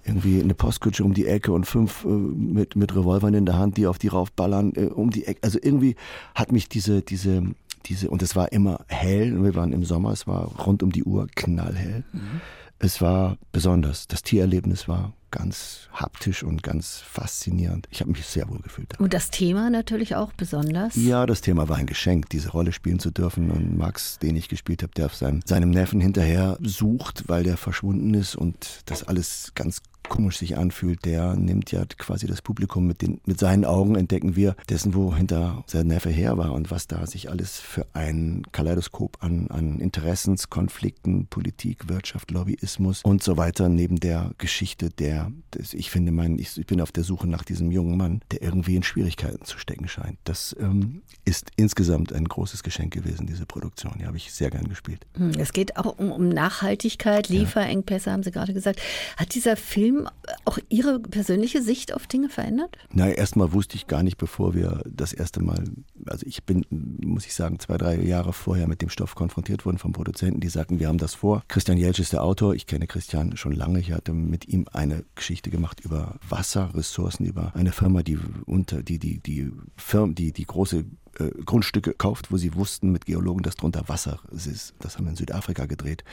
irgendwie 0.06 0.42
eine 0.42 0.54
Postkutsche 0.54 1.04
um 1.04 1.14
die 1.18 1.26
Ecke 1.26 1.52
und 1.52 1.66
fünf 1.66 2.06
äh, 2.06 2.08
mit, 2.08 2.76
mit 2.76 2.96
Revolvern 2.96 3.34
in 3.34 3.46
der 3.46 3.58
Hand, 3.58 3.78
die 3.78 3.88
auf 3.88 3.98
die 3.98 4.08
raufballern, 4.08 4.74
äh, 4.76 4.86
um 4.86 5.10
die 5.10 5.26
Ecke. 5.26 5.40
Also 5.44 5.60
irgendwie 5.62 5.96
hat 6.36 6.52
mich 6.52 6.70
diese, 6.70 7.02
diese, 7.02 7.44
diese, 7.86 8.10
und 8.10 8.22
es 8.22 8.36
war 8.36 8.52
immer 8.52 8.86
hell, 8.88 9.44
wir 9.44 9.56
waren 9.56 9.74
im 9.74 9.84
Sommer, 9.84 10.12
es 10.12 10.28
war 10.28 10.46
rund 10.66 10.84
um 10.84 10.92
die 10.92 11.04
Uhr 11.04 11.28
knallhell. 11.36 12.04
Mhm. 12.14 12.42
Es 12.80 13.02
war 13.02 13.38
besonders. 13.52 14.08
Das 14.08 14.22
Tiererlebnis 14.22 14.88
war 14.88 15.14
ganz 15.32 15.90
haptisch 15.92 16.44
und 16.44 16.64
ganz 16.64 17.00
faszinierend. 17.00 17.88
Ich 17.92 18.02
habe 18.02 18.12
mich 18.12 18.26
sehr 18.26 18.48
wohl 18.50 18.60
gefühlt. 18.60 19.00
Und 19.00 19.14
das 19.14 19.30
Thema 19.30 19.70
natürlich 19.70 20.16
auch 20.16 20.32
besonders? 20.34 20.96
Ja, 20.96 21.26
das 21.26 21.42
Thema 21.42 21.68
war 21.68 21.78
ein 21.78 21.86
Geschenk, 21.86 22.30
diese 22.30 22.52
Rolle 22.52 22.72
spielen 22.72 23.00
zu 23.00 23.12
dürfen. 23.12 23.52
Und 23.52 23.78
Max, 23.78 24.20
den 24.20 24.36
ich 24.36 24.48
gespielt 24.48 24.84
habe, 24.84 24.94
der 24.96 25.08
auf 25.08 25.16
seinem, 25.16 25.42
seinem 25.44 25.72
Neffen 25.72 26.00
hinterher 26.00 26.58
sucht, 26.62 27.24
weil 27.28 27.44
der 27.44 27.58
verschwunden 27.58 28.14
ist 28.14 28.36
und 28.36 28.82
das 28.86 29.04
alles 29.04 29.52
ganz 29.56 29.82
komisch 30.10 30.38
sich 30.38 30.58
anfühlt, 30.58 31.06
der 31.06 31.36
nimmt 31.36 31.72
ja 31.72 31.86
quasi 31.98 32.28
das 32.28 32.42
Publikum 32.42 32.88
mit, 32.88 33.02
den, 33.02 33.20
mit 33.26 33.40
seinen 33.40 33.66
Augen, 33.66 33.96
entdecken 33.96 34.36
wir 34.36 34.56
dessen, 34.70 34.94
wo 34.94 35.16
hinter 35.16 35.64
sein 35.68 35.88
Neffe 35.88 36.10
her 36.10 36.38
war 36.38 36.54
und 36.54 36.72
was 36.72 36.88
da 36.88 37.06
sich 37.06 37.30
alles 37.30 37.60
für 37.60 37.86
ein 37.94 38.44
Kaleidoskop 38.52 39.18
an, 39.22 39.48
an 39.50 39.80
Interessenskonflikten, 39.80 41.28
Politik, 41.28 41.90
Wirtschaft, 41.90 42.32
Lobbyismus 42.32 43.04
und 43.04 43.24
so 43.24 43.38
weiter 43.38 43.70
neben 43.70 43.98
der 44.00 44.32
Geschichte 44.38 44.90
der, 44.90 45.32
des, 45.54 45.74
ich 45.74 45.92
finde, 45.92 46.12
mein, 46.12 46.40
ich, 46.40 46.58
ich, 46.58 46.66
bin 46.66 46.82
auf 46.82 46.92
der 46.92 47.04
Suche 47.04 47.28
nach 47.28 47.44
diesem 47.44 47.72
jungen 47.72 47.98
Mann, 47.98 48.22
der 48.32 48.42
irgendwie 48.42 48.76
in 48.76 48.84
Schwierigkeiten 48.84 49.44
zu 49.46 49.58
stecken 49.60 49.88
scheint. 49.88 50.18
Das 50.24 50.56
ähm, 50.60 51.02
ist 51.26 51.52
insgesamt 51.56 52.14
ein 52.14 52.26
großes 52.26 52.64
Geschenk 52.64 52.94
gewesen, 52.94 53.28
diese 53.28 53.46
Produktion. 53.46 53.94
Die 54.00 54.06
habe 54.06 54.18
ich 54.18 54.32
sehr 54.32 54.50
gern 54.50 54.68
gespielt. 54.68 55.06
Hm, 55.16 55.32
es 55.38 55.54
geht 55.54 55.78
auch 55.78 55.98
um, 55.98 56.12
um 56.12 56.30
Nachhaltigkeit, 56.30 57.30
Lieferengpässe, 57.30 58.12
haben 58.12 58.24
Sie 58.24 58.32
gerade 58.32 58.54
gesagt. 58.54 58.82
Hat 59.18 59.34
dieser 59.36 59.56
Film 59.56 59.97
auch 60.46 60.60
Ihre 60.70 61.00
persönliche 61.00 61.62
Sicht 61.62 61.94
auf 61.94 62.08
Dinge 62.08 62.30
verändert? 62.30 62.78
Na, 62.92 63.10
erstmal 63.10 63.54
wusste 63.54 63.76
ich 63.76 63.88
gar 63.88 64.04
nicht, 64.04 64.18
bevor 64.18 64.54
wir 64.54 64.82
das 64.86 65.14
erste 65.14 65.42
Mal, 65.42 65.64
also 66.06 66.26
ich 66.26 66.44
bin, 66.44 66.66
muss 66.70 67.26
ich 67.26 67.34
sagen, 67.34 67.60
zwei, 67.60 67.78
drei 67.78 68.00
Jahre 68.02 68.34
vorher 68.34 68.68
mit 68.68 68.82
dem 68.82 68.90
Stoff 68.90 69.16
konfrontiert 69.16 69.66
wurden 69.66 69.78
vom 69.78 69.94
Produzenten, 69.94 70.40
die 70.40 70.50
sagten, 70.50 70.80
wir 70.80 70.88
haben 70.88 70.98
das 70.98 71.16
vor. 71.16 71.44
Christian 71.48 71.78
Jelsch 71.78 72.00
ist 72.00 72.14
der 72.14 72.24
Autor. 72.24 72.54
Ich 72.54 72.68
kenne 72.68 72.88
Christian 72.88 73.38
schon 73.38 73.54
lange. 73.54 73.80
Ich 73.80 73.92
hatte 73.92 74.14
mit 74.14 74.48
ihm 74.48 74.66
eine 74.74 75.06
Geschichte 75.16 75.50
gemacht 75.50 75.80
über 75.80 76.16
Wasserressourcen, 76.28 77.26
über 77.26 77.56
eine 77.56 77.72
Firma, 77.72 78.04
die 78.04 78.20
unter 78.46 78.84
die 78.84 79.00
die 79.00 79.20
die 79.20 79.52
Firma, 79.76 80.14
die 80.14 80.32
die 80.32 80.46
große 80.46 80.86
äh, 81.20 81.30
Grundstücke 81.46 81.94
kauft, 81.94 82.32
wo 82.32 82.38
sie 82.38 82.56
wussten 82.56 82.92
mit 82.92 83.06
Geologen, 83.06 83.44
dass 83.44 83.56
drunter 83.56 83.88
Wasser 83.88 84.20
ist. 84.32 84.74
Das 84.80 84.98
haben 84.98 85.06
wir 85.06 85.12
in 85.12 85.16
Südafrika 85.16 85.66
gedreht. 85.66 86.04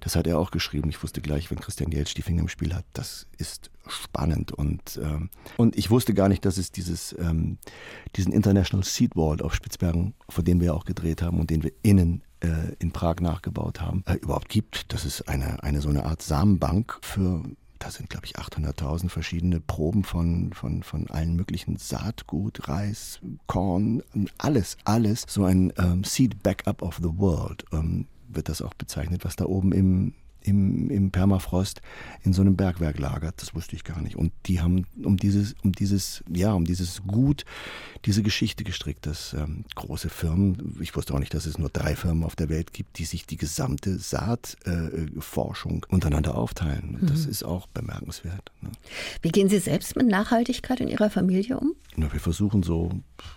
Das 0.00 0.16
hat 0.16 0.26
er 0.26 0.38
auch 0.38 0.50
geschrieben. 0.50 0.88
Ich 0.90 1.02
wusste 1.02 1.20
gleich, 1.20 1.50
wenn 1.50 1.60
Christian 1.60 1.90
Jeltsch 1.90 2.14
die 2.14 2.22
Finger 2.22 2.42
im 2.42 2.48
Spiel 2.48 2.74
hat, 2.74 2.84
das 2.92 3.26
ist 3.38 3.70
spannend. 3.86 4.52
Und, 4.52 5.00
ähm, 5.02 5.30
und 5.56 5.76
ich 5.76 5.90
wusste 5.90 6.14
gar 6.14 6.28
nicht, 6.28 6.44
dass 6.44 6.58
es 6.58 6.72
dieses, 6.72 7.14
ähm, 7.18 7.58
diesen 8.16 8.32
International 8.32 8.84
Seed 8.84 9.16
Wall 9.16 9.40
auf 9.42 9.54
Spitzbergen, 9.54 10.14
vor 10.28 10.44
dem 10.44 10.60
wir 10.60 10.74
auch 10.74 10.84
gedreht 10.84 11.22
haben 11.22 11.40
und 11.40 11.50
den 11.50 11.62
wir 11.62 11.72
innen 11.82 12.22
äh, 12.40 12.74
in 12.78 12.92
Prag 12.92 13.16
nachgebaut 13.20 13.80
haben, 13.80 14.04
äh, 14.06 14.14
überhaupt 14.14 14.48
gibt. 14.48 14.92
Das 14.92 15.04
ist 15.04 15.28
eine, 15.28 15.62
eine 15.62 15.80
so 15.80 15.88
eine 15.88 16.04
Art 16.04 16.22
Samenbank 16.22 16.98
für 17.02 17.42
da 17.82 17.90
sind, 17.90 18.08
glaube 18.08 18.26
ich, 18.26 18.38
800.000 18.38 19.08
verschiedene 19.08 19.60
Proben 19.60 20.04
von, 20.04 20.52
von, 20.52 20.84
von 20.84 21.10
allen 21.10 21.34
möglichen 21.34 21.78
Saatgut, 21.78 22.68
Reis, 22.68 23.18
Korn, 23.48 24.02
alles, 24.38 24.76
alles. 24.84 25.24
So 25.26 25.44
ein 25.44 25.72
ähm, 25.78 26.04
Seed 26.04 26.44
Backup 26.44 26.82
of 26.82 26.98
the 27.02 27.18
World 27.18 27.64
ähm, 27.72 28.06
wird 28.28 28.48
das 28.48 28.62
auch 28.62 28.74
bezeichnet, 28.74 29.24
was 29.24 29.34
da 29.34 29.46
oben 29.46 29.72
im, 29.72 30.14
im, 30.44 30.90
im 30.90 31.10
Permafrost 31.10 31.80
in 32.22 32.32
so 32.32 32.42
einem 32.42 32.56
Bergwerk 32.56 32.98
lagert. 32.98 33.40
Das 33.40 33.54
wusste 33.54 33.76
ich 33.76 33.84
gar 33.84 34.00
nicht. 34.00 34.16
Und 34.16 34.32
die 34.46 34.60
haben 34.60 34.86
um 35.02 35.16
dieses, 35.16 35.54
um 35.62 35.72
dieses, 35.72 36.22
ja, 36.32 36.52
um 36.52 36.64
dieses 36.64 37.02
Gut, 37.02 37.44
diese 38.04 38.22
Geschichte 38.22 38.64
gestrickt, 38.64 39.06
dass 39.06 39.32
ähm, 39.34 39.64
große 39.74 40.08
Firmen, 40.08 40.76
ich 40.80 40.94
wusste 40.96 41.14
auch 41.14 41.18
nicht, 41.18 41.34
dass 41.34 41.46
es 41.46 41.58
nur 41.58 41.68
drei 41.68 41.94
Firmen 41.96 42.24
auf 42.24 42.36
der 42.36 42.48
Welt 42.48 42.72
gibt, 42.72 42.98
die 42.98 43.04
sich 43.04 43.26
die 43.26 43.36
gesamte 43.36 43.98
Saatforschung 43.98 45.86
äh, 45.88 45.94
untereinander 45.94 46.36
aufteilen. 46.36 46.98
Mhm. 47.00 47.06
Das 47.06 47.26
ist 47.26 47.44
auch 47.44 47.66
bemerkenswert. 47.68 48.50
Ne? 48.60 48.70
Wie 49.22 49.30
gehen 49.30 49.48
Sie 49.48 49.58
selbst 49.58 49.96
mit 49.96 50.08
Nachhaltigkeit 50.08 50.80
in 50.80 50.88
Ihrer 50.88 51.10
Familie 51.10 51.58
um? 51.58 51.74
Na, 51.96 52.12
wir 52.12 52.20
versuchen 52.20 52.62
so, 52.62 52.90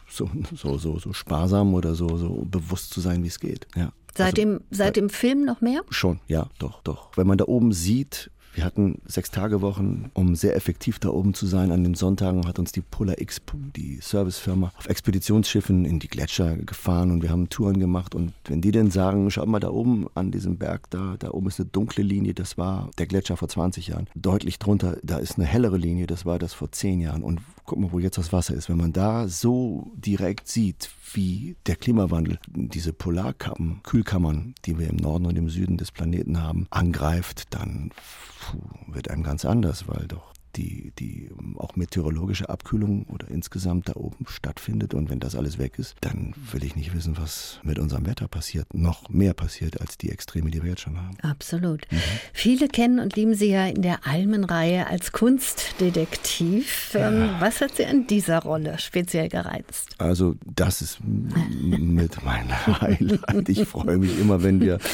so, 0.09 0.29
so, 0.55 0.77
so, 0.77 0.99
so 0.99 1.13
sparsam 1.13 1.73
oder 1.73 1.95
so, 1.95 2.17
so 2.17 2.45
bewusst 2.49 2.93
zu 2.93 3.01
sein, 3.01 3.23
wie 3.23 3.27
es 3.27 3.39
geht. 3.39 3.67
Ja. 3.75 3.91
Seit, 4.17 4.27
also, 4.27 4.35
dem, 4.35 4.61
seit 4.71 4.95
dem 4.95 5.09
Film 5.09 5.43
noch 5.45 5.61
mehr? 5.61 5.81
Schon, 5.89 6.19
ja, 6.27 6.47
doch, 6.59 6.81
doch. 6.83 7.11
Wenn 7.17 7.27
man 7.27 7.37
da 7.37 7.45
oben 7.45 7.73
sieht, 7.73 8.31
wir 8.55 8.63
hatten 8.63 9.01
sechs 9.05 9.31
Tage 9.31 9.61
Wochen, 9.61 10.09
um 10.13 10.33
sehr 10.35 10.55
effektiv 10.55 10.99
da 10.99 11.09
oben 11.09 11.33
zu 11.33 11.45
sein. 11.45 11.71
An 11.71 11.83
den 11.83 11.93
Sonntagen 11.93 12.47
hat 12.47 12.57
uns 12.57 12.71
die 12.71 12.79
Polar 12.79 13.19
X, 13.19 13.41
die 13.75 13.99
Servicefirma, 14.01 14.71
auf 14.77 14.87
Expeditionsschiffen 14.87 15.83
in 15.83 15.99
die 15.99 16.07
Gletscher 16.07 16.55
gefahren 16.55 17.11
und 17.11 17.21
wir 17.21 17.31
haben 17.31 17.49
Touren 17.49 17.81
gemacht. 17.81 18.15
Und 18.15 18.31
wenn 18.45 18.61
die 18.61 18.71
dann 18.71 18.91
sagen, 18.91 19.29
schaut 19.29 19.49
mal 19.49 19.59
da 19.59 19.71
oben 19.71 20.07
an 20.15 20.31
diesem 20.31 20.57
Berg, 20.57 20.89
da, 20.89 21.17
da 21.19 21.31
oben 21.31 21.47
ist 21.47 21.59
eine 21.59 21.67
dunkle 21.67 22.03
Linie, 22.03 22.33
das 22.33 22.57
war 22.57 22.89
der 22.97 23.07
Gletscher 23.07 23.35
vor 23.35 23.49
20 23.49 23.87
Jahren. 23.87 24.07
Deutlich 24.15 24.57
drunter, 24.57 24.97
da 25.03 25.17
ist 25.17 25.37
eine 25.37 25.45
hellere 25.45 25.77
Linie, 25.77 26.07
das 26.07 26.25
war 26.25 26.39
das 26.39 26.53
vor 26.53 26.71
10 26.71 27.01
Jahren. 27.01 27.23
Und 27.23 27.41
guck 27.65 27.79
mal, 27.79 27.91
wo 27.91 27.99
jetzt 27.99 28.17
das 28.17 28.31
Wasser 28.31 28.53
ist. 28.53 28.69
Wenn 28.69 28.77
man 28.77 28.93
da 28.93 29.27
so 29.27 29.91
direkt 29.97 30.47
sieht, 30.47 30.89
wie 31.13 31.55
der 31.65 31.75
Klimawandel 31.75 32.39
diese 32.47 32.93
Polarkappen, 32.93 33.81
Kühlkammern, 33.83 34.55
die 34.65 34.77
wir 34.79 34.89
im 34.89 34.97
Norden 34.97 35.25
und 35.25 35.37
im 35.37 35.49
Süden 35.49 35.77
des 35.77 35.91
Planeten 35.91 36.41
haben, 36.41 36.67
angreift, 36.69 37.53
dann 37.53 37.91
puh, 38.39 38.93
wird 38.93 39.09
einem 39.09 39.23
ganz 39.23 39.45
anders, 39.45 39.87
weil 39.87 40.07
doch 40.07 40.34
die, 40.55 40.91
die 40.97 41.29
auch 41.57 41.75
meteorologische 41.75 42.49
Abkühlung 42.49 43.05
oder 43.05 43.27
insgesamt 43.29 43.89
da 43.89 43.93
oben 43.95 44.25
stattfindet. 44.27 44.93
Und 44.93 45.09
wenn 45.09 45.19
das 45.19 45.35
alles 45.35 45.57
weg 45.57 45.77
ist, 45.77 45.95
dann 46.01 46.33
will 46.51 46.63
ich 46.63 46.75
nicht 46.75 46.93
wissen, 46.93 47.17
was 47.17 47.59
mit 47.63 47.79
unserem 47.79 48.05
Wetter 48.05 48.27
passiert. 48.27 48.73
Noch 48.73 49.09
mehr 49.09 49.33
passiert 49.33 49.79
als 49.81 49.97
die 49.97 50.11
Extreme, 50.11 50.51
die 50.51 50.63
wir 50.63 50.71
jetzt 50.71 50.81
schon 50.81 50.97
haben. 50.97 51.17
Absolut. 51.21 51.85
Mhm. 51.91 51.97
Viele 52.33 52.67
kennen 52.67 52.99
und 52.99 53.15
lieben 53.15 53.35
Sie 53.35 53.49
ja 53.49 53.65
in 53.67 53.81
der 53.81 54.07
Almenreihe 54.07 54.87
als 54.87 55.11
Kunstdetektiv. 55.11 56.93
Ja. 56.93 57.11
Ähm, 57.11 57.29
was 57.39 57.61
hat 57.61 57.75
Sie 57.75 57.85
an 57.85 58.07
dieser 58.07 58.39
Rolle 58.39 58.79
speziell 58.79 59.29
gereizt? 59.29 59.95
Also, 59.97 60.35
das 60.45 60.81
ist 60.81 60.99
mit 61.03 62.23
meinem 62.23 62.51
Highlight. 62.81 63.49
Ich 63.49 63.65
freue 63.67 63.97
mich 63.97 64.19
immer, 64.19 64.43
wenn 64.43 64.59
wir 64.61 64.79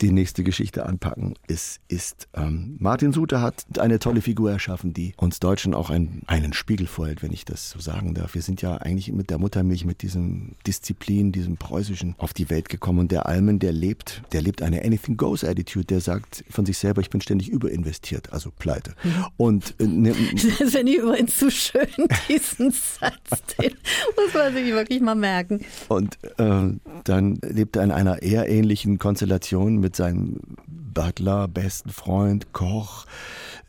die 0.00 0.12
nächste 0.12 0.44
Geschichte 0.44 0.86
anpacken. 0.86 1.34
Es 1.46 1.80
ist, 1.88 2.28
ähm, 2.34 2.76
Martin 2.78 3.12
Suter 3.12 3.40
hat 3.40 3.64
eine 3.78 3.98
tolle 3.98 4.20
Figur 4.20 4.50
erschaffen, 4.50 4.92
die 4.92 5.12
uns 5.16 5.40
Deutschen 5.40 5.74
auch 5.74 5.90
ein, 5.90 6.22
einen 6.26 6.52
Spiegel 6.52 6.86
vorhält, 6.86 7.22
wenn 7.22 7.32
ich 7.32 7.44
das 7.44 7.70
so 7.70 7.80
sagen 7.80 8.14
darf. 8.14 8.34
Wir 8.34 8.42
sind 8.42 8.62
ja 8.62 8.76
eigentlich 8.76 9.12
mit 9.12 9.30
der 9.30 9.38
Muttermilch, 9.38 9.84
mit 9.84 10.02
diesem 10.02 10.52
Disziplin, 10.66 11.32
diesem 11.32 11.56
preußischen 11.56 12.14
auf 12.18 12.32
die 12.32 12.48
Welt 12.50 12.68
gekommen. 12.68 13.00
Und 13.00 13.12
der 13.12 13.26
Almen, 13.26 13.58
der 13.58 13.72
lebt, 13.72 14.22
der 14.32 14.42
lebt 14.42 14.62
eine 14.62 14.84
Anything 14.84 15.16
Goes 15.16 15.44
Attitude, 15.44 15.86
der 15.86 16.00
sagt 16.00 16.44
von 16.48 16.64
sich 16.64 16.78
selber, 16.78 17.00
ich 17.00 17.10
bin 17.10 17.20
ständig 17.20 17.48
überinvestiert, 17.48 18.32
also 18.32 18.50
pleite. 18.56 18.94
Mhm. 19.02 19.24
Und 19.36 19.74
äh, 19.80 19.86
ne, 19.86 20.14
das 20.58 20.70
finde 20.70 20.92
ich 20.92 20.98
übrigens 20.98 21.36
zu 21.36 21.50
schön, 21.50 21.88
diesen 22.28 22.70
Satz. 22.70 23.42
Den 23.60 23.72
muss 24.16 24.34
man 24.34 24.52
sich 24.52 24.66
wirklich 24.72 25.00
mal 25.00 25.14
merken. 25.14 25.60
Und 25.88 26.18
äh, 26.38 26.72
dann 27.04 27.38
lebt 27.42 27.76
er 27.76 27.84
in 27.84 27.90
einer 27.90 28.22
eher 28.22 28.48
ähnlichen 28.48 28.98
Konstellation 28.98 29.78
mit 29.78 29.87
mit 29.88 29.96
seinem 29.96 30.36
Butler, 30.66 31.48
besten 31.48 31.88
Freund, 31.88 32.52
Koch, 32.52 33.06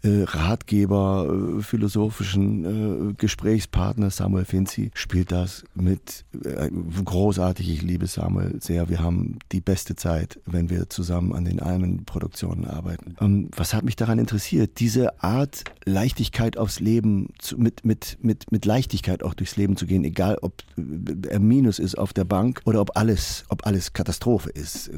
äh, 0.02 0.24
Ratgeber, 0.24 1.58
äh, 1.58 1.62
philosophischen 1.62 3.10
äh, 3.10 3.14
Gesprächspartner 3.18 4.10
Samuel 4.10 4.46
Finzi 4.46 4.92
spielt 4.94 5.32
das 5.32 5.64
mit 5.76 6.26
äh, 6.44 6.70
großartig. 7.04 7.70
Ich 7.70 7.82
liebe 7.82 8.08
Samuel 8.08 8.56
sehr. 8.62 8.90
Wir 8.90 9.02
haben 9.02 9.40
die 9.52 9.62
beste 9.62 9.96
Zeit, 9.96 10.40
wenn 10.46 10.70
wir 10.70 10.90
zusammen 10.90 11.34
an 11.34 11.46
den 11.46 11.60
Almen-Produktionen 11.60 12.66
arbeiten. 12.66 13.16
Ähm, 13.20 13.50
was 13.56 13.74
hat 13.74 13.84
mich 13.84 13.96
daran 13.96 14.20
interessiert? 14.20 14.80
Diese 14.80 15.22
Art 15.22 15.66
Leichtigkeit 15.86 16.58
aufs 16.58 16.80
Leben, 16.80 17.30
zu, 17.40 17.58
mit, 17.58 17.84
mit, 17.84 18.18
mit, 18.22 18.52
mit 18.52 18.66
Leichtigkeit 18.66 19.24
auch 19.24 19.34
durchs 19.34 19.58
Leben 19.58 19.76
zu 19.76 19.86
gehen, 19.86 20.06
egal 20.06 20.38
ob 20.42 20.64
äh, 20.78 21.28
er 21.28 21.40
Minus 21.40 21.78
ist 21.80 21.98
auf 21.98 22.14
der 22.14 22.26
Bank 22.26 22.62
oder 22.66 22.80
ob 22.80 22.96
alles, 22.96 23.44
ob 23.50 23.66
alles 23.66 23.92
Katastrophe 23.92 24.50
ist. 24.50 24.92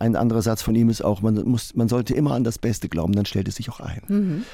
Ein 0.00 0.16
anderer 0.16 0.42
Satz 0.42 0.60
von 0.60 0.74
ihm 0.74 0.90
ist 0.90 1.02
auch, 1.02 1.22
man, 1.22 1.34
muss, 1.48 1.74
man 1.74 1.88
sollte 1.88 2.14
immer 2.14 2.34
an 2.34 2.44
das 2.44 2.58
Beste 2.58 2.88
glauben, 2.90 3.14
dann 3.14 3.24
stellt 3.24 3.48
es 3.48 3.56
sich 3.56 3.70
auch 3.70 3.80
ein. 3.80 4.02
Mhm. 4.08 4.33
Mhm. 4.38 4.44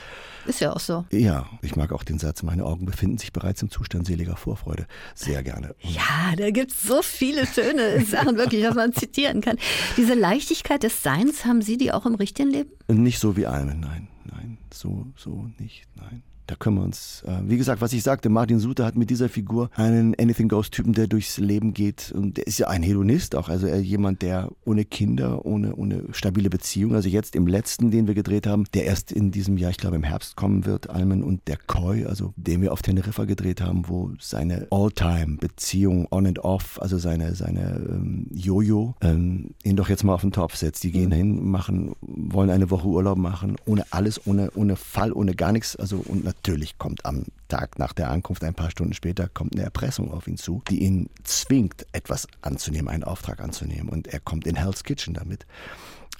Ist 0.46 0.60
ja 0.60 0.72
auch 0.72 0.80
so. 0.80 1.04
Ja, 1.12 1.46
ich 1.60 1.76
mag 1.76 1.92
auch 1.92 2.02
den 2.02 2.18
Satz, 2.18 2.42
meine 2.42 2.64
Augen 2.64 2.86
befinden 2.86 3.18
sich 3.18 3.32
bereits 3.32 3.60
im 3.62 3.70
Zustand 3.70 4.06
seliger 4.06 4.36
Vorfreude. 4.36 4.86
Sehr 5.14 5.42
gerne. 5.42 5.74
Ja, 5.80 6.34
da 6.36 6.50
gibt 6.50 6.72
es 6.72 6.82
so 6.82 7.02
viele 7.02 7.46
schöne 7.46 8.04
Sachen, 8.06 8.36
wirklich, 8.36 8.64
was 8.64 8.74
man 8.74 8.92
zitieren 8.94 9.42
kann. 9.42 9.58
Diese 9.96 10.14
Leichtigkeit 10.14 10.82
des 10.82 11.02
Seins, 11.02 11.44
haben 11.44 11.60
Sie 11.60 11.76
die 11.76 11.92
auch 11.92 12.06
im 12.06 12.14
richtigen 12.14 12.48
Leben? 12.50 12.70
Nicht 12.88 13.18
so 13.18 13.36
wie 13.36 13.46
Almen, 13.46 13.80
nein, 13.80 14.08
nein, 14.24 14.58
so, 14.72 15.06
so 15.16 15.50
nicht, 15.58 15.86
nein. 15.96 16.22
Da 16.50 16.56
können 16.56 16.78
wir 16.78 16.82
uns, 16.82 17.22
äh, 17.28 17.38
wie 17.44 17.56
gesagt, 17.56 17.80
was 17.80 17.92
ich 17.92 18.02
sagte, 18.02 18.28
Martin 18.28 18.58
Suter 18.58 18.84
hat 18.84 18.96
mit 18.96 19.08
dieser 19.08 19.28
Figur 19.28 19.70
einen 19.76 20.16
Anything 20.18 20.48
Goes-Typen, 20.48 20.94
der 20.94 21.06
durchs 21.06 21.38
Leben 21.38 21.74
geht. 21.74 22.10
Und 22.10 22.38
der 22.38 22.48
ist 22.48 22.58
ja 22.58 22.66
ein 22.66 22.82
Hedonist 22.82 23.36
auch, 23.36 23.48
also 23.48 23.68
jemand, 23.68 24.20
der 24.22 24.50
ohne 24.64 24.84
Kinder, 24.84 25.46
ohne, 25.46 25.76
ohne 25.76 26.06
stabile 26.10 26.50
Beziehung, 26.50 26.96
also 26.96 27.08
jetzt 27.08 27.36
im 27.36 27.46
letzten, 27.46 27.92
den 27.92 28.08
wir 28.08 28.14
gedreht 28.14 28.48
haben, 28.48 28.64
der 28.74 28.86
erst 28.86 29.12
in 29.12 29.30
diesem 29.30 29.58
Jahr, 29.58 29.70
ich 29.70 29.76
glaube 29.76 29.94
im 29.94 30.02
Herbst 30.02 30.34
kommen 30.34 30.66
wird, 30.66 30.90
Almen 30.90 31.22
und 31.22 31.46
der 31.46 31.56
Koi, 31.56 32.04
also 32.04 32.34
den 32.34 32.62
wir 32.62 32.72
auf 32.72 32.82
Teneriffa 32.82 33.26
gedreht 33.26 33.60
haben, 33.60 33.84
wo 33.86 34.10
seine 34.18 34.66
All-Time-Beziehung 34.72 36.08
on 36.10 36.26
and 36.26 36.40
off, 36.40 36.82
also 36.82 36.98
seine, 36.98 37.36
seine 37.36 37.76
ähm, 37.88 38.26
Jojo, 38.34 38.96
ähm, 39.02 39.50
ihn 39.62 39.76
doch 39.76 39.88
jetzt 39.88 40.02
mal 40.02 40.14
auf 40.14 40.22
den 40.22 40.32
Topf 40.32 40.56
setzt. 40.56 40.82
Die 40.82 40.90
gehen 40.90 41.10
mhm. 41.10 41.14
hin, 41.14 41.48
machen, 41.48 41.92
wollen 42.00 42.50
eine 42.50 42.70
Woche 42.70 42.88
Urlaub 42.88 43.18
machen, 43.18 43.54
ohne 43.66 43.84
alles, 43.92 44.26
ohne, 44.26 44.50
ohne 44.56 44.74
Fall, 44.74 45.12
ohne 45.12 45.36
gar 45.36 45.52
nichts, 45.52 45.76
also 45.76 46.02
und 46.08 46.24
Natürlich 46.24 46.39
kommt 46.78 47.04
am 47.04 47.24
Tag 47.48 47.78
nach 47.78 47.92
der 47.92 48.10
Ankunft, 48.10 48.44
ein 48.44 48.54
paar 48.54 48.70
Stunden 48.70 48.94
später, 48.94 49.28
kommt 49.28 49.54
eine 49.54 49.64
Erpressung 49.64 50.12
auf 50.12 50.26
ihn 50.26 50.36
zu, 50.36 50.62
die 50.68 50.82
ihn 50.82 51.08
zwingt, 51.24 51.86
etwas 51.92 52.26
anzunehmen, 52.42 52.88
einen 52.88 53.04
Auftrag 53.04 53.40
anzunehmen. 53.40 53.88
Und 53.88 54.08
er 54.08 54.20
kommt 54.20 54.46
in 54.46 54.56
Hell's 54.56 54.84
Kitchen 54.84 55.14
damit. 55.14 55.46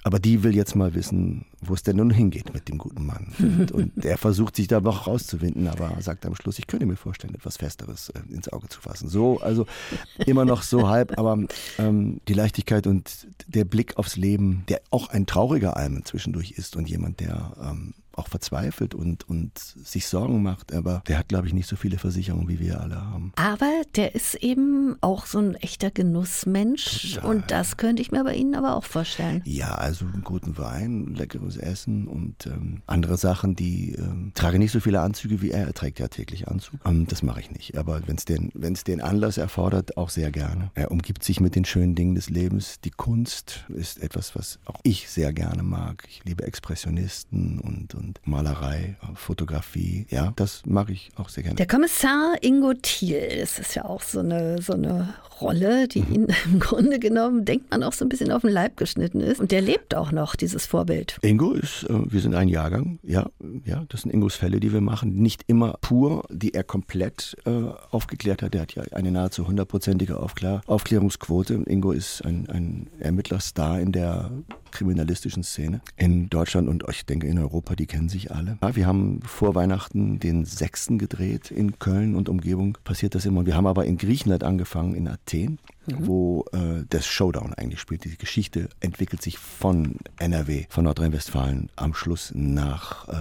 Aber 0.03 0.19
die 0.19 0.41
will 0.41 0.55
jetzt 0.55 0.75
mal 0.75 0.95
wissen, 0.95 1.45
wo 1.61 1.75
es 1.75 1.83
denn 1.83 1.97
nun 1.97 2.09
hingeht 2.09 2.53
mit 2.53 2.67
dem 2.67 2.79
guten 2.79 3.05
Mann. 3.05 3.33
Und, 3.37 3.71
und 3.71 4.03
der 4.03 4.17
versucht 4.17 4.55
sich 4.55 4.67
da 4.67 4.81
noch 4.81 5.05
rauszuwinden, 5.05 5.67
aber 5.67 5.95
sagt 6.01 6.25
am 6.25 6.35
Schluss, 6.35 6.57
ich 6.57 6.65
könnte 6.65 6.87
mir 6.87 6.95
vorstellen, 6.95 7.35
etwas 7.35 7.57
Festeres 7.57 8.09
äh, 8.09 8.33
ins 8.33 8.49
Auge 8.51 8.67
zu 8.67 8.81
fassen. 8.81 9.09
So, 9.09 9.39
also 9.41 9.67
immer 10.25 10.43
noch 10.43 10.63
so 10.63 10.89
halb, 10.89 11.17
aber 11.19 11.37
ähm, 11.77 12.19
die 12.27 12.33
Leichtigkeit 12.33 12.87
und 12.87 13.27
der 13.47 13.63
Blick 13.63 13.97
aufs 13.97 14.15
Leben, 14.15 14.63
der 14.69 14.81
auch 14.89 15.09
ein 15.09 15.27
trauriger 15.27 15.77
Almen 15.77 16.03
zwischendurch 16.03 16.51
ist 16.51 16.75
und 16.75 16.89
jemand, 16.89 17.19
der 17.19 17.53
ähm, 17.61 17.93
auch 18.13 18.27
verzweifelt 18.27 18.95
und, 18.95 19.27
und 19.27 19.57
sich 19.57 20.07
Sorgen 20.07 20.43
macht. 20.43 20.73
Aber 20.73 21.03
der 21.07 21.17
hat, 21.17 21.29
glaube 21.29 21.47
ich, 21.47 21.53
nicht 21.53 21.67
so 21.67 21.75
viele 21.75 21.97
Versicherungen, 21.97 22.47
wie 22.47 22.59
wir 22.59 22.81
alle 22.81 23.01
haben. 23.01 23.31
Aber 23.35 23.71
der 23.95 24.15
ist 24.15 24.35
eben 24.35 24.97
auch 25.01 25.25
so 25.25 25.39
ein 25.39 25.55
echter 25.55 25.91
Genussmensch. 25.91 27.15
Total. 27.15 27.29
Und 27.29 27.51
das 27.51 27.77
könnte 27.77 28.01
ich 28.01 28.11
mir 28.11 28.23
bei 28.23 28.35
Ihnen 28.35 28.55
aber 28.55 28.75
auch 28.75 28.83
vorstellen. 28.83 29.41
Ja, 29.45 29.75
also 29.75 30.05
einen 30.05 30.23
guten 30.23 30.57
Wein, 30.57 31.13
leckeres 31.15 31.57
Essen 31.57 32.07
und 32.07 32.45
ähm, 32.47 32.81
andere 32.87 33.17
Sachen, 33.17 33.55
die 33.55 33.95
ähm, 33.95 34.31
trage 34.35 34.59
nicht 34.59 34.71
so 34.71 34.79
viele 34.79 35.01
Anzüge 35.01 35.41
wie 35.41 35.51
er. 35.51 35.67
Er 35.67 35.73
trägt 35.73 35.99
ja 35.99 36.07
täglich 36.07 36.47
Anzug. 36.47 36.79
Ähm, 36.85 37.07
das 37.07 37.23
mache 37.23 37.39
ich 37.39 37.51
nicht. 37.51 37.77
Aber 37.77 38.07
wenn 38.07 38.17
es 38.17 38.25
den, 38.25 38.51
wenn's 38.53 38.83
den 38.83 39.01
Anlass 39.01 39.37
erfordert, 39.37 39.97
auch 39.97 40.09
sehr 40.09 40.31
gerne. 40.31 40.71
Er 40.73 40.91
umgibt 40.91 41.23
sich 41.23 41.39
mit 41.39 41.55
den 41.55 41.65
schönen 41.65 41.95
Dingen 41.95 42.15
des 42.15 42.29
Lebens. 42.29 42.79
Die 42.81 42.91
Kunst 42.91 43.65
ist 43.69 44.01
etwas, 44.01 44.35
was 44.35 44.59
auch 44.65 44.79
ich 44.83 45.09
sehr 45.09 45.33
gerne 45.33 45.63
mag. 45.63 46.05
Ich 46.09 46.23
liebe 46.25 46.43
Expressionisten 46.43 47.59
und, 47.59 47.95
und 47.95 48.00
Malerei, 48.23 48.95
Fotografie. 49.15 50.05
Ja, 50.09 50.33
das 50.35 50.63
mag 50.65 50.89
ich 50.89 51.11
auch 51.15 51.29
sehr 51.29 51.43
gerne. 51.43 51.55
Der 51.55 51.67
Kommissar 51.67 52.35
Ingo 52.41 52.73
Thiel, 52.81 53.39
das 53.39 53.59
ist 53.59 53.75
ja 53.75 53.85
auch 53.85 54.01
so 54.01 54.19
eine, 54.19 54.61
so 54.61 54.73
eine 54.73 55.13
Rolle, 55.41 55.87
die 55.87 56.01
mhm. 56.01 56.13
ihn 56.13 56.27
im 56.45 56.59
Grunde 56.59 56.99
genommen, 56.99 57.45
denkt 57.45 57.71
man, 57.71 57.83
auch 57.83 57.93
so 57.93 58.05
ein 58.05 58.09
bisschen 58.09 58.31
auf 58.31 58.41
den 58.41 58.51
Leib 58.51 58.77
geschnitten 58.77 59.19
ist. 59.19 59.39
Und 59.39 59.51
der 59.51 59.61
lebt 59.61 59.95
auch 59.95 60.11
noch, 60.11 60.35
dieses 60.35 60.65
Vorbild. 60.65 61.17
Ingo 61.21 61.51
ist, 61.53 61.83
äh, 61.89 62.11
wir 62.11 62.21
sind 62.21 62.35
ein 62.35 62.47
Jahrgang, 62.47 62.99
ja, 63.03 63.29
ja, 63.65 63.85
das 63.89 64.01
sind 64.01 64.13
Ingos 64.13 64.35
Fälle, 64.35 64.59
die 64.59 64.71
wir 64.71 64.81
machen. 64.81 65.15
Nicht 65.15 65.43
immer 65.47 65.77
pur, 65.81 66.23
die 66.29 66.53
er 66.53 66.63
komplett 66.63 67.35
äh, 67.45 67.51
aufgeklärt 67.89 68.41
hat. 68.41 68.55
Er 68.55 68.61
hat 68.61 68.73
ja 68.73 68.83
eine 68.91 69.11
nahezu 69.11 69.47
hundertprozentige 69.47 70.19
Aufklär 70.19 70.61
Aufklärungsquote. 70.67 71.63
Ingo 71.65 71.91
ist 71.91 72.23
ein, 72.23 72.47
ein 72.49 72.87
Ermittlerstar 72.99 73.79
in 73.79 73.91
der 73.91 74.31
kriminalistischen 74.71 75.43
Szene 75.43 75.81
in 75.97 76.29
Deutschland 76.29 76.67
und 76.67 76.83
ich 76.89 77.05
denke 77.05 77.27
in 77.27 77.37
Europa, 77.39 77.75
die 77.75 77.85
kennen 77.85 78.09
sich 78.09 78.31
alle. 78.31 78.57
Ja, 78.61 78.75
wir 78.75 78.87
haben 78.87 79.19
vor 79.23 79.55
Weihnachten 79.55 80.19
den 80.19 80.45
sechsten 80.45 80.97
gedreht 80.97 81.51
in 81.51 81.79
Köln 81.79 82.15
und 82.15 82.29
Umgebung. 82.29 82.77
Passiert 82.83 83.15
das 83.15 83.25
immer. 83.25 83.45
Wir 83.45 83.55
haben 83.55 83.67
aber 83.67 83.85
in 83.85 83.97
Griechenland 83.97 84.43
angefangen, 84.43 84.95
in 84.95 85.07
Athen 85.07 85.59
mhm. 85.85 86.07
wo 86.07 86.45
äh, 86.53 86.83
das 86.89 87.05
Showdown 87.05 87.53
eigentlich 87.53 87.79
spielt. 87.79 88.05
Die 88.05 88.17
Geschichte 88.17 88.69
entwickelt 88.79 89.21
sich 89.21 89.37
von 89.37 89.95
NRW, 90.19 90.65
von 90.69 90.85
Nordrhein-Westfalen, 90.85 91.69
am 91.75 91.93
Schluss 91.93 92.31
nach, 92.35 93.07
äh, 93.07 93.13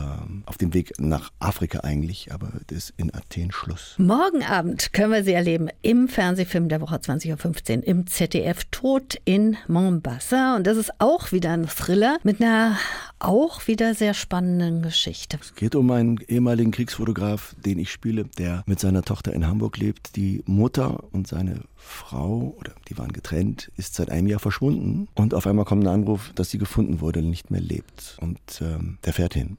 auf 0.46 0.56
dem 0.58 0.74
Weg 0.74 0.92
nach 0.98 1.30
Afrika 1.38 1.80
eigentlich, 1.80 2.32
aber 2.32 2.52
das 2.66 2.78
ist 2.78 2.94
in 2.96 3.14
Athen 3.14 3.52
Schluss. 3.52 3.94
Morgen 3.98 4.42
Abend 4.42 4.92
können 4.92 5.12
wir 5.12 5.24
sie 5.24 5.32
erleben 5.32 5.68
im 5.82 6.08
Fernsehfilm 6.08 6.68
der 6.68 6.80
Woche 6.80 6.96
20.15 6.96 7.78
Uhr 7.78 7.86
im 7.86 8.06
ZDF 8.06 8.64
Tod 8.70 9.18
in 9.24 9.56
Mombasa. 9.68 10.56
Und 10.56 10.66
das 10.66 10.76
ist 10.76 10.92
auch 10.98 11.32
wieder 11.32 11.52
ein 11.52 11.66
Thriller 11.66 12.18
mit 12.22 12.40
einer 12.40 12.76
auch 13.18 13.66
wieder 13.66 13.94
sehr 13.94 14.14
spannenden 14.14 14.82
Geschichte. 14.82 15.38
Es 15.40 15.54
geht 15.54 15.74
um 15.74 15.90
einen 15.90 16.18
ehemaligen 16.28 16.70
Kriegsfotograf, 16.70 17.54
den 17.64 17.78
ich 17.78 17.92
spiele, 17.92 18.24
der 18.38 18.62
mit 18.66 18.80
seiner 18.80 19.02
Tochter 19.02 19.32
in 19.32 19.46
Hamburg 19.46 19.76
lebt. 19.76 20.16
Die 20.16 20.42
Mutter 20.46 21.04
und 21.12 21.28
seine 21.28 21.60
Frau, 21.82 22.54
oder 22.58 22.72
die 22.88 22.98
waren 22.98 23.12
getrennt, 23.12 23.70
ist 23.76 23.94
seit 23.94 24.10
einem 24.10 24.26
Jahr 24.26 24.40
verschwunden. 24.40 25.08
Und 25.14 25.34
auf 25.34 25.46
einmal 25.46 25.64
kommt 25.64 25.84
ein 25.84 25.92
Anruf, 25.92 26.32
dass 26.34 26.50
sie 26.50 26.58
gefunden 26.58 27.00
wurde, 27.00 27.22
nicht 27.22 27.50
mehr 27.50 27.60
lebt. 27.60 28.16
Und 28.20 28.40
ähm, 28.60 28.98
der 29.04 29.12
fährt 29.12 29.34
hin 29.34 29.56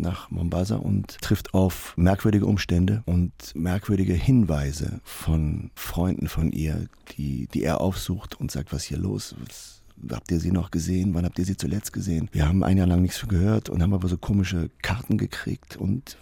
nach 0.00 0.30
Mombasa 0.30 0.76
und 0.76 1.20
trifft 1.20 1.54
auf 1.54 1.94
merkwürdige 1.96 2.46
Umstände 2.46 3.02
und 3.06 3.32
merkwürdige 3.54 4.14
Hinweise 4.14 5.00
von 5.04 5.70
Freunden 5.74 6.28
von 6.28 6.52
ihr, 6.52 6.88
die, 7.16 7.48
die 7.52 7.62
er 7.62 7.80
aufsucht 7.80 8.40
und 8.40 8.50
sagt, 8.50 8.72
was 8.72 8.84
hier 8.84 8.98
los 8.98 9.34
ist 9.48 9.78
habt 10.10 10.30
ihr 10.30 10.40
sie 10.40 10.52
noch 10.52 10.70
gesehen? 10.70 11.14
Wann 11.14 11.24
habt 11.24 11.38
ihr 11.38 11.44
sie 11.44 11.56
zuletzt 11.56 11.92
gesehen? 11.92 12.28
Wir 12.32 12.46
haben 12.46 12.62
ein 12.62 12.76
Jahr 12.76 12.86
lang 12.86 13.02
nichts 13.02 13.26
gehört 13.26 13.68
und 13.68 13.82
haben 13.82 13.94
aber 13.94 14.08
so 14.08 14.16
komische 14.16 14.70
Karten 14.82 15.18
gekriegt 15.18 15.76
und 15.76 16.16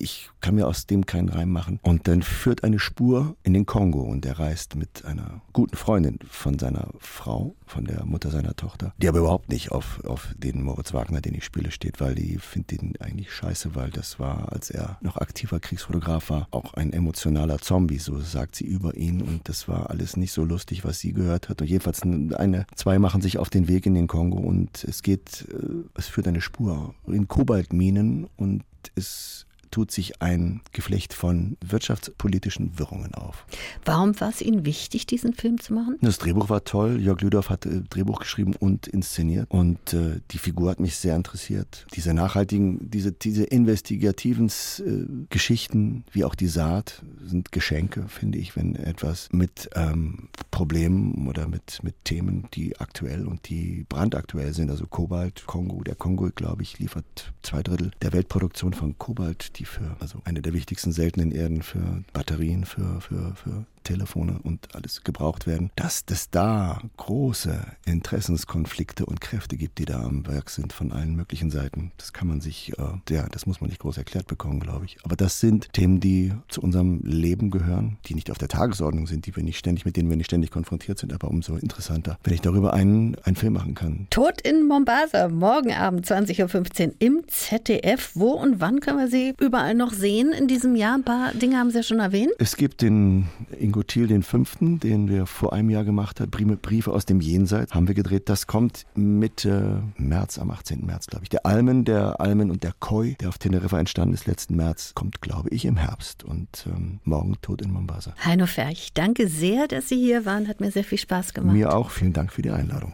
ich 0.00 0.30
kann 0.40 0.54
mir 0.54 0.66
aus 0.66 0.86
dem 0.86 1.06
keinen 1.06 1.28
Reim 1.28 1.50
machen. 1.50 1.78
Und 1.82 2.08
dann 2.08 2.22
führt 2.22 2.64
eine 2.64 2.78
Spur 2.78 3.36
in 3.42 3.52
den 3.52 3.66
Kongo 3.66 4.00
und 4.00 4.24
er 4.24 4.38
reist 4.38 4.74
mit 4.74 5.04
einer 5.04 5.42
guten 5.52 5.76
Freundin 5.76 6.18
von 6.28 6.58
seiner 6.58 6.88
Frau, 6.98 7.54
von 7.66 7.84
der 7.84 8.04
Mutter 8.06 8.30
seiner 8.30 8.56
Tochter, 8.56 8.94
die 8.98 9.08
aber 9.08 9.18
überhaupt 9.18 9.50
nicht 9.50 9.70
auf, 9.70 10.02
auf 10.04 10.34
den 10.36 10.62
Moritz 10.62 10.94
Wagner, 10.94 11.20
den 11.20 11.34
ich 11.34 11.44
spiele, 11.44 11.70
steht, 11.70 12.00
weil 12.00 12.14
die 12.14 12.38
findet 12.38 12.82
ihn 12.82 12.94
eigentlich 13.00 13.32
scheiße, 13.32 13.74
weil 13.74 13.90
das 13.90 14.18
war, 14.18 14.52
als 14.52 14.70
er 14.70 14.98
noch 15.02 15.18
aktiver 15.18 15.60
Kriegsfotograf 15.60 16.30
war, 16.30 16.48
auch 16.50 16.74
ein 16.74 16.92
emotionaler 16.92 17.58
Zombie, 17.58 17.98
so 17.98 18.18
sagt 18.20 18.56
sie 18.56 18.64
über 18.64 18.96
ihn 18.96 19.20
und 19.20 19.48
das 19.48 19.68
war 19.68 19.90
alles 19.90 20.16
nicht 20.16 20.32
so 20.32 20.44
lustig, 20.44 20.84
was 20.84 21.00
sie 21.00 21.12
gehört 21.12 21.48
hat. 21.48 21.60
Und 21.60 21.68
jedenfalls 21.68 22.02
eine, 22.02 22.66
zwei 22.74 22.98
machen 22.98 23.20
sich 23.20 23.38
auf 23.38 23.50
den 23.50 23.68
Weg 23.68 23.86
in 23.86 23.94
den 23.94 24.06
Kongo 24.06 24.38
und 24.38 24.84
es 24.84 25.02
geht, 25.02 25.46
äh, 25.52 25.88
es 25.94 26.08
führt 26.08 26.26
eine 26.26 26.40
Spur 26.40 26.94
in 27.06 27.28
Kobaltminen 27.28 28.28
und 28.36 28.64
es 28.94 29.46
tut 29.70 29.90
sich 29.90 30.20
ein 30.22 30.60
Geflecht 30.72 31.14
von 31.14 31.56
wirtschaftspolitischen 31.64 32.78
Wirrungen 32.78 33.14
auf. 33.14 33.46
Warum 33.84 34.18
war 34.20 34.30
es 34.30 34.40
Ihnen 34.40 34.64
wichtig, 34.64 35.06
diesen 35.06 35.32
Film 35.32 35.60
zu 35.60 35.74
machen? 35.74 35.96
Das 36.00 36.18
Drehbuch 36.18 36.48
war 36.48 36.64
toll. 36.64 37.00
Jörg 37.00 37.20
Lüdorf 37.20 37.50
hat 37.50 37.66
äh, 37.66 37.82
Drehbuch 37.88 38.20
geschrieben 38.20 38.54
und 38.58 38.86
inszeniert. 38.86 39.46
Und 39.50 39.92
äh, 39.92 40.20
die 40.30 40.38
Figur 40.38 40.70
hat 40.70 40.80
mich 40.80 40.96
sehr 40.96 41.16
interessiert. 41.16 41.86
Diese 41.94 42.14
nachhaltigen, 42.14 42.90
diese, 42.90 43.12
diese 43.12 43.44
investigativen 43.44 44.48
äh, 44.48 45.26
Geschichten, 45.28 46.04
wie 46.12 46.24
auch 46.24 46.34
die 46.34 46.48
Saat, 46.48 47.02
sind 47.24 47.52
Geschenke, 47.52 48.06
finde 48.08 48.38
ich, 48.38 48.56
wenn 48.56 48.74
etwas 48.76 49.28
mit 49.32 49.70
ähm, 49.74 50.28
Problemen 50.50 51.28
oder 51.28 51.46
mit, 51.48 51.80
mit 51.82 51.94
Themen, 52.04 52.48
die 52.54 52.78
aktuell 52.80 53.26
und 53.26 53.48
die 53.48 53.86
brandaktuell 53.88 54.52
sind, 54.52 54.70
also 54.70 54.86
Kobalt, 54.86 55.44
Kongo, 55.46 55.82
der 55.82 55.94
Kongo, 55.94 56.28
glaube 56.34 56.62
ich, 56.62 56.78
liefert 56.78 57.32
zwei 57.42 57.62
Drittel 57.62 57.90
der 58.02 58.12
Weltproduktion 58.12 58.72
von 58.72 58.98
Kobalt, 58.98 59.58
die 59.60 59.66
für, 59.66 59.96
also 60.00 60.20
eine 60.24 60.42
der 60.42 60.54
wichtigsten 60.54 60.90
seltenen 60.90 61.30
Erden 61.30 61.62
für 61.62 62.02
Batterien, 62.12 62.64
für, 62.64 63.00
für, 63.00 63.34
für 63.36 63.64
Telefone 63.84 64.38
und 64.42 64.74
alles 64.74 65.02
gebraucht 65.04 65.46
werden, 65.46 65.70
dass 65.76 66.04
es 66.10 66.30
da 66.30 66.80
große 66.96 67.60
Interessenskonflikte 67.86 69.06
und 69.06 69.20
Kräfte 69.20 69.56
gibt, 69.56 69.78
die 69.78 69.84
da 69.84 70.00
am 70.02 70.26
Werk 70.26 70.50
sind 70.50 70.72
von 70.72 70.92
allen 70.92 71.14
möglichen 71.14 71.50
Seiten. 71.50 71.92
Das 71.96 72.12
kann 72.12 72.28
man 72.28 72.40
sich, 72.40 72.72
äh, 72.78 73.14
ja, 73.14 73.26
das 73.30 73.46
muss 73.46 73.60
man 73.60 73.70
nicht 73.70 73.80
groß 73.80 73.98
erklärt 73.98 74.26
bekommen, 74.26 74.60
glaube 74.60 74.84
ich. 74.84 74.98
Aber 75.02 75.16
das 75.16 75.40
sind 75.40 75.72
Themen, 75.72 76.00
die 76.00 76.32
zu 76.48 76.60
unserem 76.60 77.00
Leben 77.02 77.50
gehören, 77.50 77.98
die 78.06 78.14
nicht 78.14 78.30
auf 78.30 78.38
der 78.38 78.48
Tagesordnung 78.48 79.06
sind, 79.06 79.26
die 79.26 79.34
wir 79.34 79.42
nicht 79.42 79.58
ständig, 79.58 79.84
mit 79.84 79.96
denen 79.96 80.10
wir 80.10 80.16
nicht 80.16 80.26
ständig 80.26 80.50
konfrontiert 80.50 80.98
sind, 80.98 81.12
aber 81.12 81.28
umso 81.28 81.56
interessanter, 81.56 82.18
wenn 82.24 82.34
ich 82.34 82.40
darüber 82.40 82.74
einen, 82.74 83.16
einen 83.24 83.36
Film 83.36 83.54
machen 83.54 83.74
kann. 83.74 84.06
Tod 84.10 84.40
in 84.40 84.66
Mombasa, 84.66 85.28
morgen 85.28 85.72
Abend 85.72 86.06
20.15 86.06 86.88
Uhr 86.88 86.94
im 86.98 87.22
ZDF. 87.26 88.10
Wo 88.14 88.32
und 88.32 88.60
wann 88.60 88.80
können 88.80 88.98
wir 88.98 89.08
sie 89.08 89.34
überall 89.40 89.74
noch 89.74 89.92
sehen 89.92 90.32
in 90.32 90.48
diesem 90.48 90.76
Jahr? 90.76 90.94
Ein 90.94 91.04
paar 91.04 91.32
Dinge 91.34 91.58
haben 91.58 91.70
Sie 91.70 91.76
ja 91.76 91.82
schon 91.82 92.00
erwähnt. 92.00 92.32
Es 92.38 92.56
gibt 92.56 92.82
den 92.82 93.28
Ingo 93.70 93.84
Thiel 93.84 94.08
den 94.08 94.24
Fünften, 94.24 94.80
den 94.80 95.08
wir 95.08 95.26
vor 95.26 95.52
einem 95.52 95.70
Jahr 95.70 95.84
gemacht 95.84 96.18
haben, 96.18 96.28
Briefe 96.28 96.90
aus 96.90 97.06
dem 97.06 97.20
Jenseits, 97.20 97.72
haben 97.72 97.86
wir 97.86 97.94
gedreht. 97.94 98.28
Das 98.28 98.48
kommt 98.48 98.84
Mitte 98.96 99.84
März, 99.96 100.40
am 100.40 100.50
18. 100.50 100.84
März, 100.84 101.06
glaube 101.06 101.22
ich. 101.22 101.28
Der 101.28 101.46
Almen, 101.46 101.84
der 101.84 102.20
Almen 102.20 102.50
und 102.50 102.64
der 102.64 102.72
Koi, 102.80 103.14
der 103.20 103.28
auf 103.28 103.38
Teneriffa 103.38 103.78
entstanden 103.78 104.12
ist 104.12 104.26
letzten 104.26 104.56
März, 104.56 104.90
kommt, 104.96 105.20
glaube 105.20 105.50
ich, 105.50 105.64
im 105.66 105.76
Herbst 105.76 106.24
und 106.24 106.66
ähm, 106.66 106.98
morgen 107.04 107.36
tot 107.42 107.62
in 107.62 107.70
Mombasa. 107.70 108.12
Heino 108.24 108.46
Ferch, 108.46 108.92
danke 108.92 109.28
sehr, 109.28 109.68
dass 109.68 109.88
Sie 109.88 110.00
hier 110.00 110.26
waren. 110.26 110.48
Hat 110.48 110.60
mir 110.60 110.72
sehr 110.72 110.82
viel 110.82 110.98
Spaß 110.98 111.32
gemacht. 111.32 111.54
Mir 111.54 111.72
auch. 111.72 111.90
Vielen 111.90 112.12
Dank 112.12 112.32
für 112.32 112.42
die 112.42 112.50
Einladung. 112.50 112.88